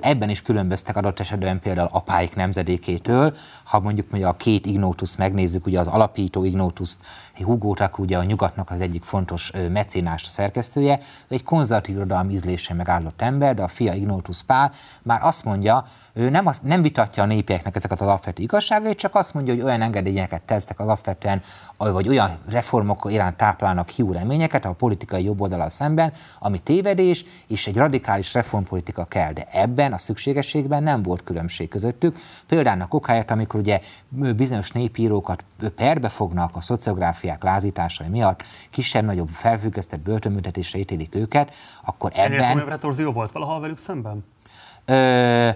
ebben 0.00 0.30
is 0.30 0.42
különböztek 0.42 0.96
adott 0.96 1.20
esetben 1.20 1.60
például 1.60 1.88
apáik 1.92 2.34
nemzedékétől. 2.34 3.36
Ha 3.64 3.80
mondjuk 3.80 4.10
hogy 4.10 4.22
a 4.22 4.36
két 4.36 4.66
Ignotus 4.66 5.16
megnézzük, 5.16 5.66
ugye 5.66 5.80
az 5.80 5.86
alapító 5.86 6.44
Ignotus, 6.44 6.92
Hugo 7.34 7.74
Taku, 7.74 8.02
ugye 8.02 8.18
a 8.18 8.24
nyugatnak 8.24 8.70
az 8.70 8.80
egyik 8.80 9.02
fontos 9.02 9.52
mecénás 9.70 10.22
szerkesztője, 10.22 11.00
egy 11.28 11.42
konzervatív 11.42 11.96
irodalmi 11.96 12.32
ízlésen 12.32 12.76
megállott 12.76 13.22
ember, 13.22 13.54
de 13.54 13.62
a 13.62 13.68
fia 13.68 13.92
Ignotus 13.92 14.42
Pál 14.42 14.72
már 15.02 15.20
azt 15.22 15.44
mondja, 15.44 15.84
ő 16.12 16.30
nem, 16.30 16.46
azt, 16.46 16.62
nem 16.62 16.82
vitatja 16.82 17.22
a 17.22 17.26
népieknek 17.26 17.76
ezeket 17.76 18.00
az 18.00 18.06
alapvető 18.06 18.42
igazságait, 18.42 18.98
csak 18.98 19.14
azt 19.14 19.34
mondja, 19.34 19.54
hogy 19.54 19.62
olyan 19.62 19.82
engedélyeket 19.82 20.42
tesznek 20.42 20.80
az 20.80 20.86
alapvetően, 20.86 21.42
vagy 21.76 22.08
olyan 22.08 22.38
reformok 22.48 23.06
iránt 23.10 23.36
táplálnak 23.36 23.88
hiú 23.88 24.12
reményeket 24.12 24.64
a 24.64 24.72
politikai 24.72 25.24
jobboldalal 25.24 25.68
szemben, 25.68 26.12
ami 26.38 26.58
tévedés, 26.58 27.24
és 27.46 27.66
egy 27.66 27.76
radikális 27.76 28.34
reformpolitika 28.34 29.04
kell. 29.04 29.32
De 29.32 29.46
ebben 29.50 29.92
a 29.92 29.98
szükségességben 29.98 30.82
nem 30.82 31.02
volt 31.02 31.22
különbség 31.22 31.68
közöttük. 31.68 32.16
Például 32.46 32.80
a 32.80 32.86
kokáját, 32.86 33.30
amikor 33.30 33.60
ugye 33.60 33.80
bizonyos 34.36 34.70
népírókat 34.70 35.44
perbe 35.74 36.08
fognak 36.08 36.56
a 36.56 36.60
szociográfiák 36.60 37.42
lázításai 37.42 38.08
miatt, 38.08 38.42
kisebb-nagyobb 38.70 39.28
felfüggesztett 39.28 40.00
börtönbüntetésre 40.00 40.78
ítélik 40.78 41.14
őket, 41.14 41.54
akkor 41.84 42.10
ebben... 42.14 42.40
Ennél 42.40 42.64
retorzió 42.64 43.12
volt 43.12 43.32
valaha 43.32 43.60
velük 43.60 43.78
szemben? 43.78 44.24
Ö, 44.84 45.48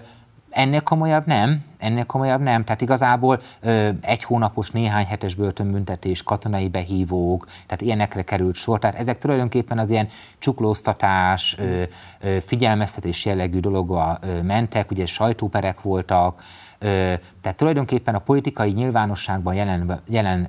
ennél 0.49 0.81
komolyabb 0.81 1.25
nem, 1.25 1.63
ennél 1.77 2.05
komolyabb 2.05 2.41
nem. 2.41 2.63
Tehát 2.63 2.81
igazából 2.81 3.41
ö, 3.61 3.89
egy 4.01 4.23
hónapos, 4.23 4.71
néhány 4.71 5.05
hetes 5.05 5.35
börtönbüntetés, 5.35 6.23
katonai 6.23 6.67
behívók, 6.67 7.45
tehát 7.45 7.81
ilyenekre 7.81 8.21
került 8.21 8.55
sor. 8.55 8.79
Tehát 8.79 8.99
ezek 8.99 9.17
tulajdonképpen 9.17 9.79
az 9.79 9.89
ilyen 9.89 10.07
csuklóztatás, 10.39 11.55
ö, 11.59 11.83
ö, 12.19 12.37
figyelmeztetés 12.45 13.25
jellegű 13.25 13.59
dologba 13.59 14.17
ö, 14.21 14.41
mentek, 14.41 14.91
ugye 14.91 15.05
sajtóperek 15.05 15.81
voltak, 15.81 16.41
tehát 16.79 17.55
tulajdonképpen 17.55 18.15
a 18.15 18.19
politikai 18.19 18.71
nyilvánosságban 18.71 19.53
jelen, 19.53 20.01
jelen 20.07 20.47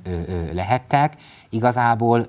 lehettek, 0.52 1.14
igazából 1.48 2.26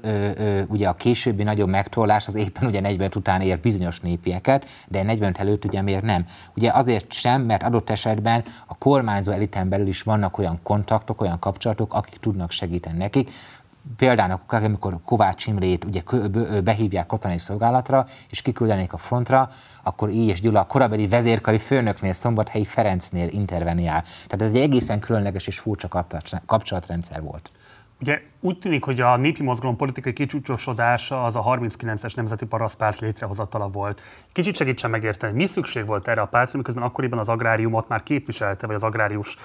ugye 0.68 0.88
a 0.88 0.94
későbbi 0.94 1.44
nagyobb 1.44 1.70
megtorlás 1.70 2.28
az 2.28 2.36
éppen 2.36 2.68
ugye 2.68 2.80
40 2.80 3.10
után 3.16 3.42
ér 3.42 3.60
bizonyos 3.60 4.00
népieket, 4.00 4.66
de 4.88 5.04
40 5.04 5.36
előtt 5.38 5.66
ugye 5.66 5.82
miért 5.82 6.04
nem? 6.04 6.26
Ugye 6.56 6.72
azért 6.72 7.14
sem, 7.14 7.42
mert 7.42 7.64
adott 7.64 7.90
esetben 7.90 8.44
a 8.68 8.78
kormányzó 8.78 9.32
eliten 9.32 9.70
belül 9.70 9.88
is 9.88 10.02
vannak 10.02 10.38
olyan 10.38 10.60
kontaktok, 10.64 11.22
olyan 11.22 11.40
kapcsolatok, 11.40 11.94
akik 11.94 12.20
tudnak 12.20 12.52
segíteni 12.52 12.98
nekik, 12.98 13.32
például 13.98 14.40
amikor 14.50 15.00
Kovács 15.06 15.48
Imrét 15.48 15.86
ugye 15.86 16.02
behívják 16.64 17.06
katonai 17.06 17.38
szolgálatra, 17.38 18.06
és 18.30 18.42
kiküldenék 18.42 18.94
a 18.94 18.98
frontra, 18.98 19.50
akkor 19.84 20.10
így 20.10 20.28
és 20.28 20.42
Gyula 20.42 20.60
a 20.60 20.66
korabeli 20.66 21.08
vezérkari 21.08 21.58
főnöknél, 21.58 22.14
Szombathelyi 22.14 22.66
Ferencnél 22.66 23.28
interveniál. 23.28 24.04
Tehát 24.28 24.42
ez 24.42 24.50
egy 24.50 24.62
egészen 24.62 25.00
különleges 25.00 25.48
és 25.48 25.60
furcsa 25.60 26.08
kapcsolatrendszer 26.46 27.22
volt. 27.22 27.52
Ugye 28.02 28.22
úgy 28.42 28.60
tűnik, 28.60 28.84
hogy 28.84 29.02
a 29.02 29.18
népi 29.18 29.44
mozgalom 29.44 29.76
politikai 29.76 30.14
kicsúcsosodása 30.14 31.24
az 31.24 31.36
a 31.36 31.44
39-es 31.44 32.16
Nemzeti 32.16 32.46
Parasztpárt 32.46 33.00
létrehozatala 33.00 33.68
volt. 33.68 34.02
Kicsit 34.32 34.56
segítsen 34.56 34.90
megérteni, 34.90 35.34
mi 35.34 35.46
szükség 35.46 35.86
volt 35.86 36.08
erre 36.08 36.22
a 36.22 36.26
pártra, 36.26 36.58
miközben 36.58 36.84
akkoriban 36.84 37.20
az 37.20 37.30
agráriumot 37.30 37.88
már 37.88 38.04
képviselte, 38.04 38.66
vagy 38.66 38.76
az 38.76 38.84
agrárius, 38.84 39.38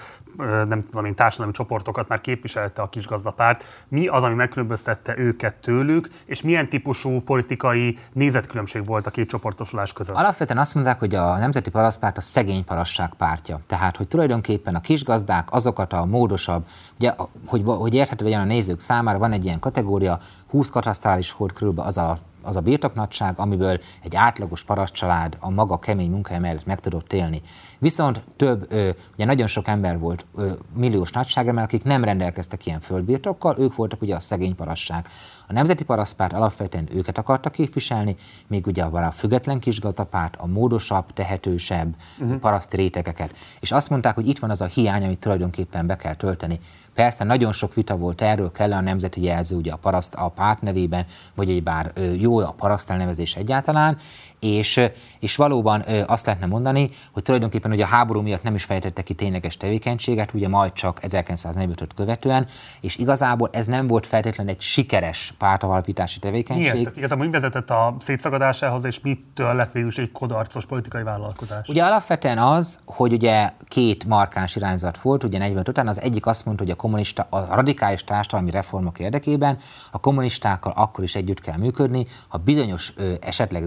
nem 0.69 0.81
tudom 0.81 1.05
én, 1.05 1.15
társadalmi 1.15 1.53
csoportokat 1.53 2.09
már 2.09 2.21
képviselte 2.21 2.83
a 2.83 2.89
kisgazdapárt. 2.89 3.65
Mi 3.89 4.07
az, 4.07 4.23
ami 4.23 4.35
megkülönböztette 4.35 5.19
őket 5.19 5.55
tőlük, 5.55 6.09
és 6.25 6.43
milyen 6.43 6.69
típusú 6.69 7.21
politikai 7.21 7.99
nézetkülönbség 8.13 8.87
volt 8.87 9.07
a 9.07 9.11
két 9.11 9.29
csoportosulás 9.29 9.93
között? 9.93 10.17
Alapvetően 10.17 10.59
azt 10.59 10.75
mondták, 10.75 10.99
hogy 10.99 11.15
a 11.15 11.39
Nemzeti 11.39 11.71
Parasztpárt 11.71 12.17
a 12.17 12.21
szegény 12.21 12.65
parasság 12.65 13.15
pártja. 13.15 13.61
Tehát, 13.67 13.97
hogy 13.97 14.09
tulajdonképpen 14.09 14.75
a 14.75 14.81
kisgazdák 14.81 15.53
azokat 15.53 15.93
a 15.93 16.05
módosabb, 16.05 16.67
ugye, 16.99 17.13
hogy, 17.47 17.63
hogy 17.65 17.95
érthető 17.95 18.25
legyen 18.25 18.41
a 18.41 18.45
nézők 18.45 18.81
számára 18.85 19.19
van 19.19 19.33
egy 19.33 19.45
ilyen 19.45 19.59
kategória, 19.59 20.19
20 20.51 20.71
katasztrális 20.71 21.31
hord 21.31 21.53
körülbelül 21.53 21.91
az 21.91 21.97
a 21.97 22.19
az 22.45 22.57
a 22.57 22.61
birtoknagyság, 22.61 23.39
amiből 23.39 23.79
egy 24.03 24.17
átlagos 24.17 24.65
parasztcsalád 24.65 25.37
a 25.41 25.51
maga 25.51 25.79
kemény 25.79 26.11
munkája 26.11 26.41
mellett 26.41 26.67
meg 26.67 26.81
tudott 26.81 27.13
élni. 27.13 27.41
Viszont 27.79 28.21
több, 28.37 28.67
ö, 28.73 28.91
ugye 29.15 29.25
nagyon 29.25 29.47
sok 29.47 29.69
ember 29.69 29.99
volt 29.99 30.27
ö, 30.35 30.51
milliós 30.75 31.11
nagyságrendben, 31.11 31.65
akik 31.65 31.83
nem 31.83 32.05
rendelkeztek 32.05 32.67
ilyen 32.67 32.81
földbirtokkal, 32.81 33.57
ők 33.59 33.75
voltak 33.75 34.03
ugye 34.03 34.15
a 34.15 34.21
szegény 34.21 34.55
parasság. 34.55 35.09
A 35.47 35.53
Nemzeti 35.53 35.85
Parasztpárt 35.85 36.33
alapvetően 36.33 36.89
őket 36.95 37.19
akarta 37.19 37.51
képviselni, 37.51 38.17
még 38.47 38.67
ugye 38.67 38.83
a 38.83 39.11
független 39.11 39.59
kisgazdapárt, 39.59 40.37
a 40.37 40.47
módosabb, 40.47 41.13
tehetősebb 41.13 41.95
uh-huh. 42.19 42.39
paraszti 42.39 42.77
rétegeket. 42.77 43.35
És 43.61 43.73
azt 43.73 43.91
mondták, 43.91 44.15
hogy 44.15 44.29
itt 44.29 44.39
van 44.39 44.51
az 44.51 44.61
a 44.61 44.67
hiány, 44.67 45.05
amit 45.05 45.19
tulajdonképpen 45.19 45.87
be 45.87 45.97
kell 45.97 46.15
tölteni. 46.15 46.59
Persze 46.95 47.25
nagyon 47.25 47.53
sok 47.53 47.75
vita 47.75 47.97
volt 47.97 48.21
erről, 48.21 48.53
kell 48.53 48.73
a 48.73 48.81
nemzeti 48.81 49.23
jelző 49.23 49.57
ugye 49.57 49.73
a 49.73 49.77
paraszt 49.77 50.15
a 50.15 50.29
párt 50.29 50.61
nevében, 50.61 51.05
vagy 51.35 51.51
egy 51.51 51.63
bár 51.63 51.93
jó 52.19 52.39
a 52.39 52.55
paraszt 52.57 52.91
elnevezés 52.91 53.35
egyáltalán, 53.35 53.99
és, 54.45 54.81
és 55.19 55.37
valóban 55.37 55.85
azt 56.07 56.27
lehetne 56.27 56.47
mondani, 56.47 56.91
hogy 57.13 57.23
tulajdonképpen 57.23 57.71
ugye 57.71 57.85
a 57.85 57.87
háború 57.87 58.21
miatt 58.21 58.43
nem 58.43 58.55
is 58.55 58.65
fejtette 58.65 59.03
ki 59.03 59.15
tényleges 59.15 59.57
tevékenységet, 59.57 60.35
ugye 60.35 60.49
majd 60.49 60.73
csak 60.73 61.03
1945 61.03 61.95
követően, 61.95 62.47
és 62.81 62.97
igazából 62.97 63.49
ez 63.53 63.67
nem 63.67 63.87
volt 63.87 64.07
feltétlenül 64.07 64.53
egy 64.53 64.61
sikeres 64.61 65.35
pártavalapítási 65.39 66.19
tevékenység. 66.19 66.63
Miért? 66.63 66.79
Tehát 66.79 66.97
igazából 66.97 67.25
mi 67.25 67.31
vezetett 67.31 67.71
a 67.71 67.97
szétszagadásához, 67.99 68.85
és 68.85 69.01
mitől 69.01 69.55
lett 69.55 69.73
végül 69.73 69.91
egy 69.97 70.13
kodarcos 70.13 70.67
politikai 70.67 71.03
vállalkozás? 71.03 71.69
Ugye 71.69 71.85
alapvetően 71.85 72.39
az, 72.39 72.79
hogy 72.85 73.13
ugye 73.13 73.51
két 73.69 74.05
markáns 74.05 74.57
irányzat 74.57 75.01
volt, 75.01 75.25
ugye 75.25 75.39
45 75.39 75.69
után, 75.69 75.89
az 75.89 76.01
egyik 76.01 76.27
azt 76.27 76.45
mondta, 76.45 76.63
hogy 76.63 76.73
a 76.73 76.77
kommunista, 76.77 77.27
a 77.31 77.55
radikális 77.55 78.05
társadalmi 78.05 78.51
reformok 78.51 78.99
érdekében 78.99 79.59
a 79.91 80.01
kommunistákkal 80.01 80.73
akkor 80.77 81.05
is 81.05 81.15
együtt 81.15 81.41
kell 81.41 81.57
működni, 81.57 82.07
ha 82.29 82.39
bizonyos 82.39 82.93
ö, 82.97 83.13
esetleg 83.21 83.63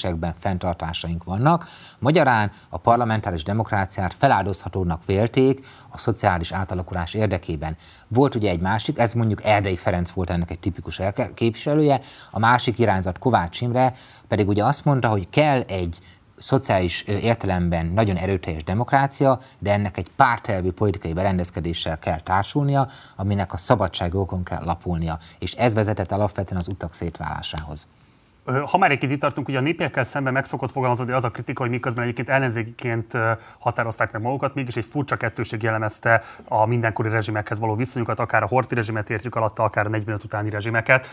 részletkérdésekben 0.00 0.34
fenntartásaink 0.38 1.24
vannak. 1.24 1.68
Magyarán 1.98 2.50
a 2.68 2.78
parlamentáris 2.78 3.42
demokráciát 3.42 4.14
feláldozhatónak 4.14 5.04
vélték 5.06 5.66
a 5.90 5.98
szociális 5.98 6.52
átalakulás 6.52 7.14
érdekében. 7.14 7.76
Volt 8.08 8.34
ugye 8.34 8.50
egy 8.50 8.60
másik, 8.60 8.98
ez 8.98 9.12
mondjuk 9.12 9.44
Erdei 9.44 9.76
Ferenc 9.76 10.10
volt 10.10 10.30
ennek 10.30 10.50
egy 10.50 10.58
tipikus 10.58 11.00
képviselője, 11.34 12.00
a 12.30 12.38
másik 12.38 12.78
irányzat 12.78 13.18
Kovács 13.18 13.60
Imre 13.60 13.92
pedig 14.28 14.48
ugye 14.48 14.64
azt 14.64 14.84
mondta, 14.84 15.08
hogy 15.08 15.28
kell 15.30 15.60
egy 15.60 15.98
szociális 16.38 17.02
értelemben 17.02 17.86
nagyon 17.86 18.16
erőteljes 18.16 18.64
demokrácia, 18.64 19.38
de 19.58 19.72
ennek 19.72 19.96
egy 19.96 20.10
pártelvű 20.16 20.70
politikai 20.70 21.12
berendezkedéssel 21.12 21.98
kell 21.98 22.20
társulnia, 22.20 22.88
aminek 23.16 23.52
a 23.52 23.56
szabadságokon 23.56 24.44
kell 24.44 24.64
lapulnia. 24.64 25.18
És 25.38 25.52
ez 25.52 25.74
vezetett 25.74 26.12
alapvetően 26.12 26.60
az 26.60 26.68
utak 26.68 26.92
szétválásához. 26.92 27.86
Ha 28.70 28.78
már 28.78 28.90
egy 28.90 28.98
kicsit 28.98 29.20
tartunk, 29.20 29.48
ugye 29.48 29.58
a 29.58 29.60
népiekkel 29.60 30.04
szemben 30.04 30.32
megszokott 30.32 30.70
fogalmazódni 30.70 31.12
az 31.12 31.24
a 31.24 31.30
kritika, 31.30 31.62
hogy 31.62 31.70
miközben 31.70 32.02
egyébként 32.02 32.28
ellenzékiként 32.28 33.18
határozták 33.58 34.12
meg 34.12 34.22
magukat, 34.22 34.54
mégis 34.54 34.76
egy 34.76 34.84
furcsa 34.84 35.16
kettőség 35.16 35.62
jellemezte 35.62 36.22
a 36.44 36.66
mindenkori 36.66 37.08
rezsimekhez 37.08 37.60
való 37.60 37.74
viszonyukat, 37.74 38.20
akár 38.20 38.42
a 38.42 38.46
horti 38.46 38.74
rezsimet 38.74 39.10
értjük 39.10 39.34
alatta, 39.34 39.62
akár 39.62 39.86
a 39.86 39.88
45 39.88 40.24
utáni 40.24 40.50
rezsimeket. 40.50 41.06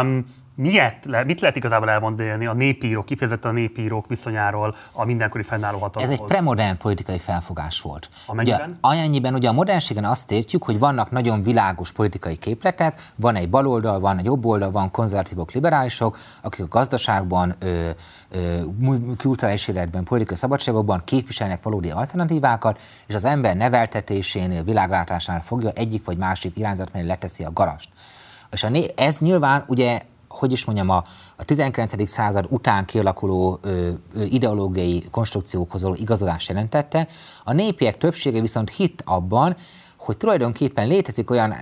Um, 0.00 0.24
Miért, 0.56 1.04
le, 1.04 1.24
mit 1.24 1.40
lehet 1.40 1.56
igazából 1.56 1.90
elmondani 1.90 2.46
a 2.46 2.52
népírók, 2.52 3.04
kifejezetten 3.04 3.50
a 3.50 3.54
népírók 3.54 4.06
viszonyáról 4.06 4.74
a 4.92 5.04
mindenkori 5.04 5.42
fennálló 5.42 5.78
hatalomhoz? 5.78 6.14
Ez 6.14 6.20
egy 6.20 6.26
premodern 6.26 6.76
politikai 6.76 7.18
felfogás 7.18 7.80
volt. 7.80 8.08
Amennyiben? 8.26 8.68
Ugye, 8.68 8.76
amennyiben 8.80 9.34
ugye 9.34 9.48
a 9.48 9.52
modernségen 9.52 10.04
azt 10.04 10.30
értjük, 10.30 10.62
hogy 10.62 10.78
vannak 10.78 11.10
nagyon 11.10 11.42
világos 11.42 11.92
politikai 11.92 12.36
képletek, 12.36 13.00
van 13.16 13.36
egy 13.36 13.48
baloldal, 13.48 14.00
van 14.00 14.18
egy 14.18 14.24
jobb 14.24 14.44
oldal, 14.44 14.70
van 14.70 14.90
konzervatívok, 14.90 15.52
liberálisok, 15.52 16.18
akik 16.40 16.64
a 16.64 16.68
gazdaságban, 16.68 17.54
ö, 17.58 17.90
ö, 18.30 18.60
kulturális 19.18 19.68
életben, 19.68 20.04
politikai 20.04 20.36
szabadságokban 20.36 21.02
képviselnek 21.04 21.62
valódi 21.62 21.90
alternatívákat, 21.90 22.80
és 23.06 23.14
az 23.14 23.24
ember 23.24 23.56
neveltetésénél, 23.56 24.64
világlátásánál 24.64 25.42
fogja 25.42 25.70
egyik 25.70 26.04
vagy 26.04 26.16
másik 26.16 26.56
irányzat 26.56 26.92
mellé 26.92 27.06
leteszi 27.06 27.44
a 27.44 27.52
garast. 27.52 27.88
És 28.50 28.62
a 28.62 28.68
né- 28.68 29.00
ez 29.00 29.18
nyilván 29.18 29.64
ugye 29.66 30.00
hogy 30.34 30.52
is 30.52 30.64
mondjam, 30.64 30.90
a, 30.90 31.04
a 31.36 31.44
19. 31.44 32.08
század 32.08 32.46
után 32.48 32.84
kialakuló 32.84 33.58
ö, 33.62 33.90
ö, 34.14 34.22
ideológiai 34.22 35.04
konstrukciókhoz 35.10 35.82
való 35.82 35.94
igazolás 35.94 36.48
jelentette. 36.48 37.06
A 37.44 37.52
népiek 37.52 37.98
többsége 37.98 38.40
viszont 38.40 38.70
hit 38.70 39.02
abban, 39.06 39.56
hogy 40.04 40.16
tulajdonképpen 40.16 40.86
létezik 40.86 41.30
olyan, 41.30 41.54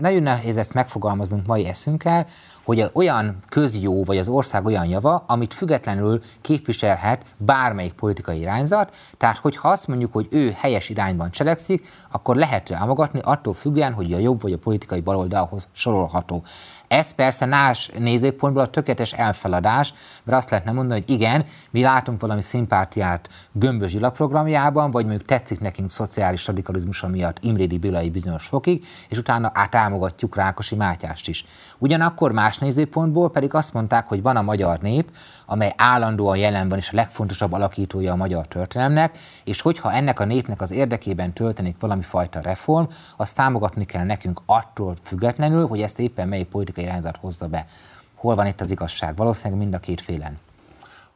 nagyon 0.00 0.22
nehéz 0.22 0.56
ezt 0.56 0.74
megfogalmaznunk 0.74 1.46
mai 1.46 1.66
eszünkkel, 1.66 2.26
hogy 2.64 2.90
olyan 2.92 3.38
közjó 3.48 4.04
vagy 4.04 4.18
az 4.18 4.28
ország 4.28 4.66
olyan 4.66 4.86
java, 4.86 5.24
amit 5.26 5.54
függetlenül 5.54 6.20
képviselhet 6.40 7.24
bármelyik 7.36 7.92
politikai 7.92 8.40
irányzat, 8.40 8.96
tehát 9.16 9.38
hogyha 9.38 9.68
azt 9.68 9.86
mondjuk, 9.86 10.12
hogy 10.12 10.26
ő 10.30 10.56
helyes 10.58 10.88
irányban 10.88 11.30
cselekszik, 11.30 11.86
akkor 12.10 12.36
lehet 12.36 12.64
támogatni 12.64 13.20
attól 13.22 13.54
függően, 13.54 13.92
hogy 13.92 14.12
a 14.12 14.18
jobb 14.18 14.42
vagy 14.42 14.52
a 14.52 14.58
politikai 14.58 15.00
baloldalhoz 15.00 15.68
sorolható. 15.72 16.42
Ez 16.90 17.10
persze 17.10 17.46
más 17.46 17.90
nézőpontból 17.98 18.62
a 18.62 18.70
tökéletes 18.70 19.12
elfeladás, 19.12 19.92
mert 20.24 20.38
azt 20.38 20.50
lehetne 20.50 20.72
mondani, 20.72 21.00
hogy 21.00 21.10
igen, 21.10 21.44
mi 21.70 21.82
látunk 21.82 22.20
valami 22.20 22.42
szimpátiát 22.42 23.28
Gömbös 23.52 23.92
Gyula 23.92 24.10
programjában, 24.10 24.90
vagy 24.90 25.06
mondjuk 25.06 25.28
tetszik 25.28 25.60
nekünk 25.60 25.90
szociális 25.90 26.46
radikalizmus 26.46 27.00
miatt 27.00 27.36
Imrédi 27.40 27.78
Bilai 27.78 28.10
bizonyos 28.10 28.46
fokig, 28.46 28.86
és 29.08 29.18
utána 29.18 29.50
átámogatjuk 29.54 30.36
Rákosi 30.36 30.74
Mátyást 30.74 31.28
is. 31.28 31.44
Ugyanakkor 31.78 32.32
más 32.32 32.58
nézőpontból 32.58 33.30
pedig 33.30 33.54
azt 33.54 33.72
mondták, 33.72 34.08
hogy 34.08 34.22
van 34.22 34.36
a 34.36 34.42
magyar 34.42 34.78
nép, 34.78 35.10
amely 35.50 35.72
állandóan 35.76 36.36
jelen 36.36 36.68
van, 36.68 36.78
és 36.78 36.90
a 36.90 36.94
legfontosabb 36.94 37.52
alakítója 37.52 38.12
a 38.12 38.16
magyar 38.16 38.46
történelemnek, 38.46 39.18
és 39.44 39.60
hogyha 39.60 39.92
ennek 39.92 40.20
a 40.20 40.24
népnek 40.24 40.60
az 40.60 40.70
érdekében 40.70 41.32
töltenik 41.32 41.76
valami 41.80 42.02
fajta 42.02 42.40
reform, 42.40 42.84
azt 43.16 43.34
támogatni 43.34 43.84
kell 43.84 44.04
nekünk 44.04 44.40
attól 44.46 44.94
függetlenül, 45.02 45.66
hogy 45.66 45.80
ezt 45.82 45.98
éppen 45.98 46.28
melyik 46.28 46.48
politikai 46.48 46.84
irányzat 46.84 47.16
hozza 47.16 47.46
be. 47.46 47.66
Hol 48.14 48.34
van 48.34 48.46
itt 48.46 48.60
az 48.60 48.70
igazság? 48.70 49.16
Valószínűleg 49.16 49.60
mind 49.60 49.74
a 49.74 49.78
két 49.78 50.00
félen. 50.00 50.38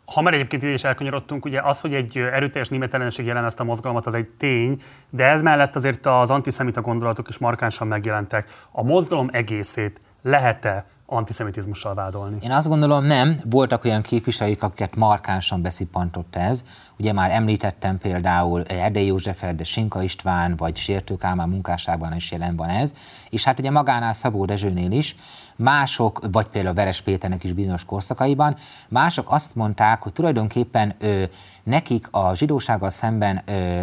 Ha 0.05 0.23
már 0.23 0.35
egyébként 0.35 0.63
ide 0.63 0.73
is 0.73 0.85
elkanyarodtunk, 0.85 1.45
ugye 1.45 1.61
az, 1.61 1.81
hogy 1.81 1.95
egy 1.95 2.19
erőteljes 2.19 2.69
német 2.69 2.95
ellenség 2.95 3.27
jellemezte 3.27 3.63
a 3.63 3.67
mozgalmat, 3.67 4.07
az 4.07 4.15
egy 4.15 4.29
tény, 4.29 4.77
de 5.11 5.25
ez 5.25 5.43
mellett 5.43 5.77
azért 5.77 6.07
az 6.07 6.31
antiszemita 6.31 6.81
gondolatok 6.81 7.29
is 7.29 7.39
markánsan 7.39 7.87
megjelentek. 7.87 8.51
A 8.71 8.83
mozgalom 8.83 9.29
egészét 9.33 10.01
lehet-e 10.23 10.87
antiszemitizmussal 11.15 11.95
vádolni? 11.95 12.37
Én 12.41 12.51
azt 12.51 12.69
gondolom 12.69 13.05
nem. 13.05 13.41
Voltak 13.45 13.85
olyan 13.85 14.03
képviselők, 14.03 14.63
akiket 14.63 14.97
markánsan 14.97 15.63
beszippantott 15.63 16.37
ez. 16.37 16.65
Ugye 16.99 17.13
már 17.13 17.31
említettem 17.31 17.99
például 17.99 18.63
Erdei 18.63 19.07
József, 19.07 19.45
de 19.57 19.65
Sinka 19.65 20.03
István, 20.03 20.57
vagy 20.57 20.77
Sértő 20.77 21.17
Kálmán 21.17 21.49
munkásságban 21.49 22.17
is 22.17 22.31
jelen 22.31 22.57
van 22.57 22.69
ez. 22.69 22.93
És 23.29 23.45
hát 23.45 23.59
ugye 23.59 23.71
magánál 23.71 24.13
Szabó 24.13 24.45
Dezsőnél 24.45 24.93
is 24.93 25.17
mások, 25.57 26.21
vagy 26.33 26.47
például 26.47 26.75
Veres 26.75 27.01
Péternek 27.01 27.45
is 27.45 27.53
bizonyos 27.53 27.85
korszakaiban, 27.85 28.57
mások 28.89 29.33
azt 29.33 29.55
mondták, 29.55 30.03
hogy 30.03 30.13
tulajdonképpen 30.13 30.95
ö, 30.99 31.23
nekik 31.63 32.09
a 32.11 32.35
zsidósággal 32.35 32.91
szemben 32.91 33.43
ö, 33.47 33.83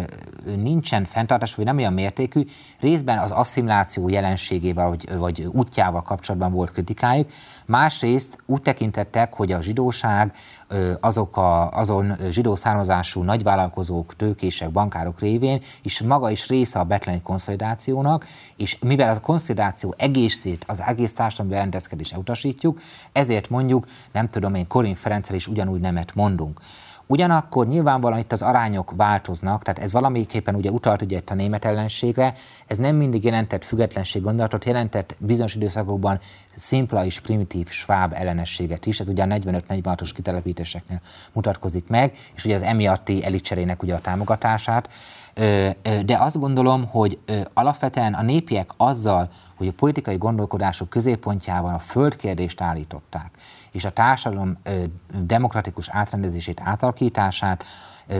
nincsen 0.56 1.04
fenntartás, 1.04 1.54
vagy 1.54 1.64
nem 1.64 1.76
olyan 1.76 1.92
mértékű, 1.92 2.44
részben 2.80 3.18
az 3.18 3.30
asszimiláció 3.30 4.08
jelenségével, 4.08 4.88
vagy, 4.88 5.16
vagy 5.16 5.48
útjával 5.52 6.02
kapcsolatban 6.02 6.52
volt 6.52 6.72
kritikájuk, 6.72 7.30
másrészt 7.72 8.38
úgy 8.46 8.62
tekintettek, 8.62 9.34
hogy 9.34 9.52
a 9.52 9.62
zsidóság 9.62 10.34
azok 11.00 11.36
a, 11.36 11.70
azon 11.70 12.16
zsidó 12.30 12.56
származású 12.56 13.22
nagyvállalkozók, 13.22 14.16
tőkések, 14.16 14.70
bankárok 14.70 15.20
révén, 15.20 15.60
és 15.82 16.02
maga 16.02 16.30
is 16.30 16.48
része 16.48 16.78
a 16.78 16.84
betleni 16.84 17.20
konszolidációnak, 17.22 18.26
és 18.56 18.78
mivel 18.78 19.14
a 19.14 19.20
konszolidáció 19.20 19.94
egészét, 19.96 20.64
az 20.66 20.82
egész 20.86 21.14
társadalmi 21.14 21.52
berendezkedésre 21.52 22.18
utasítjuk, 22.18 22.80
ezért 23.12 23.50
mondjuk, 23.50 23.86
nem 24.12 24.28
tudom 24.28 24.54
én, 24.54 24.66
Korin 24.66 24.94
Ferenccel 24.94 25.36
is 25.36 25.46
ugyanúgy 25.46 25.80
nemet 25.80 26.14
mondunk. 26.14 26.60
Ugyanakkor 27.06 27.66
nyilvánvalóan 27.66 28.20
itt 28.20 28.32
az 28.32 28.42
arányok 28.42 28.92
változnak, 28.96 29.62
tehát 29.62 29.82
ez 29.82 29.92
valamiképpen 29.92 30.54
ugye 30.54 30.70
utalt 30.70 31.02
ugye 31.02 31.16
itt 31.16 31.30
a 31.30 31.34
német 31.34 31.64
ellenségre, 31.64 32.34
ez 32.66 32.78
nem 32.78 32.96
mindig 32.96 33.24
jelentett 33.24 33.64
függetlenség 33.64 34.22
gondolatot, 34.22 34.64
jelentett 34.64 35.16
bizonyos 35.18 35.54
időszakokban 35.54 36.18
szimpla 36.56 37.04
és 37.04 37.20
primitív 37.20 37.68
sváb 37.68 38.12
ellenességet 38.14 38.86
is, 38.86 39.00
ez 39.00 39.08
ugye 39.08 39.22
a 39.22 39.26
45-46-os 39.26 40.10
kitelepítéseknél 40.14 41.00
mutatkozik 41.32 41.88
meg, 41.88 42.16
és 42.34 42.44
ugye 42.44 42.54
az 42.54 42.62
emiatti 42.62 43.24
elitcserének 43.24 43.82
ugye 43.82 43.94
a 43.94 44.00
támogatását. 44.00 44.88
De 46.04 46.16
azt 46.18 46.38
gondolom, 46.38 46.86
hogy 46.86 47.18
alapvetően 47.52 48.14
a 48.14 48.22
népiek 48.22 48.70
azzal, 48.76 49.28
hogy 49.62 49.70
a 49.70 49.78
politikai 49.78 50.16
gondolkodások 50.16 50.88
középpontjában 50.88 51.74
a 51.74 51.78
földkérdést 51.78 52.60
állították, 52.60 53.30
és 53.70 53.84
a 53.84 53.90
társadalom 53.90 54.58
demokratikus 55.20 55.88
átrendezését, 55.88 56.60
átalakítását, 56.64 57.64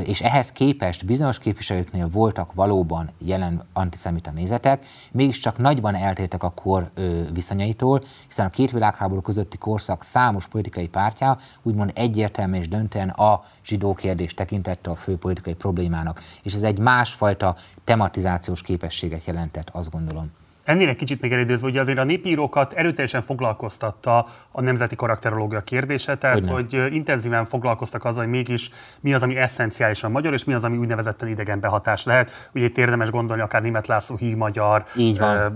és 0.05 0.21
ehhez 0.21 0.53
képest 0.53 1.05
bizonyos 1.05 1.39
képviselőknél 1.39 2.09
voltak 2.09 2.53
valóban 2.53 3.11
jelen 3.19 3.63
antiszemita 3.73 4.31
nézetek, 4.31 4.87
mégiscsak 5.13 5.59
nagyban 5.59 5.95
eltértek 5.95 6.43
a 6.43 6.51
kor 6.51 6.91
viszonyaitól, 7.33 8.03
hiszen 8.27 8.47
a 8.47 8.49
két 8.49 8.71
világháború 8.71 9.21
közötti 9.21 9.59
korszak 9.59 10.03
számos 10.03 10.47
politikai 10.47 10.89
pártja 10.89 11.39
úgymond 11.63 11.93
egyértelműen 11.95 12.61
és 12.61 12.69
döntően 12.69 13.09
a 13.09 13.43
zsidó 13.65 13.95
kérdést 13.95 14.37
tekintette 14.37 14.91
a 14.91 14.97
fő 14.97 15.17
politikai 15.17 15.55
problémának, 15.55 16.21
és 16.43 16.55
ez 16.55 16.63
egy 16.63 16.79
másfajta 16.79 17.57
tematizációs 17.85 18.63
képességet 18.63 19.25
jelentett, 19.25 19.71
azt 19.71 19.91
gondolom. 19.91 20.31
Ennél 20.65 20.97
kicsit 20.97 21.21
még 21.21 21.33
elidőzve, 21.33 21.67
hogy 21.67 21.79
azért 21.79 21.99
a 21.99 22.05
népírókat 22.05 22.73
erőteljesen 22.73 23.21
foglalkoztatta 23.21 24.27
a 24.51 24.61
nemzeti 24.61 24.97
karakterológia 24.97 25.61
kérdése, 25.61 26.15
tehát 26.15 26.47
hogy, 26.47 26.75
hogy 26.75 26.95
intenzíven 26.95 27.45
foglalkoztak 27.45 28.05
azzal, 28.05 28.23
hogy 28.23 28.33
mégis 28.33 28.71
mi 29.01 29.15
az, 29.15 29.23
ami 29.23 29.37
eszenciálisan 29.37 30.11
magyar, 30.11 30.33
és 30.33 30.45
mi 30.45 30.53
az, 30.53 30.65
ami 30.65 30.77
úgynevezetten 30.77 31.29
idegen 31.29 31.61
behatás 31.61 32.05
lehet. 32.05 32.51
Ugye 32.55 32.65
itt 32.65 32.79
érdemes 32.79 33.11
gondolni 33.11 33.43
akár 33.43 33.63
német 33.63 33.87
László 33.87 34.17
híg 34.17 34.37
magyar, 34.37 34.85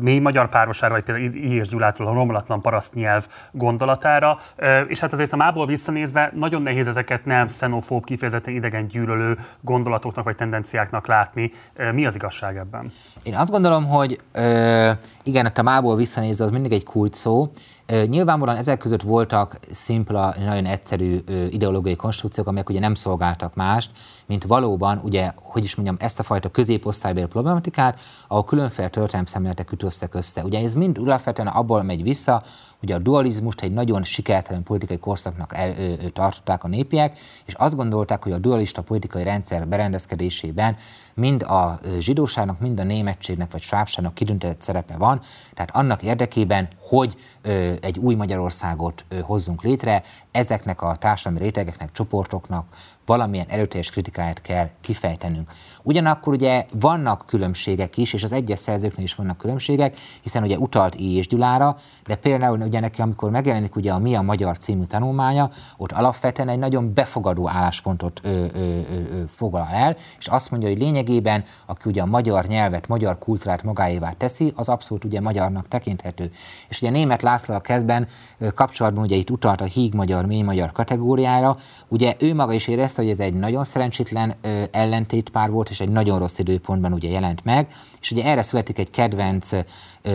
mély 0.00 0.18
magyar 0.18 0.48
párosára, 0.48 0.92
vagy 0.92 1.02
például 1.02 1.34
I. 1.34 1.54
és 1.54 1.68
Gyulától 1.68 2.06
a 2.06 2.12
romlatlan 2.12 2.60
paraszt 2.60 2.94
nyelv 2.94 3.26
gondolatára. 3.50 4.38
És 4.88 5.00
hát 5.00 5.12
azért 5.12 5.32
a 5.32 5.36
mából 5.36 5.66
visszanézve 5.66 6.30
nagyon 6.34 6.62
nehéz 6.62 6.88
ezeket 6.88 7.24
nem 7.24 7.46
xenofób, 7.46 8.04
kifejezetten 8.04 8.54
idegen 8.54 8.86
gyűlölő 8.86 9.38
gondolatoknak 9.60 10.24
vagy 10.24 10.36
tendenciáknak 10.36 11.06
látni. 11.06 11.52
Mi 11.92 12.06
az 12.06 12.14
igazság 12.14 12.56
ebben? 12.56 12.92
Én 13.22 13.34
azt 13.34 13.50
gondolom, 13.50 13.86
hogy 13.86 14.20
ö, 14.32 14.90
igen, 15.22 15.46
a 15.46 15.62
mából 15.62 15.96
visszanézve 15.96 16.44
az 16.44 16.50
mindig 16.50 16.72
egy 16.72 16.84
kult 16.84 17.14
szó, 17.14 17.48
Nyilvánvalóan 17.86 18.56
ezek 18.56 18.78
között 18.78 19.02
voltak 19.02 19.58
szimpla, 19.70 20.34
nagyon 20.38 20.66
egyszerű 20.66 21.24
ideológiai 21.50 21.96
konstrukciók, 21.96 22.46
amelyek 22.46 22.68
ugye 22.68 22.80
nem 22.80 22.94
szolgáltak 22.94 23.54
mást, 23.54 23.90
mint 24.26 24.44
valóban, 24.44 25.00
ugye, 25.04 25.32
hogy 25.34 25.64
is 25.64 25.74
mondjam, 25.74 25.96
ezt 26.00 26.18
a 26.18 26.22
fajta 26.22 26.48
középosztálybeli 26.48 27.26
problematikát, 27.26 28.00
ahol 28.28 28.44
különféle 28.44 28.88
történelmi 28.88 29.28
szemléletek 29.28 29.72
ütöztek 29.72 30.14
össze. 30.14 30.44
Ugye 30.44 30.62
ez 30.62 30.74
mind 30.74 30.98
alapvetően 30.98 31.48
abból 31.48 31.82
megy 31.82 32.02
vissza, 32.02 32.42
hogy 32.78 32.92
a 32.92 32.98
dualizmust 32.98 33.60
egy 33.60 33.72
nagyon 33.72 34.04
sikertelen 34.04 34.62
politikai 34.62 34.98
korszaknak 34.98 35.54
el, 35.54 35.70
ö, 35.70 35.92
ö, 36.04 36.08
tartották 36.08 36.64
a 36.64 36.68
népiek, 36.68 37.18
és 37.44 37.54
azt 37.54 37.76
gondolták, 37.76 38.22
hogy 38.22 38.32
a 38.32 38.38
dualista 38.38 38.82
politikai 38.82 39.22
rendszer 39.22 39.68
berendezkedésében 39.68 40.76
mind 41.14 41.42
a 41.42 41.78
zsidóságnak, 41.98 42.60
mind 42.60 42.80
a 42.80 42.84
németségnek 42.84 43.52
vagy 43.52 43.62
svábságnak 43.62 44.14
kidöntetett 44.14 44.60
szerepe 44.60 44.96
van, 44.96 45.20
tehát 45.54 45.76
annak 45.76 46.02
érdekében, 46.02 46.68
hogy 46.78 47.14
ö, 47.42 47.72
egy 47.80 47.98
új 47.98 48.14
Magyarországot 48.14 49.04
hozzunk 49.22 49.62
létre, 49.62 50.02
ezeknek 50.36 50.82
a 50.82 50.96
társadalmi 50.96 51.44
rétegeknek, 51.44 51.92
csoportoknak 51.92 52.66
valamilyen 53.06 53.46
erőteljes 53.48 53.90
kritikáját 53.90 54.40
kell 54.40 54.68
kifejtenünk. 54.80 55.50
Ugyanakkor 55.82 56.32
ugye 56.32 56.66
vannak 56.72 57.24
különbségek 57.26 57.96
is, 57.96 58.12
és 58.12 58.22
az 58.22 58.32
egyes 58.32 58.58
szerzőknél 58.58 59.04
is 59.04 59.14
vannak 59.14 59.36
különbségek, 59.36 59.96
hiszen 60.22 60.42
ugye 60.42 60.56
utalt 60.56 60.94
I. 60.94 61.16
és 61.16 61.26
Gyulára, 61.26 61.76
de 62.06 62.14
például 62.14 62.58
ugye 62.58 62.80
neki, 62.80 63.00
amikor 63.00 63.30
megjelenik 63.30 63.76
ugye 63.76 63.92
a 63.92 63.98
Mi 63.98 64.14
a 64.14 64.22
Magyar 64.22 64.58
című 64.58 64.84
tanulmánya, 64.84 65.50
ott 65.76 65.92
alapvetően 65.92 66.48
egy 66.48 66.58
nagyon 66.58 66.94
befogadó 66.94 67.48
álláspontot 67.48 68.20
ö, 68.22 68.28
ö, 68.28 68.58
ö, 68.58 69.22
foglal 69.34 69.68
el, 69.72 69.96
és 70.18 70.26
azt 70.26 70.50
mondja, 70.50 70.68
hogy 70.68 70.78
lényegében, 70.78 71.44
aki 71.66 71.88
ugye 71.88 72.02
a 72.02 72.06
magyar 72.06 72.46
nyelvet, 72.46 72.88
magyar 72.88 73.18
kultúrát 73.18 73.62
magáévá 73.62 74.10
teszi, 74.10 74.52
az 74.56 74.68
abszolút 74.68 75.04
ugye 75.04 75.20
magyarnak 75.20 75.68
tekinthető. 75.68 76.30
És 76.68 76.82
ugye 76.82 76.90
német 76.90 77.22
László 77.22 77.54
a 77.54 77.60
kezdben 77.60 78.08
kapcsolatban 78.54 79.04
ugye 79.04 79.16
itt 79.16 79.30
utalt 79.30 79.60
a 79.60 79.64
híg 79.64 79.94
magyar, 79.94 80.25
mély 80.26 80.42
magyar 80.42 80.72
kategóriára, 80.72 81.56
ugye 81.88 82.14
ő 82.18 82.34
maga 82.34 82.52
is 82.52 82.66
érezte, 82.66 83.02
hogy 83.02 83.10
ez 83.10 83.20
egy 83.20 83.34
nagyon 83.34 83.64
szerencsétlen 83.64 84.34
ö, 84.40 84.62
ellentétpár 84.70 85.50
volt, 85.50 85.70
és 85.70 85.80
egy 85.80 85.88
nagyon 85.88 86.18
rossz 86.18 86.38
időpontban 86.38 86.92
ugye 86.92 87.08
jelent 87.08 87.44
meg, 87.44 87.66
és 88.00 88.10
ugye 88.10 88.24
erre 88.24 88.42
születik 88.42 88.78
egy 88.78 88.90
kedvenc, 88.90 89.52
ö, 89.52 89.60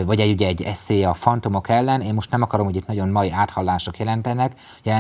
vagy 0.06 0.20
egy, 0.20 0.32
ugye 0.32 0.48
egy 0.48 0.62
eszé 0.62 1.04
a 1.04 1.14
fantomok 1.14 1.70
ellen, 1.70 2.02
én 2.02 2.14
most 2.14 2.32
nem 2.32 2.42
akarom, 2.42 2.66
hogy 2.66 2.76
itt 2.76 2.88
nagyon 2.88 3.10
mai 3.10 3.32
áthallások 3.32 3.98
jelentenek, 3.98 4.54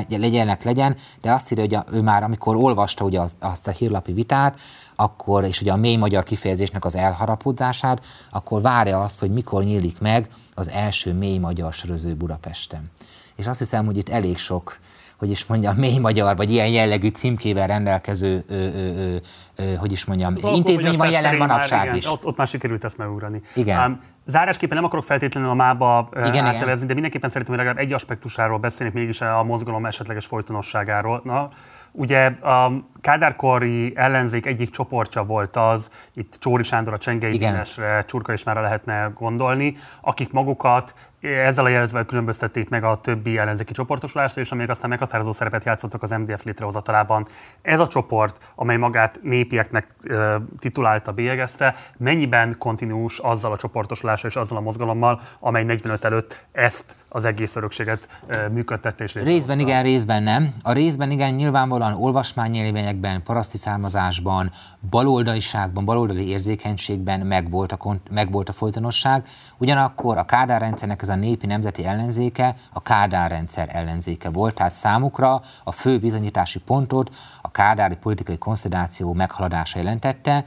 legyenek 0.10 0.64
legyen, 0.64 0.96
de 1.22 1.32
azt 1.32 1.52
írja, 1.52 1.64
hogy 1.64 1.74
a, 1.76 1.86
ő 1.92 2.02
már 2.02 2.24
amikor 2.24 2.56
olvasta 2.56 3.06
ugye 3.06 3.20
azt, 3.20 3.36
azt 3.40 3.68
a 3.68 3.72
hírlapi 3.72 4.14
vitát, 4.14 4.60
akkor, 4.96 5.44
és 5.44 5.62
ugye 5.62 5.72
a 5.72 5.76
mély 5.76 5.96
magyar 5.96 6.24
kifejezésnek 6.24 6.86
az 6.86 6.96
elharapódzását, 6.96 8.06
akkor 8.32 8.62
várja 8.62 9.02
azt, 9.02 9.20
hogy 9.20 9.32
mikor 9.32 9.64
nyílik 9.64 10.00
meg 10.00 10.30
az 10.56 10.70
első 10.70 11.14
mély 11.14 11.38
magyar 11.38 11.74
söröző 11.74 12.16
Budapesten. 12.16 12.92
És 13.36 13.48
azt 13.48 13.60
hiszem, 13.60 13.86
hogy 13.86 13.98
itt 13.98 14.10
elég 14.10 14.38
sok 14.38 14.80
hogy 15.22 15.30
is 15.30 15.46
mondjam, 15.46 15.76
mély 15.76 15.98
magyar, 15.98 16.36
vagy 16.36 16.52
ilyen 16.52 16.68
jellegű 16.68 17.08
címkével 17.08 17.68
rendelkező, 17.68 18.44
ö, 18.48 18.54
ö, 18.56 19.16
ö, 19.56 19.74
hogy 19.74 19.92
is 19.92 20.06
mondjam, 20.06 20.34
az 20.36 20.56
intézmény 20.56 20.98
van 20.98 21.12
jelen 21.12 21.36
manapság 21.36 21.96
is. 21.96 22.12
Ott, 22.12 22.26
ott 22.26 22.38
már 22.38 22.48
sikerült 22.48 22.84
ezt 22.84 22.98
megugrani. 22.98 23.42
Igen. 23.56 23.92
Um, 23.92 24.00
zárásképpen 24.26 24.76
nem 24.76 24.86
akarok 24.86 25.06
feltétlenül 25.06 25.50
a 25.50 25.54
mába 25.54 26.10
igen, 26.26 26.46
átelezni, 26.46 26.86
de 26.86 26.94
mindenképpen 26.94 27.30
szeretném, 27.30 27.56
hogy 27.56 27.66
legalább 27.66 27.86
egy 27.86 27.94
aspektusáról 27.94 28.58
beszélni, 28.58 28.94
mégis 28.96 29.22
a 29.22 29.44
mozgalom 29.44 29.86
esetleges 29.86 30.26
folytonosságáról. 30.26 31.22
Na, 31.24 31.50
Ugye 31.92 32.26
a 32.26 32.72
Kádárkori 33.02 33.94
ellenzék 33.96 34.46
egyik 34.46 34.70
csoportja 34.70 35.24
volt 35.24 35.56
az, 35.56 35.92
itt 36.14 36.38
Csóri 36.40 36.64
Sándor, 36.64 36.94
a 36.94 36.98
Csengei 36.98 37.38
Dénesre, 37.38 38.04
Csurka 38.06 38.34
is 38.34 38.44
már 38.44 38.56
lehetne 38.56 39.12
gondolni, 39.16 39.78
akik 40.02 40.32
magukat 40.32 40.94
ezzel 41.22 41.66
a 41.66 41.70
jelzővel 41.70 42.06
különböztették 42.06 42.70
meg 42.70 42.84
a 42.84 42.96
többi 42.96 43.38
ellenzéki 43.38 43.74
csoportosulást, 43.74 44.38
és 44.38 44.52
amelyek 44.52 44.70
aztán 44.70 44.90
meghatározó 44.90 45.32
szerepet 45.32 45.66
játszottak 45.66 46.04
az 46.04 46.10
MDF 46.10 46.44
létrehozatalában. 46.44 47.28
Ez 47.62 47.80
a 47.80 47.88
csoport, 47.88 48.54
amely 48.56 48.78
magát 48.78 49.20
népieknek 49.22 49.88
e, 50.04 50.42
titulálta, 50.60 51.12
bélyegezte, 51.12 51.76
mennyiben 51.98 52.56
kontinuus 52.58 53.20
azzal 53.20 53.52
a 53.52 53.58
csoportosulással 53.58 54.30
és 54.30 54.36
azzal 54.36 54.58
a 54.58 54.62
mozgalommal, 54.62 55.22
amely 55.40 55.64
45 55.64 56.06
előtt 56.06 56.46
ezt 56.52 56.96
az 57.10 57.26
egész 57.26 57.56
örökséget 57.56 58.22
e, 58.28 58.50
működtette 58.50 59.04
és 59.04 59.14
Részben 59.14 59.60
igen, 59.60 59.84
részben 59.84 60.24
nem. 60.24 60.54
A 60.62 60.72
részben 60.72 61.12
igen, 61.12 61.34
nyilvánvalóan 61.34 61.94
olvasmányélményekben, 61.94 63.24
paraszti 63.24 63.58
származásban, 63.58 64.52
baloldaliságban, 64.90 65.86
baloldali 65.86 66.28
érzékenységben 66.28 67.20
megvolt 67.20 67.72
a, 67.72 67.98
megvolt 68.10 68.50
a 68.50 68.54
folytonosság. 68.54 69.28
Ugyanakkor 69.58 70.18
a 70.18 70.24
Kádár 70.24 70.62
rendszernek 70.62 71.02
ez 71.02 71.10
a 71.12 71.16
népi 71.16 71.46
nemzeti 71.46 71.86
ellenzéke 71.86 72.56
a 72.74 72.82
Kádár 72.82 73.30
rendszer 73.30 73.70
ellenzéke 73.72 74.30
volt, 74.30 74.56
tehát 74.56 74.74
számukra 74.74 75.42
a 75.64 75.72
fő 75.72 76.00
bizonyítási 76.00 76.60
pontot 76.60 77.16
a 77.42 77.52
kádári 77.52 77.96
politikai 77.96 78.38
konszolidáció 78.38 79.14
meghaladása 79.14 79.78
jelentette, 79.78 80.44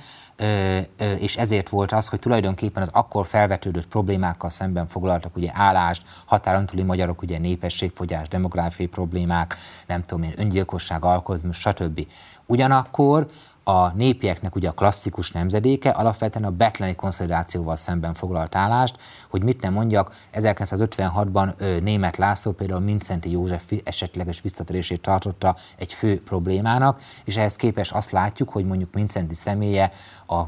és 1.18 1.36
ezért 1.36 1.68
volt 1.68 1.92
az, 1.92 2.08
hogy 2.08 2.18
tulajdonképpen 2.18 2.82
az 2.82 2.88
akkor 2.92 3.26
felvetődött 3.26 3.86
problémákkal 3.86 4.50
szemben 4.50 4.88
foglaltak 4.88 5.36
ugye 5.36 5.50
állást, 5.54 6.02
határon 6.24 6.66
túli 6.66 6.82
magyarok, 6.82 7.22
ugye 7.22 7.38
népességfogyás, 7.38 8.28
demográfiai 8.28 8.88
problémák, 8.88 9.56
nem 9.86 10.02
tudom 10.02 10.22
én, 10.22 10.32
öngyilkosság, 10.36 11.04
alkozmus, 11.04 11.58
stb. 11.58 12.06
Ugyanakkor 12.46 13.26
a 13.64 13.92
népieknek 13.92 14.54
ugye 14.54 14.68
a 14.68 14.72
klasszikus 14.72 15.30
nemzedéke 15.32 15.90
alapvetően 15.90 16.44
a 16.44 16.50
betleni 16.50 16.94
konszolidációval 16.94 17.76
szemben 17.76 18.14
foglalt 18.14 18.54
állást, 18.54 18.96
hogy 19.28 19.42
mit 19.42 19.62
nem 19.62 19.72
mondjak, 19.72 20.14
1956-ban 20.32 21.80
német 21.80 22.16
László 22.16 22.52
például 22.52 22.80
Mincenti 22.80 23.30
József 23.30 23.72
esetleges 23.84 24.40
visszatérését 24.40 25.00
tartotta 25.00 25.56
egy 25.76 25.92
fő 25.92 26.22
problémának, 26.22 27.00
és 27.24 27.36
ehhez 27.36 27.56
képest 27.56 27.92
azt 27.92 28.10
látjuk, 28.10 28.48
hogy 28.48 28.64
mondjuk 28.64 28.94
Mincenti 28.94 29.34
személye 29.34 29.90
a 30.26 30.42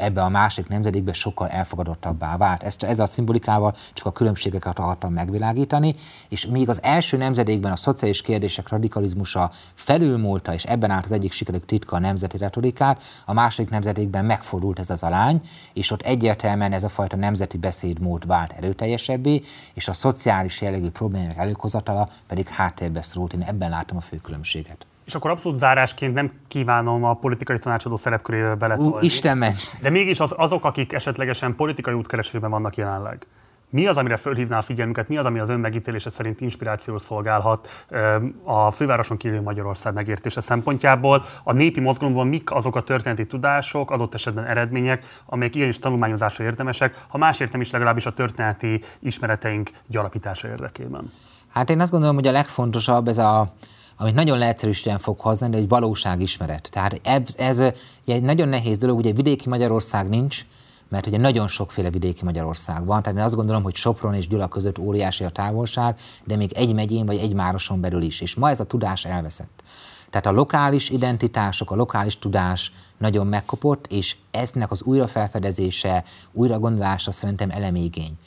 ebbe 0.00 0.22
a 0.22 0.28
másik 0.28 0.68
nemzedékbe 0.68 1.12
sokkal 1.12 1.48
elfogadottabbá 1.48 2.36
vált. 2.36 2.62
Ezt, 2.62 2.82
ez 2.82 2.98
a 2.98 3.06
szimbolikával 3.06 3.74
csak 3.92 4.06
a 4.06 4.12
különbségeket 4.12 4.78
akartam 4.78 5.12
megvilágítani, 5.12 5.94
és 6.28 6.46
míg 6.46 6.68
az 6.68 6.82
első 6.82 7.16
nemzedékben 7.16 7.72
a 7.72 7.76
szociális 7.76 8.22
kérdések 8.22 8.68
radikalizmusa 8.68 9.50
felülmúlta, 9.74 10.54
és 10.54 10.64
ebben 10.64 10.90
állt 10.90 11.04
az 11.04 11.12
egyik 11.12 11.32
sikerük 11.32 11.66
titka 11.66 11.96
a 11.96 11.98
nemzeti 11.98 12.38
retorikát, 12.38 13.02
a 13.24 13.32
második 13.32 13.70
nemzedékben 13.70 14.24
megfordult 14.24 14.78
ez 14.78 14.90
az 14.90 15.02
alány, 15.02 15.40
és 15.72 15.90
ott 15.90 16.02
egyértelműen 16.02 16.72
ez 16.72 16.84
a 16.84 16.88
fajta 16.88 17.16
nemzeti 17.16 17.58
beszédmód 17.58 18.26
vált 18.26 18.52
erőteljesebbé, 18.52 19.42
és 19.74 19.88
a 19.88 19.92
szociális 19.92 20.60
jellegű 20.60 20.88
problémák 20.88 21.36
előhozatala 21.36 22.08
pedig 22.26 22.48
háttérbe 22.48 23.02
szorult. 23.02 23.32
Én 23.32 23.42
ebben 23.42 23.70
látom 23.70 23.96
a 23.96 24.00
fő 24.00 24.16
különbséget. 24.16 24.86
És 25.06 25.14
akkor 25.14 25.30
abszolút 25.30 25.58
zárásként 25.58 26.14
nem 26.14 26.32
kívánom 26.48 27.04
a 27.04 27.14
politikai 27.14 27.58
tanácsadó 27.58 27.96
szerepkörébe 27.96 28.54
beletolni. 28.54 28.90
Ú, 28.90 28.98
Isten 29.00 29.38
menj. 29.38 29.54
De 29.80 29.90
mégis 29.90 30.20
az, 30.20 30.34
azok, 30.36 30.64
akik 30.64 30.92
esetlegesen 30.92 31.54
politikai 31.54 31.94
útkeresésben 31.94 32.50
vannak 32.50 32.76
jelenleg, 32.76 33.26
mi 33.70 33.86
az, 33.86 33.96
amire 33.96 34.16
fölhívná 34.16 34.58
a 34.58 34.62
figyelmüket, 34.62 35.08
mi 35.08 35.16
az, 35.16 35.26
ami 35.26 35.38
az 35.38 35.48
ön 35.48 35.60
megítélése 35.60 36.10
szerint 36.10 36.40
inspirációul 36.40 36.98
szolgálhat 36.98 37.86
a 38.44 38.70
fővároson 38.70 39.16
kívül 39.16 39.40
Magyarország 39.40 39.94
megértése 39.94 40.40
szempontjából? 40.40 41.24
A 41.44 41.52
népi 41.52 41.80
mozgalomban 41.80 42.26
mik 42.26 42.52
azok 42.52 42.76
a 42.76 42.82
történeti 42.82 43.26
tudások, 43.26 43.90
adott 43.90 44.14
esetben 44.14 44.44
eredmények, 44.44 45.04
amelyek 45.26 45.54
igenis 45.54 45.78
tanulmányozásra 45.78 46.44
érdemesek, 46.44 47.04
ha 47.08 47.18
másért 47.18 47.52
nem 47.52 47.60
is 47.60 47.70
legalábbis 47.70 48.06
a 48.06 48.12
történeti 48.12 48.82
ismereteink 48.98 49.70
gyarapítása 49.86 50.48
érdekében? 50.48 51.12
Hát 51.52 51.70
én 51.70 51.80
azt 51.80 51.90
gondolom, 51.90 52.14
hogy 52.14 52.26
a 52.26 52.32
legfontosabb 52.32 53.08
ez 53.08 53.18
a, 53.18 53.52
amit 53.96 54.14
nagyon 54.14 54.38
leegyszerűsítően 54.38 54.98
fog 54.98 55.20
hozni, 55.20 55.48
de 55.48 55.56
egy 55.56 55.68
valóságismeret. 55.68 56.68
Tehát 56.72 57.00
ez, 57.02 57.22
ez 57.36 57.62
egy 58.06 58.22
nagyon 58.22 58.48
nehéz 58.48 58.78
dolog, 58.78 58.98
ugye 58.98 59.12
vidéki 59.12 59.48
Magyarország 59.48 60.08
nincs, 60.08 60.46
mert 60.88 61.06
ugye 61.06 61.18
nagyon 61.18 61.48
sokféle 61.48 61.90
vidéki 61.90 62.24
Magyarország 62.24 62.84
van, 62.84 63.02
tehát 63.02 63.18
én 63.18 63.24
azt 63.24 63.34
gondolom, 63.34 63.62
hogy 63.62 63.74
Sopron 63.74 64.14
és 64.14 64.28
Gyula 64.28 64.48
között 64.48 64.78
óriási 64.78 65.24
a 65.24 65.30
távolság, 65.30 65.98
de 66.24 66.36
még 66.36 66.52
egy 66.52 66.74
megyén 66.74 67.06
vagy 67.06 67.16
egy 67.16 67.34
városon 67.34 67.80
belül 67.80 68.02
is, 68.02 68.20
és 68.20 68.34
ma 68.34 68.50
ez 68.50 68.60
a 68.60 68.64
tudás 68.64 69.04
elveszett. 69.04 69.62
Tehát 70.10 70.26
a 70.26 70.40
lokális 70.40 70.90
identitások, 70.90 71.70
a 71.70 71.74
lokális 71.74 72.18
tudás 72.18 72.72
nagyon 72.96 73.26
megkopott, 73.26 73.86
és 73.86 74.16
eznek 74.30 74.70
az 74.70 74.82
újrafelfedezése, 74.82 76.04
újragondolása 76.32 77.12
szerintem 77.12 77.50
elemigény. 77.50 78.18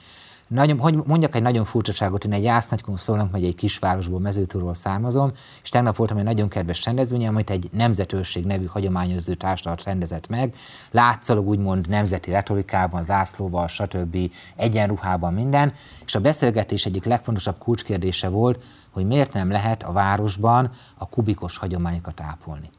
Nagyon, 0.49 0.79
hogy 0.79 0.95
mondjak 1.05 1.35
egy 1.35 1.41
nagyon 1.41 1.65
furcsaságot, 1.65 2.23
én 2.23 2.33
egy 2.33 2.43
Jásznagykon 2.43 2.97
szólnak 2.97 3.31
megy 3.31 3.45
egy 3.45 3.55
kisvárosból, 3.55 4.19
mezőtúról 4.19 4.73
származom, 4.73 5.31
és 5.63 5.69
tegnap 5.69 5.95
voltam 5.95 6.17
egy 6.17 6.23
nagyon 6.23 6.47
kedves 6.47 6.85
rendezvény, 6.85 7.27
amit 7.27 7.49
egy 7.49 7.69
nemzetőrség 7.71 8.45
nevű 8.45 8.65
hagyományozó 8.65 9.33
társadalmat 9.33 9.83
rendezett 9.83 10.27
meg. 10.27 10.55
Látszólag 10.91 11.47
úgymond 11.47 11.87
nemzeti 11.87 12.31
retorikában, 12.31 13.03
zászlóval, 13.03 13.67
stb. 13.67 14.17
egyenruhában 14.55 15.33
minden, 15.33 15.73
és 16.05 16.15
a 16.15 16.19
beszélgetés 16.19 16.85
egyik 16.85 17.05
legfontosabb 17.05 17.57
kulcskérdése 17.57 18.29
volt, 18.29 18.63
hogy 18.89 19.05
miért 19.05 19.33
nem 19.33 19.51
lehet 19.51 19.83
a 19.83 19.91
városban 19.91 20.71
a 20.97 21.09
kubikos 21.09 21.57
hagyományokat 21.57 22.21
ápolni 22.21 22.69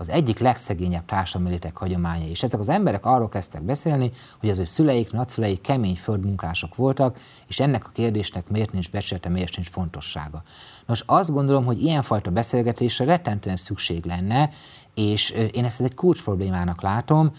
az 0.00 0.08
egyik 0.08 0.38
legszegényebb 0.38 1.04
társadalmi 1.04 1.52
létek 1.52 1.76
hagyománya. 1.76 2.26
És 2.26 2.42
ezek 2.42 2.60
az 2.60 2.68
emberek 2.68 3.06
arról 3.06 3.28
kezdtek 3.28 3.62
beszélni, 3.62 4.10
hogy 4.38 4.48
az 4.48 4.58
ő 4.58 4.64
szüleik, 4.64 5.12
nagyszüleik 5.12 5.60
kemény 5.60 5.96
földmunkások 5.96 6.74
voltak, 6.74 7.18
és 7.46 7.60
ennek 7.60 7.86
a 7.86 7.90
kérdésnek 7.92 8.48
miért 8.48 8.72
nincs 8.72 8.90
becsülete, 8.90 9.28
miért 9.28 9.56
nincs 9.56 9.68
fontossága. 9.70 10.42
Nos, 10.86 11.02
azt 11.06 11.32
gondolom, 11.32 11.64
hogy 11.64 11.82
ilyenfajta 11.82 12.30
beszélgetésre 12.30 13.04
rettentően 13.04 13.56
szükség 13.56 14.04
lenne, 14.04 14.50
és 14.94 15.30
én 15.52 15.64
ezt 15.64 15.80
egy 15.80 15.94
kulcs 15.94 16.22
problémának 16.22 16.82
látom, 16.82 17.30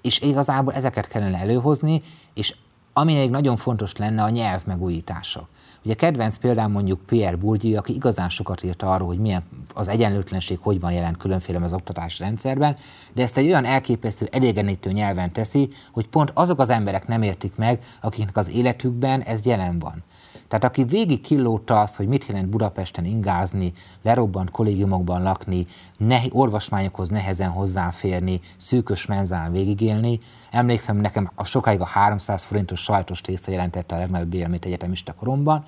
és 0.00 0.20
igazából 0.20 0.74
ezeket 0.74 1.08
kellene 1.08 1.38
előhozni, 1.38 2.02
és 2.34 2.54
ami 2.92 3.14
még 3.14 3.30
nagyon 3.30 3.56
fontos 3.56 3.96
lenne 3.96 4.22
a 4.22 4.28
nyelv 4.28 4.66
megújítása. 4.66 5.48
Ugye 5.86 5.94
kedvenc 5.94 6.36
példám 6.36 6.70
mondjuk 6.70 7.00
Pierre 7.06 7.36
Bourdieu, 7.36 7.76
aki 7.76 7.94
igazán 7.94 8.28
sokat 8.28 8.62
írt 8.62 8.82
arról, 8.82 9.06
hogy 9.06 9.18
milyen 9.18 9.42
az 9.74 9.88
egyenlőtlenség 9.88 10.58
hogy 10.60 10.80
van 10.80 10.92
jelen 10.92 11.16
különféle 11.18 11.58
az 11.64 11.72
oktatási 11.72 12.22
rendszerben, 12.22 12.76
de 13.12 13.22
ezt 13.22 13.36
egy 13.36 13.46
olyan 13.46 13.64
elképesztő, 13.64 14.28
elégenítő 14.32 14.92
nyelven 14.92 15.32
teszi, 15.32 15.68
hogy 15.92 16.08
pont 16.08 16.30
azok 16.34 16.60
az 16.60 16.70
emberek 16.70 17.06
nem 17.06 17.22
értik 17.22 17.56
meg, 17.56 17.82
akiknek 18.00 18.36
az 18.36 18.50
életükben 18.50 19.22
ez 19.22 19.46
jelen 19.46 19.78
van. 19.78 20.02
Tehát 20.48 20.64
aki 20.64 20.84
végig 20.84 21.20
killódta 21.20 21.80
azt, 21.80 21.96
hogy 21.96 22.06
mit 22.06 22.26
jelent 22.26 22.48
Budapesten 22.48 23.04
ingázni, 23.04 23.72
lerobbant 24.02 24.50
kollégiumokban 24.50 25.22
lakni, 25.22 25.66
ne, 25.96 26.20
orvosmányokhoz 26.30 27.08
nehezen 27.08 27.50
hozzáférni, 27.50 28.40
szűkös 28.56 29.06
menzán 29.06 29.52
végigélni, 29.52 30.18
emlékszem, 30.50 30.96
nekem 30.96 31.30
a 31.34 31.44
sokáig 31.44 31.80
a 31.80 31.84
300 31.84 32.42
forintos 32.42 32.80
sajtos 32.80 33.20
tészta 33.20 33.50
jelentette 33.50 33.94
a 33.94 33.98
legnagyobb 33.98 34.34
élményt 34.34 34.64
egyetemista 34.64 35.12
koromban, 35.12 35.64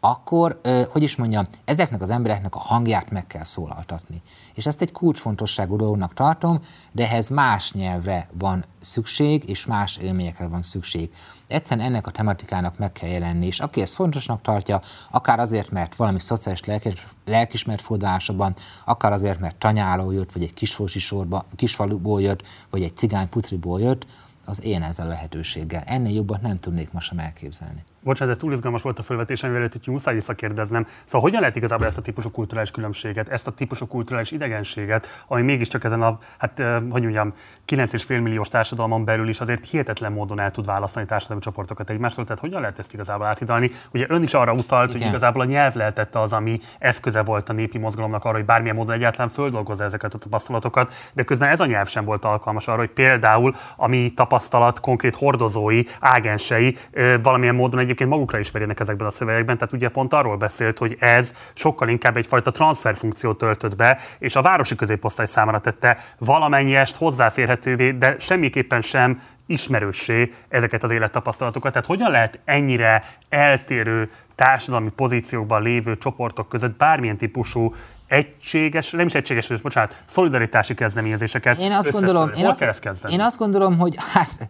akkor, 0.00 0.60
hogy 0.88 1.02
is 1.02 1.16
mondjam, 1.16 1.46
ezeknek 1.64 2.02
az 2.02 2.10
embereknek 2.10 2.54
a 2.54 2.58
hangját 2.58 3.10
meg 3.10 3.26
kell 3.26 3.44
szólaltatni. 3.44 4.22
És 4.54 4.66
ezt 4.66 4.80
egy 4.80 4.92
kulcsfontosságú 4.92 5.76
dolognak 5.76 6.14
tartom, 6.14 6.60
de 6.92 7.02
ehhez 7.02 7.28
más 7.28 7.72
nyelvre 7.72 8.28
van 8.32 8.64
szükség, 8.80 9.48
és 9.48 9.66
más 9.66 9.96
élményekre 9.96 10.46
van 10.46 10.62
szükség. 10.62 11.10
Egyszerűen 11.48 11.86
ennek 11.86 12.06
a 12.06 12.10
tematikának 12.10 12.78
meg 12.78 12.92
kell 12.92 13.08
jelenni, 13.08 13.46
és 13.46 13.60
aki 13.60 13.80
ezt 13.80 13.94
fontosnak 13.94 14.42
tartja, 14.42 14.80
akár 15.10 15.38
azért, 15.38 15.70
mert 15.70 15.94
valami 15.94 16.20
szociális 16.20 16.64
lelkis, 16.64 17.06
lelkismert 17.24 17.80
fordulásában, 17.80 18.54
akár 18.84 19.12
azért, 19.12 19.40
mert 19.40 19.56
tanyáról 19.56 20.14
jött, 20.14 20.32
vagy 20.32 20.42
egy 20.42 20.54
kisfósi 20.54 20.98
sorba, 20.98 21.44
kisfaluból 21.56 22.22
jött, 22.22 22.42
vagy 22.70 22.82
egy 22.82 22.96
cigány 22.96 23.28
putriból 23.28 23.80
jött, 23.80 24.06
az 24.44 24.64
én 24.64 24.82
ezzel 24.82 25.06
a 25.06 25.08
lehetőséggel. 25.08 25.82
Ennél 25.86 26.14
jobbat 26.14 26.40
nem 26.40 26.56
tudnék 26.56 26.92
most 26.92 27.08
sem 27.08 27.18
elképzelni 27.18 27.84
bocsánat, 28.08 28.34
de 28.34 28.40
túl 28.40 28.52
izgalmas 28.52 28.82
volt 28.82 28.98
a 28.98 29.02
felvetésem, 29.02 29.50
mielőtt 29.50 29.72
hogy 29.72 29.82
muszáj 29.86 30.14
visszakérdeznem. 30.14 30.86
Szóval 31.04 31.20
hogyan 31.20 31.40
lehet 31.40 31.56
igazából 31.56 31.86
ezt 31.86 31.98
a 31.98 32.02
típusú 32.02 32.30
kulturális 32.30 32.70
különbséget, 32.70 33.28
ezt 33.28 33.46
a 33.46 33.50
típusú 33.50 33.86
kulturális 33.86 34.30
idegenséget, 34.30 35.24
ami 35.26 35.42
mégiscsak 35.42 35.84
ezen 35.84 36.02
a, 36.02 36.18
hát 36.38 36.62
hogy 36.90 37.02
mondjam, 37.02 37.32
9,5 37.68 38.22
milliós 38.22 38.48
társadalmon 38.48 39.04
belül 39.04 39.28
is 39.28 39.40
azért 39.40 39.66
hihetetlen 39.66 40.12
módon 40.12 40.40
el 40.40 40.50
tud 40.50 40.66
választani 40.66 41.06
társadalmi 41.06 41.42
csoportokat 41.42 41.90
egymástól. 41.90 42.24
Tehát 42.24 42.40
hogyan 42.40 42.60
lehet 42.60 42.78
ezt 42.78 42.92
igazából 42.92 43.26
átidalni? 43.26 43.70
Ugye 43.92 44.06
ön 44.08 44.22
is 44.22 44.34
arra 44.34 44.52
utalt, 44.52 44.88
Igen. 44.88 45.00
hogy 45.00 45.08
igazából 45.08 45.42
a 45.42 45.44
nyelv 45.44 45.74
lehetett 45.74 46.14
az, 46.14 46.32
ami 46.32 46.60
eszköze 46.78 47.22
volt 47.22 47.48
a 47.48 47.52
népi 47.52 47.78
mozgalomnak 47.78 48.24
arra, 48.24 48.36
hogy 48.36 48.44
bármilyen 48.44 48.76
módon 48.76 48.94
egyáltalán 48.94 49.28
földolgozza 49.28 49.84
ezeket 49.84 50.14
a 50.14 50.18
tapasztalatokat, 50.18 50.92
de 51.12 51.22
közben 51.22 51.48
ez 51.48 51.60
a 51.60 51.66
nyelv 51.66 51.86
sem 51.86 52.04
volt 52.04 52.24
alkalmas 52.24 52.68
arra, 52.68 52.78
hogy 52.78 52.90
például 52.90 53.54
a 53.76 53.86
mi 53.86 54.10
tapasztalat 54.14 54.80
konkrét 54.80 55.14
hordozói, 55.14 55.82
ágensei 56.00 56.76
valamilyen 57.22 57.54
módon 57.54 57.80
egyébként 57.80 57.96
egyébként 57.98 58.18
magukra 58.18 58.38
ismerjenek 58.38 58.80
ezekben 58.80 59.06
a 59.06 59.10
szövegekben, 59.10 59.58
tehát 59.58 59.72
ugye 59.72 59.88
pont 59.88 60.12
arról 60.12 60.36
beszélt, 60.36 60.78
hogy 60.78 60.96
ez 61.00 61.34
sokkal 61.54 61.88
inkább 61.88 62.16
egyfajta 62.16 62.50
transferfunkciót 62.50 63.38
töltött 63.38 63.76
be, 63.76 63.98
és 64.18 64.36
a 64.36 64.42
városi 64.42 64.74
középosztály 64.74 65.26
számára 65.26 65.58
tette 65.58 65.98
ezt 66.18 66.96
hozzáférhetővé, 66.96 67.90
de 67.90 68.16
semmiképpen 68.18 68.80
sem 68.80 69.20
ismerőssé 69.46 70.32
ezeket 70.48 70.82
az 70.82 70.90
élettapasztalatokat. 70.90 71.72
Tehát 71.72 71.86
hogyan 71.86 72.10
lehet 72.10 72.40
ennyire 72.44 73.04
eltérő 73.28 74.10
társadalmi 74.34 74.90
pozíciókban 74.96 75.62
lévő 75.62 75.96
csoportok 75.96 76.48
között 76.48 76.76
bármilyen 76.76 77.16
típusú 77.16 77.74
egységes, 78.08 78.90
nem 78.90 79.06
is 79.06 79.14
egységes, 79.14 79.60
bocsánat, 79.60 79.96
szolidaritási 80.06 80.74
kezdeményezéseket 80.74 81.58
én 81.58 81.72
azt 81.72 81.90
gondolom, 81.90 82.32
én 82.36 82.46
azt, 82.46 82.60
ezt 82.60 82.80
kezdeni? 82.80 83.14
Én 83.14 83.20
azt 83.20 83.38
gondolom, 83.38 83.78
hogy 83.78 83.94
hát 84.12 84.48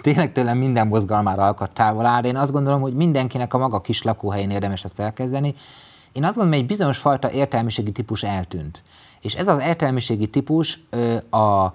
tényleg 0.00 0.32
tőlem 0.32 0.58
minden 0.58 0.86
mozgalmára 0.86 1.42
alkat 1.42 1.70
távol 1.70 2.06
áll, 2.06 2.24
én 2.24 2.36
azt 2.36 2.52
gondolom, 2.52 2.80
hogy 2.80 2.94
mindenkinek 2.94 3.54
a 3.54 3.58
maga 3.58 3.80
kis 3.80 4.02
lakóhelyén 4.02 4.50
érdemes 4.50 4.84
ezt 4.84 5.00
elkezdeni. 5.00 5.54
Én 6.12 6.24
azt 6.24 6.34
gondolom, 6.34 6.50
hogy 6.50 6.60
egy 6.62 6.66
bizonyos 6.66 6.98
fajta 6.98 7.30
értelmiségi 7.30 7.92
típus 7.92 8.22
eltűnt. 8.22 8.82
És 9.20 9.34
ez 9.34 9.48
az 9.48 9.62
értelmiségi 9.62 10.26
típus 10.26 10.80
a 11.30 11.72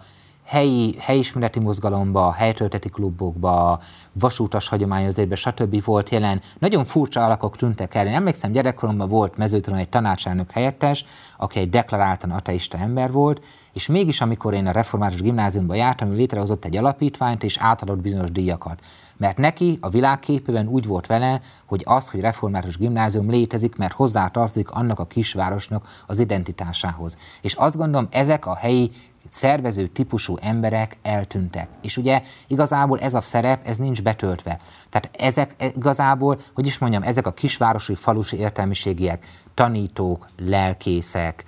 helyi, 0.53 0.95
helyismereti 0.99 1.59
mozgalomba, 1.59 2.31
helytölteti 2.31 2.89
klubokba, 2.89 3.79
vasútas 4.11 4.67
hagyományozásban, 4.67 5.35
stb. 5.35 5.83
volt 5.83 6.09
jelen. 6.09 6.41
Nagyon 6.59 6.85
furcsa 6.85 7.25
alakok 7.25 7.57
tűntek 7.57 7.95
el. 7.95 8.07
Én 8.07 8.13
emlékszem, 8.13 8.51
gyerekkoromban 8.51 9.09
volt 9.09 9.37
mezőtelen 9.37 9.79
egy 9.79 9.89
tanácselnök 9.89 10.51
helyettes, 10.51 11.05
aki 11.37 11.59
egy 11.59 11.69
deklaráltan 11.69 12.31
ateista 12.31 12.77
ember 12.77 13.11
volt, 13.11 13.45
és 13.73 13.87
mégis, 13.87 14.21
amikor 14.21 14.53
én 14.53 14.67
a 14.67 14.71
református 14.71 15.21
gimnáziumban 15.21 15.75
jártam, 15.75 16.11
ő 16.11 16.15
létrehozott 16.15 16.65
egy 16.65 16.77
alapítványt, 16.77 17.43
és 17.43 17.57
átadott 17.57 18.01
bizonyos 18.01 18.31
díjakat. 18.31 18.79
Mert 19.17 19.37
neki 19.37 19.77
a 19.81 19.89
világképében 19.89 20.67
úgy 20.67 20.85
volt 20.85 21.07
vele, 21.07 21.41
hogy 21.65 21.81
az, 21.85 22.09
hogy 22.09 22.19
református 22.19 22.77
gimnázium 22.77 23.29
létezik, 23.29 23.75
mert 23.75 23.93
hozzátartozik 23.93 24.69
annak 24.69 24.99
a 24.99 25.05
kisvárosnak 25.05 26.03
az 26.07 26.19
identitásához. 26.19 27.17
És 27.41 27.53
azt 27.53 27.77
gondolom, 27.77 28.07
ezek 28.11 28.45
a 28.45 28.55
helyi 28.55 28.91
szervező 29.29 29.87
típusú 29.87 30.37
emberek 30.41 30.97
eltűntek. 31.01 31.67
És 31.81 31.97
ugye 31.97 32.21
igazából 32.47 32.99
ez 32.99 33.13
a 33.13 33.21
szerep, 33.21 33.67
ez 33.67 33.77
nincs 33.77 34.01
betöltve. 34.01 34.59
Tehát 34.89 35.09
ezek 35.17 35.55
igazából, 35.75 36.39
hogy 36.53 36.65
is 36.65 36.77
mondjam, 36.77 37.03
ezek 37.03 37.27
a 37.27 37.33
kisvárosi, 37.33 37.95
falusi 37.95 38.37
értelmiségiek, 38.37 39.25
tanítók, 39.53 40.27
lelkészek, 40.37 41.43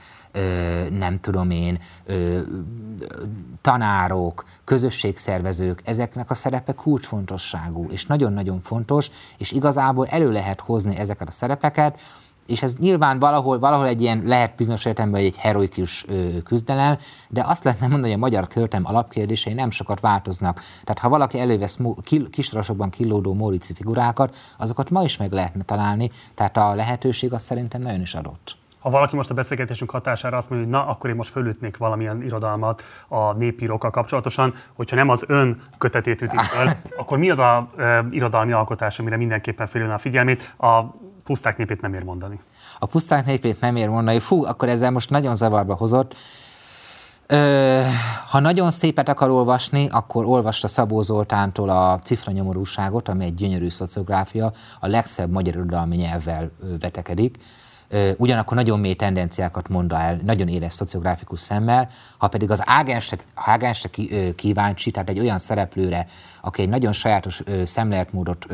nem 0.90 1.20
tudom 1.22 1.50
én, 1.50 1.80
tanárok, 3.62 4.46
közösségszervezők, 4.64 5.82
ezeknek 5.84 6.30
a 6.30 6.34
szerepe 6.34 6.74
kulcsfontosságú, 6.74 7.88
és 7.90 8.06
nagyon-nagyon 8.06 8.62
fontos, 8.62 9.10
és 9.38 9.52
igazából 9.52 10.08
elő 10.08 10.32
lehet 10.32 10.60
hozni 10.60 10.96
ezeket 10.96 11.28
a 11.28 11.32
szerepeket, 11.32 12.00
és 12.46 12.64
ez 12.64 12.76
nyilván 12.76 13.20
valahol, 13.20 13.60
valahol 13.60 13.88
egy 13.88 14.02
ilyen, 14.02 14.22
lehet 14.26 14.56
bizonyos 14.56 14.86
értelemben 14.86 15.22
egy 15.22 15.38
heroikus 15.38 16.06
küzdelem, 16.44 16.98
de 17.30 17.44
azt 17.46 17.64
lehetne 17.64 17.88
mondani, 17.88 18.12
hogy 18.12 18.22
a 18.22 18.26
magyar 18.26 18.48
költem 18.48 18.86
alapkérdései 18.86 19.54
nem 19.54 19.70
sokat 19.70 20.00
változnak. 20.00 20.62
Tehát 20.84 21.00
ha 21.00 21.10
valaki 21.10 21.40
elővesz 21.40 21.78
kil, 22.02 22.30
kistarasokban 22.30 22.90
kilódó 22.90 23.34
Mórici 23.34 23.74
figurákat, 23.74 24.36
azokat 24.58 24.90
ma 24.90 25.04
is 25.04 25.18
meg 25.18 25.32
lehetne 25.32 25.64
találni, 25.64 26.10
tehát 26.36 26.58
a 26.58 26.76
lehetőség 26.76 27.34
az 27.34 27.44
szerintem 27.44 27.82
nagyon 27.82 28.02
is 28.02 28.16
adott. 28.16 28.58
Ha 28.86 28.92
valaki 28.92 29.16
most 29.16 29.30
a 29.30 29.34
beszélgetésünk 29.34 29.92
hatására 29.92 30.38
azt 30.38 30.50
mondja, 30.50 30.68
hogy 30.68 30.78
na, 30.78 30.92
akkor 30.92 31.10
én 31.10 31.16
most 31.16 31.30
fölütnék 31.30 31.78
valamilyen 31.78 32.22
irodalmat 32.22 32.84
a 33.08 33.34
népírókkal 33.34 33.90
kapcsolatosan, 33.90 34.54
hogyha 34.74 34.96
nem 34.96 35.10
az 35.10 35.24
ön 35.28 35.62
kötetét 35.78 36.22
ütik 36.22 36.40
föl, 36.40 36.70
akkor 37.00 37.18
mi 37.18 37.30
az 37.30 37.40
a 37.40 37.68
e, 37.78 38.04
irodalmi 38.10 38.52
alkotás, 38.52 39.00
amire 39.00 39.18
mindenképpen 39.18 39.68
felülne 39.68 39.94
a 39.94 39.98
figyelmét? 39.98 40.54
A 40.58 40.84
puszták 41.24 41.58
népét 41.58 41.82
nem 41.82 41.94
ér 41.94 42.04
mondani. 42.04 42.40
A 42.80 42.86
puszták 42.86 43.26
népét 43.26 43.60
nem 43.60 43.76
ér 43.76 43.90
mondani. 43.90 44.20
Fú, 44.20 44.46
akkor 44.46 44.70
ezzel 44.70 44.92
most 44.92 45.10
nagyon 45.10 45.36
zavarba 45.36 45.76
hozott. 45.76 46.16
Ö, 47.28 47.82
ha 48.28 48.40
nagyon 48.40 48.72
szépet 48.72 49.10
akar 49.10 49.30
olvasni, 49.30 49.88
akkor 49.92 50.26
olvasta 50.26 50.68
Szabó 50.68 51.02
Zoltántól 51.02 51.70
a 51.70 52.00
Cifra 52.00 52.32
nyomorúságot, 52.32 53.08
ami 53.08 53.26
egy 53.26 53.36
gyönyörű 53.36 53.70
szociográfia, 53.70 54.52
a 54.80 54.88
legszebb 54.88 55.32
magyar 55.32 55.54
irodalmi 55.54 55.96
nyelvvel 55.96 56.52
vetekedik. 56.80 57.38
Ugyanakkor 58.18 58.58
nagyon 58.58 58.80
mély 58.80 58.94
tendenciákat 58.94 59.70
mond 59.70 59.92
el, 59.92 60.20
nagyon 60.24 60.48
éles 60.48 60.74
szociográfikus 60.74 61.40
szemmel, 61.40 61.90
ha 62.18 62.28
pedig 62.28 62.52
az 62.52 62.62
ágensre, 62.66 63.18
ágensre 63.34 63.90
kíváncsi, 64.36 64.92
tehát 64.92 65.10
egy 65.10 65.20
olyan 65.20 65.40
szereplőre, 65.40 66.06
aki 66.42 66.62
egy 66.62 66.70
nagyon 66.70 66.94
sajátos 66.94 67.44
szemléletmódot 67.66 68.46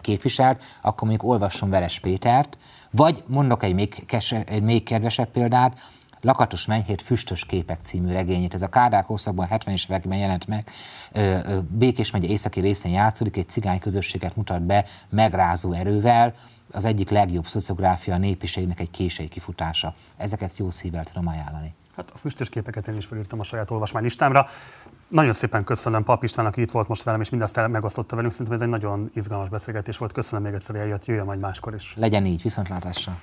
képvisel, 0.00 0.56
akkor 0.82 1.08
mondjuk 1.08 1.30
olvasson 1.30 1.70
Veres 1.70 1.98
Pétert, 1.98 2.58
vagy 2.90 3.22
mondok 3.26 3.62
egy 3.62 3.74
még, 3.74 4.06
kese, 4.06 4.44
egy 4.46 4.62
még 4.62 4.82
kedvesebb 4.82 5.28
példát, 5.28 5.80
Lakatos 6.24 6.66
Menyhét 6.66 7.02
Füstös 7.02 7.44
képek 7.44 7.80
című 7.80 8.12
regényét. 8.12 8.54
Ez 8.54 8.62
a 8.62 8.68
Kádár 8.68 9.04
korszakban 9.04 9.48
70-es 9.50 9.84
években 9.84 10.18
jelent 10.18 10.46
meg. 10.46 10.70
Békés 11.68 12.10
megye 12.10 12.26
északi 12.26 12.60
részén 12.60 12.92
játszódik, 12.92 13.36
egy 13.36 13.48
cigány 13.48 13.78
közösséget 13.78 14.36
mutat 14.36 14.62
be 14.62 14.84
megrázó 15.08 15.72
erővel, 15.72 16.34
az 16.72 16.84
egyik 16.84 17.10
legjobb 17.10 17.46
szociográfia 17.46 18.14
a 18.14 18.18
népiségnek 18.18 18.80
egy 18.80 18.90
késői 18.90 19.28
kifutása. 19.28 19.94
Ezeket 20.16 20.56
jó 20.56 20.70
szívvel 20.70 21.04
tudom 21.04 21.26
ajánlani. 21.26 21.74
Hát 21.96 22.10
a 22.14 22.16
füstös 22.16 22.48
képeket 22.48 22.88
én 22.88 22.96
is 22.96 23.06
felírtam 23.06 23.40
a 23.40 23.42
saját 23.42 23.70
olvasmánylistámra. 23.70 24.46
Nagyon 25.08 25.32
szépen 25.32 25.64
köszönöm 25.64 26.04
Pap 26.04 26.22
István, 26.22 26.46
aki 26.46 26.60
itt 26.60 26.70
volt 26.70 26.88
most 26.88 27.02
velem, 27.02 27.20
és 27.20 27.30
mindezt 27.30 27.66
megosztotta 27.68 28.14
velünk. 28.16 28.32
Szerintem 28.32 28.54
ez 28.54 28.62
egy 28.62 28.68
nagyon 28.68 29.10
izgalmas 29.14 29.48
beszélgetés 29.48 29.98
volt. 29.98 30.12
Köszönöm 30.12 30.44
még 30.44 30.54
egyszer, 30.54 30.74
hogy 30.74 30.84
eljött, 30.84 31.04
jöjjön 31.04 31.24
majd 31.24 31.40
máskor 31.40 31.74
is. 31.74 31.94
Legyen 31.96 32.26
így, 32.26 32.42
viszontlátásra. 32.42 33.18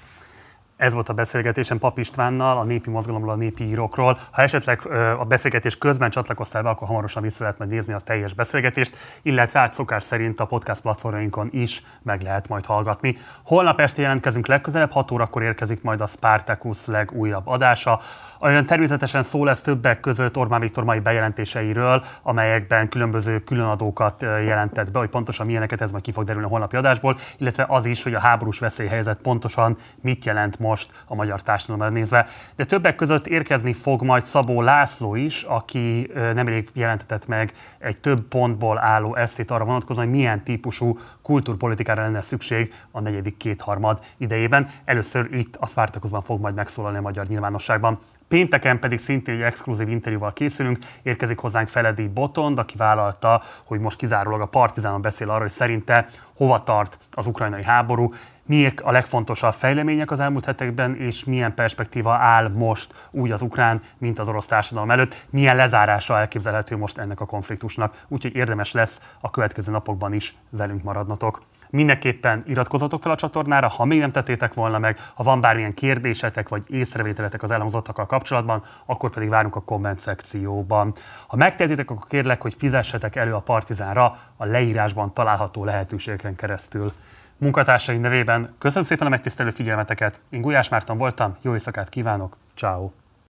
Ez 0.80 0.93
volt 0.93 1.09
a 1.09 1.13
beszélgetésem 1.13 1.77
Pap 1.77 1.97
Istvánnal, 1.97 2.57
a 2.57 2.63
népi 2.63 2.89
mozgalomról, 2.89 3.32
a 3.32 3.36
népi 3.36 3.63
írókról. 3.63 4.17
Ha 4.32 4.41
esetleg 4.41 4.88
a 5.19 5.25
beszélgetés 5.25 5.77
közben 5.77 6.09
csatlakoztál 6.09 6.63
be, 6.63 6.69
akkor 6.69 6.88
hamarosan 6.88 7.21
vissza 7.21 7.43
lehet 7.43 7.57
majd 7.57 7.71
nézni 7.71 7.93
a 7.93 7.99
teljes 7.99 8.34
beszélgetést, 8.34 8.97
illetve 9.21 9.59
át 9.59 9.73
szokás 9.73 10.03
szerint 10.03 10.39
a 10.39 10.45
podcast 10.45 10.82
platformjainkon 10.82 11.49
is 11.51 11.84
meg 12.01 12.21
lehet 12.21 12.47
majd 12.47 12.65
hallgatni. 12.65 13.17
Holnap 13.45 13.80
este 13.80 14.01
jelentkezünk 14.01 14.47
legközelebb, 14.47 14.91
6 14.91 15.11
órakor 15.11 15.43
érkezik 15.43 15.82
majd 15.82 16.01
a 16.01 16.05
Spartacus 16.05 16.86
legújabb 16.86 17.47
adása. 17.47 17.99
Olyan 18.41 18.65
természetesen 18.65 19.21
szó 19.21 19.43
lesz 19.43 19.61
többek 19.61 19.99
között 19.99 20.38
Orbán 20.38 20.59
Viktor 20.59 20.84
mai 20.84 20.99
bejelentéseiről, 20.99 22.03
amelyekben 22.21 22.89
különböző 22.89 23.39
különadókat 23.39 24.21
jelentett 24.21 24.91
be, 24.91 24.99
hogy 24.99 25.09
pontosan 25.09 25.45
milyeneket 25.45 25.82
ez 25.82 25.91
majd 25.91 26.03
ki 26.03 26.11
fog 26.11 26.23
derülni 26.23 26.47
a 26.47 26.49
holnapi 26.49 26.75
adásból, 26.75 27.17
illetve 27.38 27.65
az 27.67 27.86
is, 27.86 28.03
hogy 28.03 28.13
a 28.13 28.19
háborús 28.19 28.59
veszélyhelyzet 28.59 29.17
pontosan 29.21 29.77
mit 30.01 30.25
jelent 30.25 30.59
most 30.70 31.03
a 31.07 31.15
magyar 31.15 31.41
társadalomra 31.41 31.89
nézve. 31.89 32.28
De 32.55 32.65
többek 32.65 32.95
között 32.95 33.28
érkezni 33.28 33.74
fog 33.74 34.03
majd 34.03 34.24
Szabó 34.24 34.61
László 34.61 35.15
is, 35.15 35.43
aki 35.43 36.11
nemrég 36.13 36.70
jelentetett 36.74 37.28
meg 37.28 37.53
egy 37.78 37.97
több 37.97 38.22
pontból 38.22 38.78
álló 38.78 39.15
eszét 39.15 39.51
arra 39.51 39.65
vonatkozóan, 39.65 40.07
hogy 40.07 40.15
milyen 40.15 40.43
típusú 40.43 40.97
kultúrpolitikára 41.22 42.01
lenne 42.01 42.22
szükség 42.22 42.74
a 42.91 42.99
negyedik 42.99 43.38
kétharmad 43.38 43.99
idejében. 44.17 44.70
Először 44.86 45.28
itt 45.32 45.55
a 45.55 45.65
Spartacusban 45.65 46.22
fog 46.22 46.41
majd 46.41 46.55
megszólalni 46.55 46.97
a 46.97 47.01
magyar 47.01 47.28
nyilvánosságban. 47.28 47.99
Pénteken 48.30 48.80
pedig 48.80 48.99
szintén 48.99 49.36
egy 49.36 49.41
exkluzív 49.41 49.89
interjúval 49.89 50.34
készülünk, 50.34 50.77
érkezik 51.01 51.38
hozzánk 51.38 51.67
Feledi 51.67 52.07
Botond, 52.07 52.59
aki 52.59 52.77
vállalta, 52.77 53.41
hogy 53.63 53.80
most 53.80 53.97
kizárólag 53.97 54.41
a 54.41 54.45
Partizánon 54.45 55.01
beszél 55.01 55.30
arról, 55.30 55.41
hogy 55.41 55.49
szerinte 55.49 56.07
hova 56.36 56.63
tart 56.63 56.97
az 57.11 57.27
ukrajnai 57.27 57.63
háború, 57.63 58.13
miek 58.45 58.82
a 58.84 58.91
legfontosabb 58.91 59.53
fejlemények 59.53 60.11
az 60.11 60.19
elmúlt 60.19 60.45
hetekben, 60.45 60.95
és 60.95 61.23
milyen 61.23 61.53
perspektíva 61.53 62.13
áll 62.13 62.49
most 62.49 63.09
úgy 63.11 63.32
az 63.32 63.41
ukrán, 63.41 63.82
mint 63.97 64.19
az 64.19 64.30
orosz 64.30 64.45
társadalom 64.45 64.91
előtt, 64.91 65.25
milyen 65.30 65.55
lezárása 65.55 66.17
elképzelhető 66.17 66.77
most 66.77 66.97
ennek 66.97 67.19
a 67.19 67.25
konfliktusnak. 67.25 68.03
Úgyhogy 68.07 68.36
érdemes 68.36 68.71
lesz 68.71 69.01
a 69.21 69.30
következő 69.30 69.71
napokban 69.71 70.13
is 70.13 70.38
velünk 70.49 70.84
maradnotok. 70.84 71.41
Mindenképpen 71.70 72.43
iratkozatok 72.45 73.01
fel 73.01 73.11
a 73.11 73.15
csatornára, 73.15 73.67
ha 73.67 73.86
még 73.86 73.99
nem 73.99 74.11
tettétek 74.11 74.53
volna 74.53 74.80
meg, 74.80 74.99
ha 75.13 75.24
van 75.24 75.41
bármilyen 75.41 75.74
kérdésetek 75.74 76.49
vagy 76.49 76.63
észrevételetek 76.67 77.43
az 77.43 77.51
elhangzottakkal 77.51 78.05
kapcsolatban, 78.05 78.63
akkor 78.86 79.09
pedig 79.09 79.30
várunk 79.30 79.55
a 79.55 79.61
komment 79.61 79.99
szekcióban. 79.99 80.93
Ha 81.28 81.36
megtehetitek, 81.36 81.91
akkor 81.91 82.07
kérlek, 82.07 82.41
hogy 82.41 82.55
fizessetek 82.57 83.15
elő 83.15 83.34
a 83.34 83.39
Partizánra 83.39 84.17
a 84.38 84.45
leírásban 84.45 85.13
található 85.13 85.63
lehetőségeken 85.63 86.36
keresztül. 86.36 86.93
Munkatársaim 87.38 88.01
nevében 88.01 88.55
köszönöm 88.57 88.84
szépen 88.84 89.07
a 89.07 89.09
megtisztelő 89.09 89.49
figyelmeteket. 89.49 90.22
Én 90.30 90.41
Gulyás 90.41 90.70
Márton 90.70 90.97
voltam, 90.97 91.38
jó 91.41 91.53
éjszakát 91.53 91.89
kívánok, 91.89 92.38
ciao. 92.55 92.89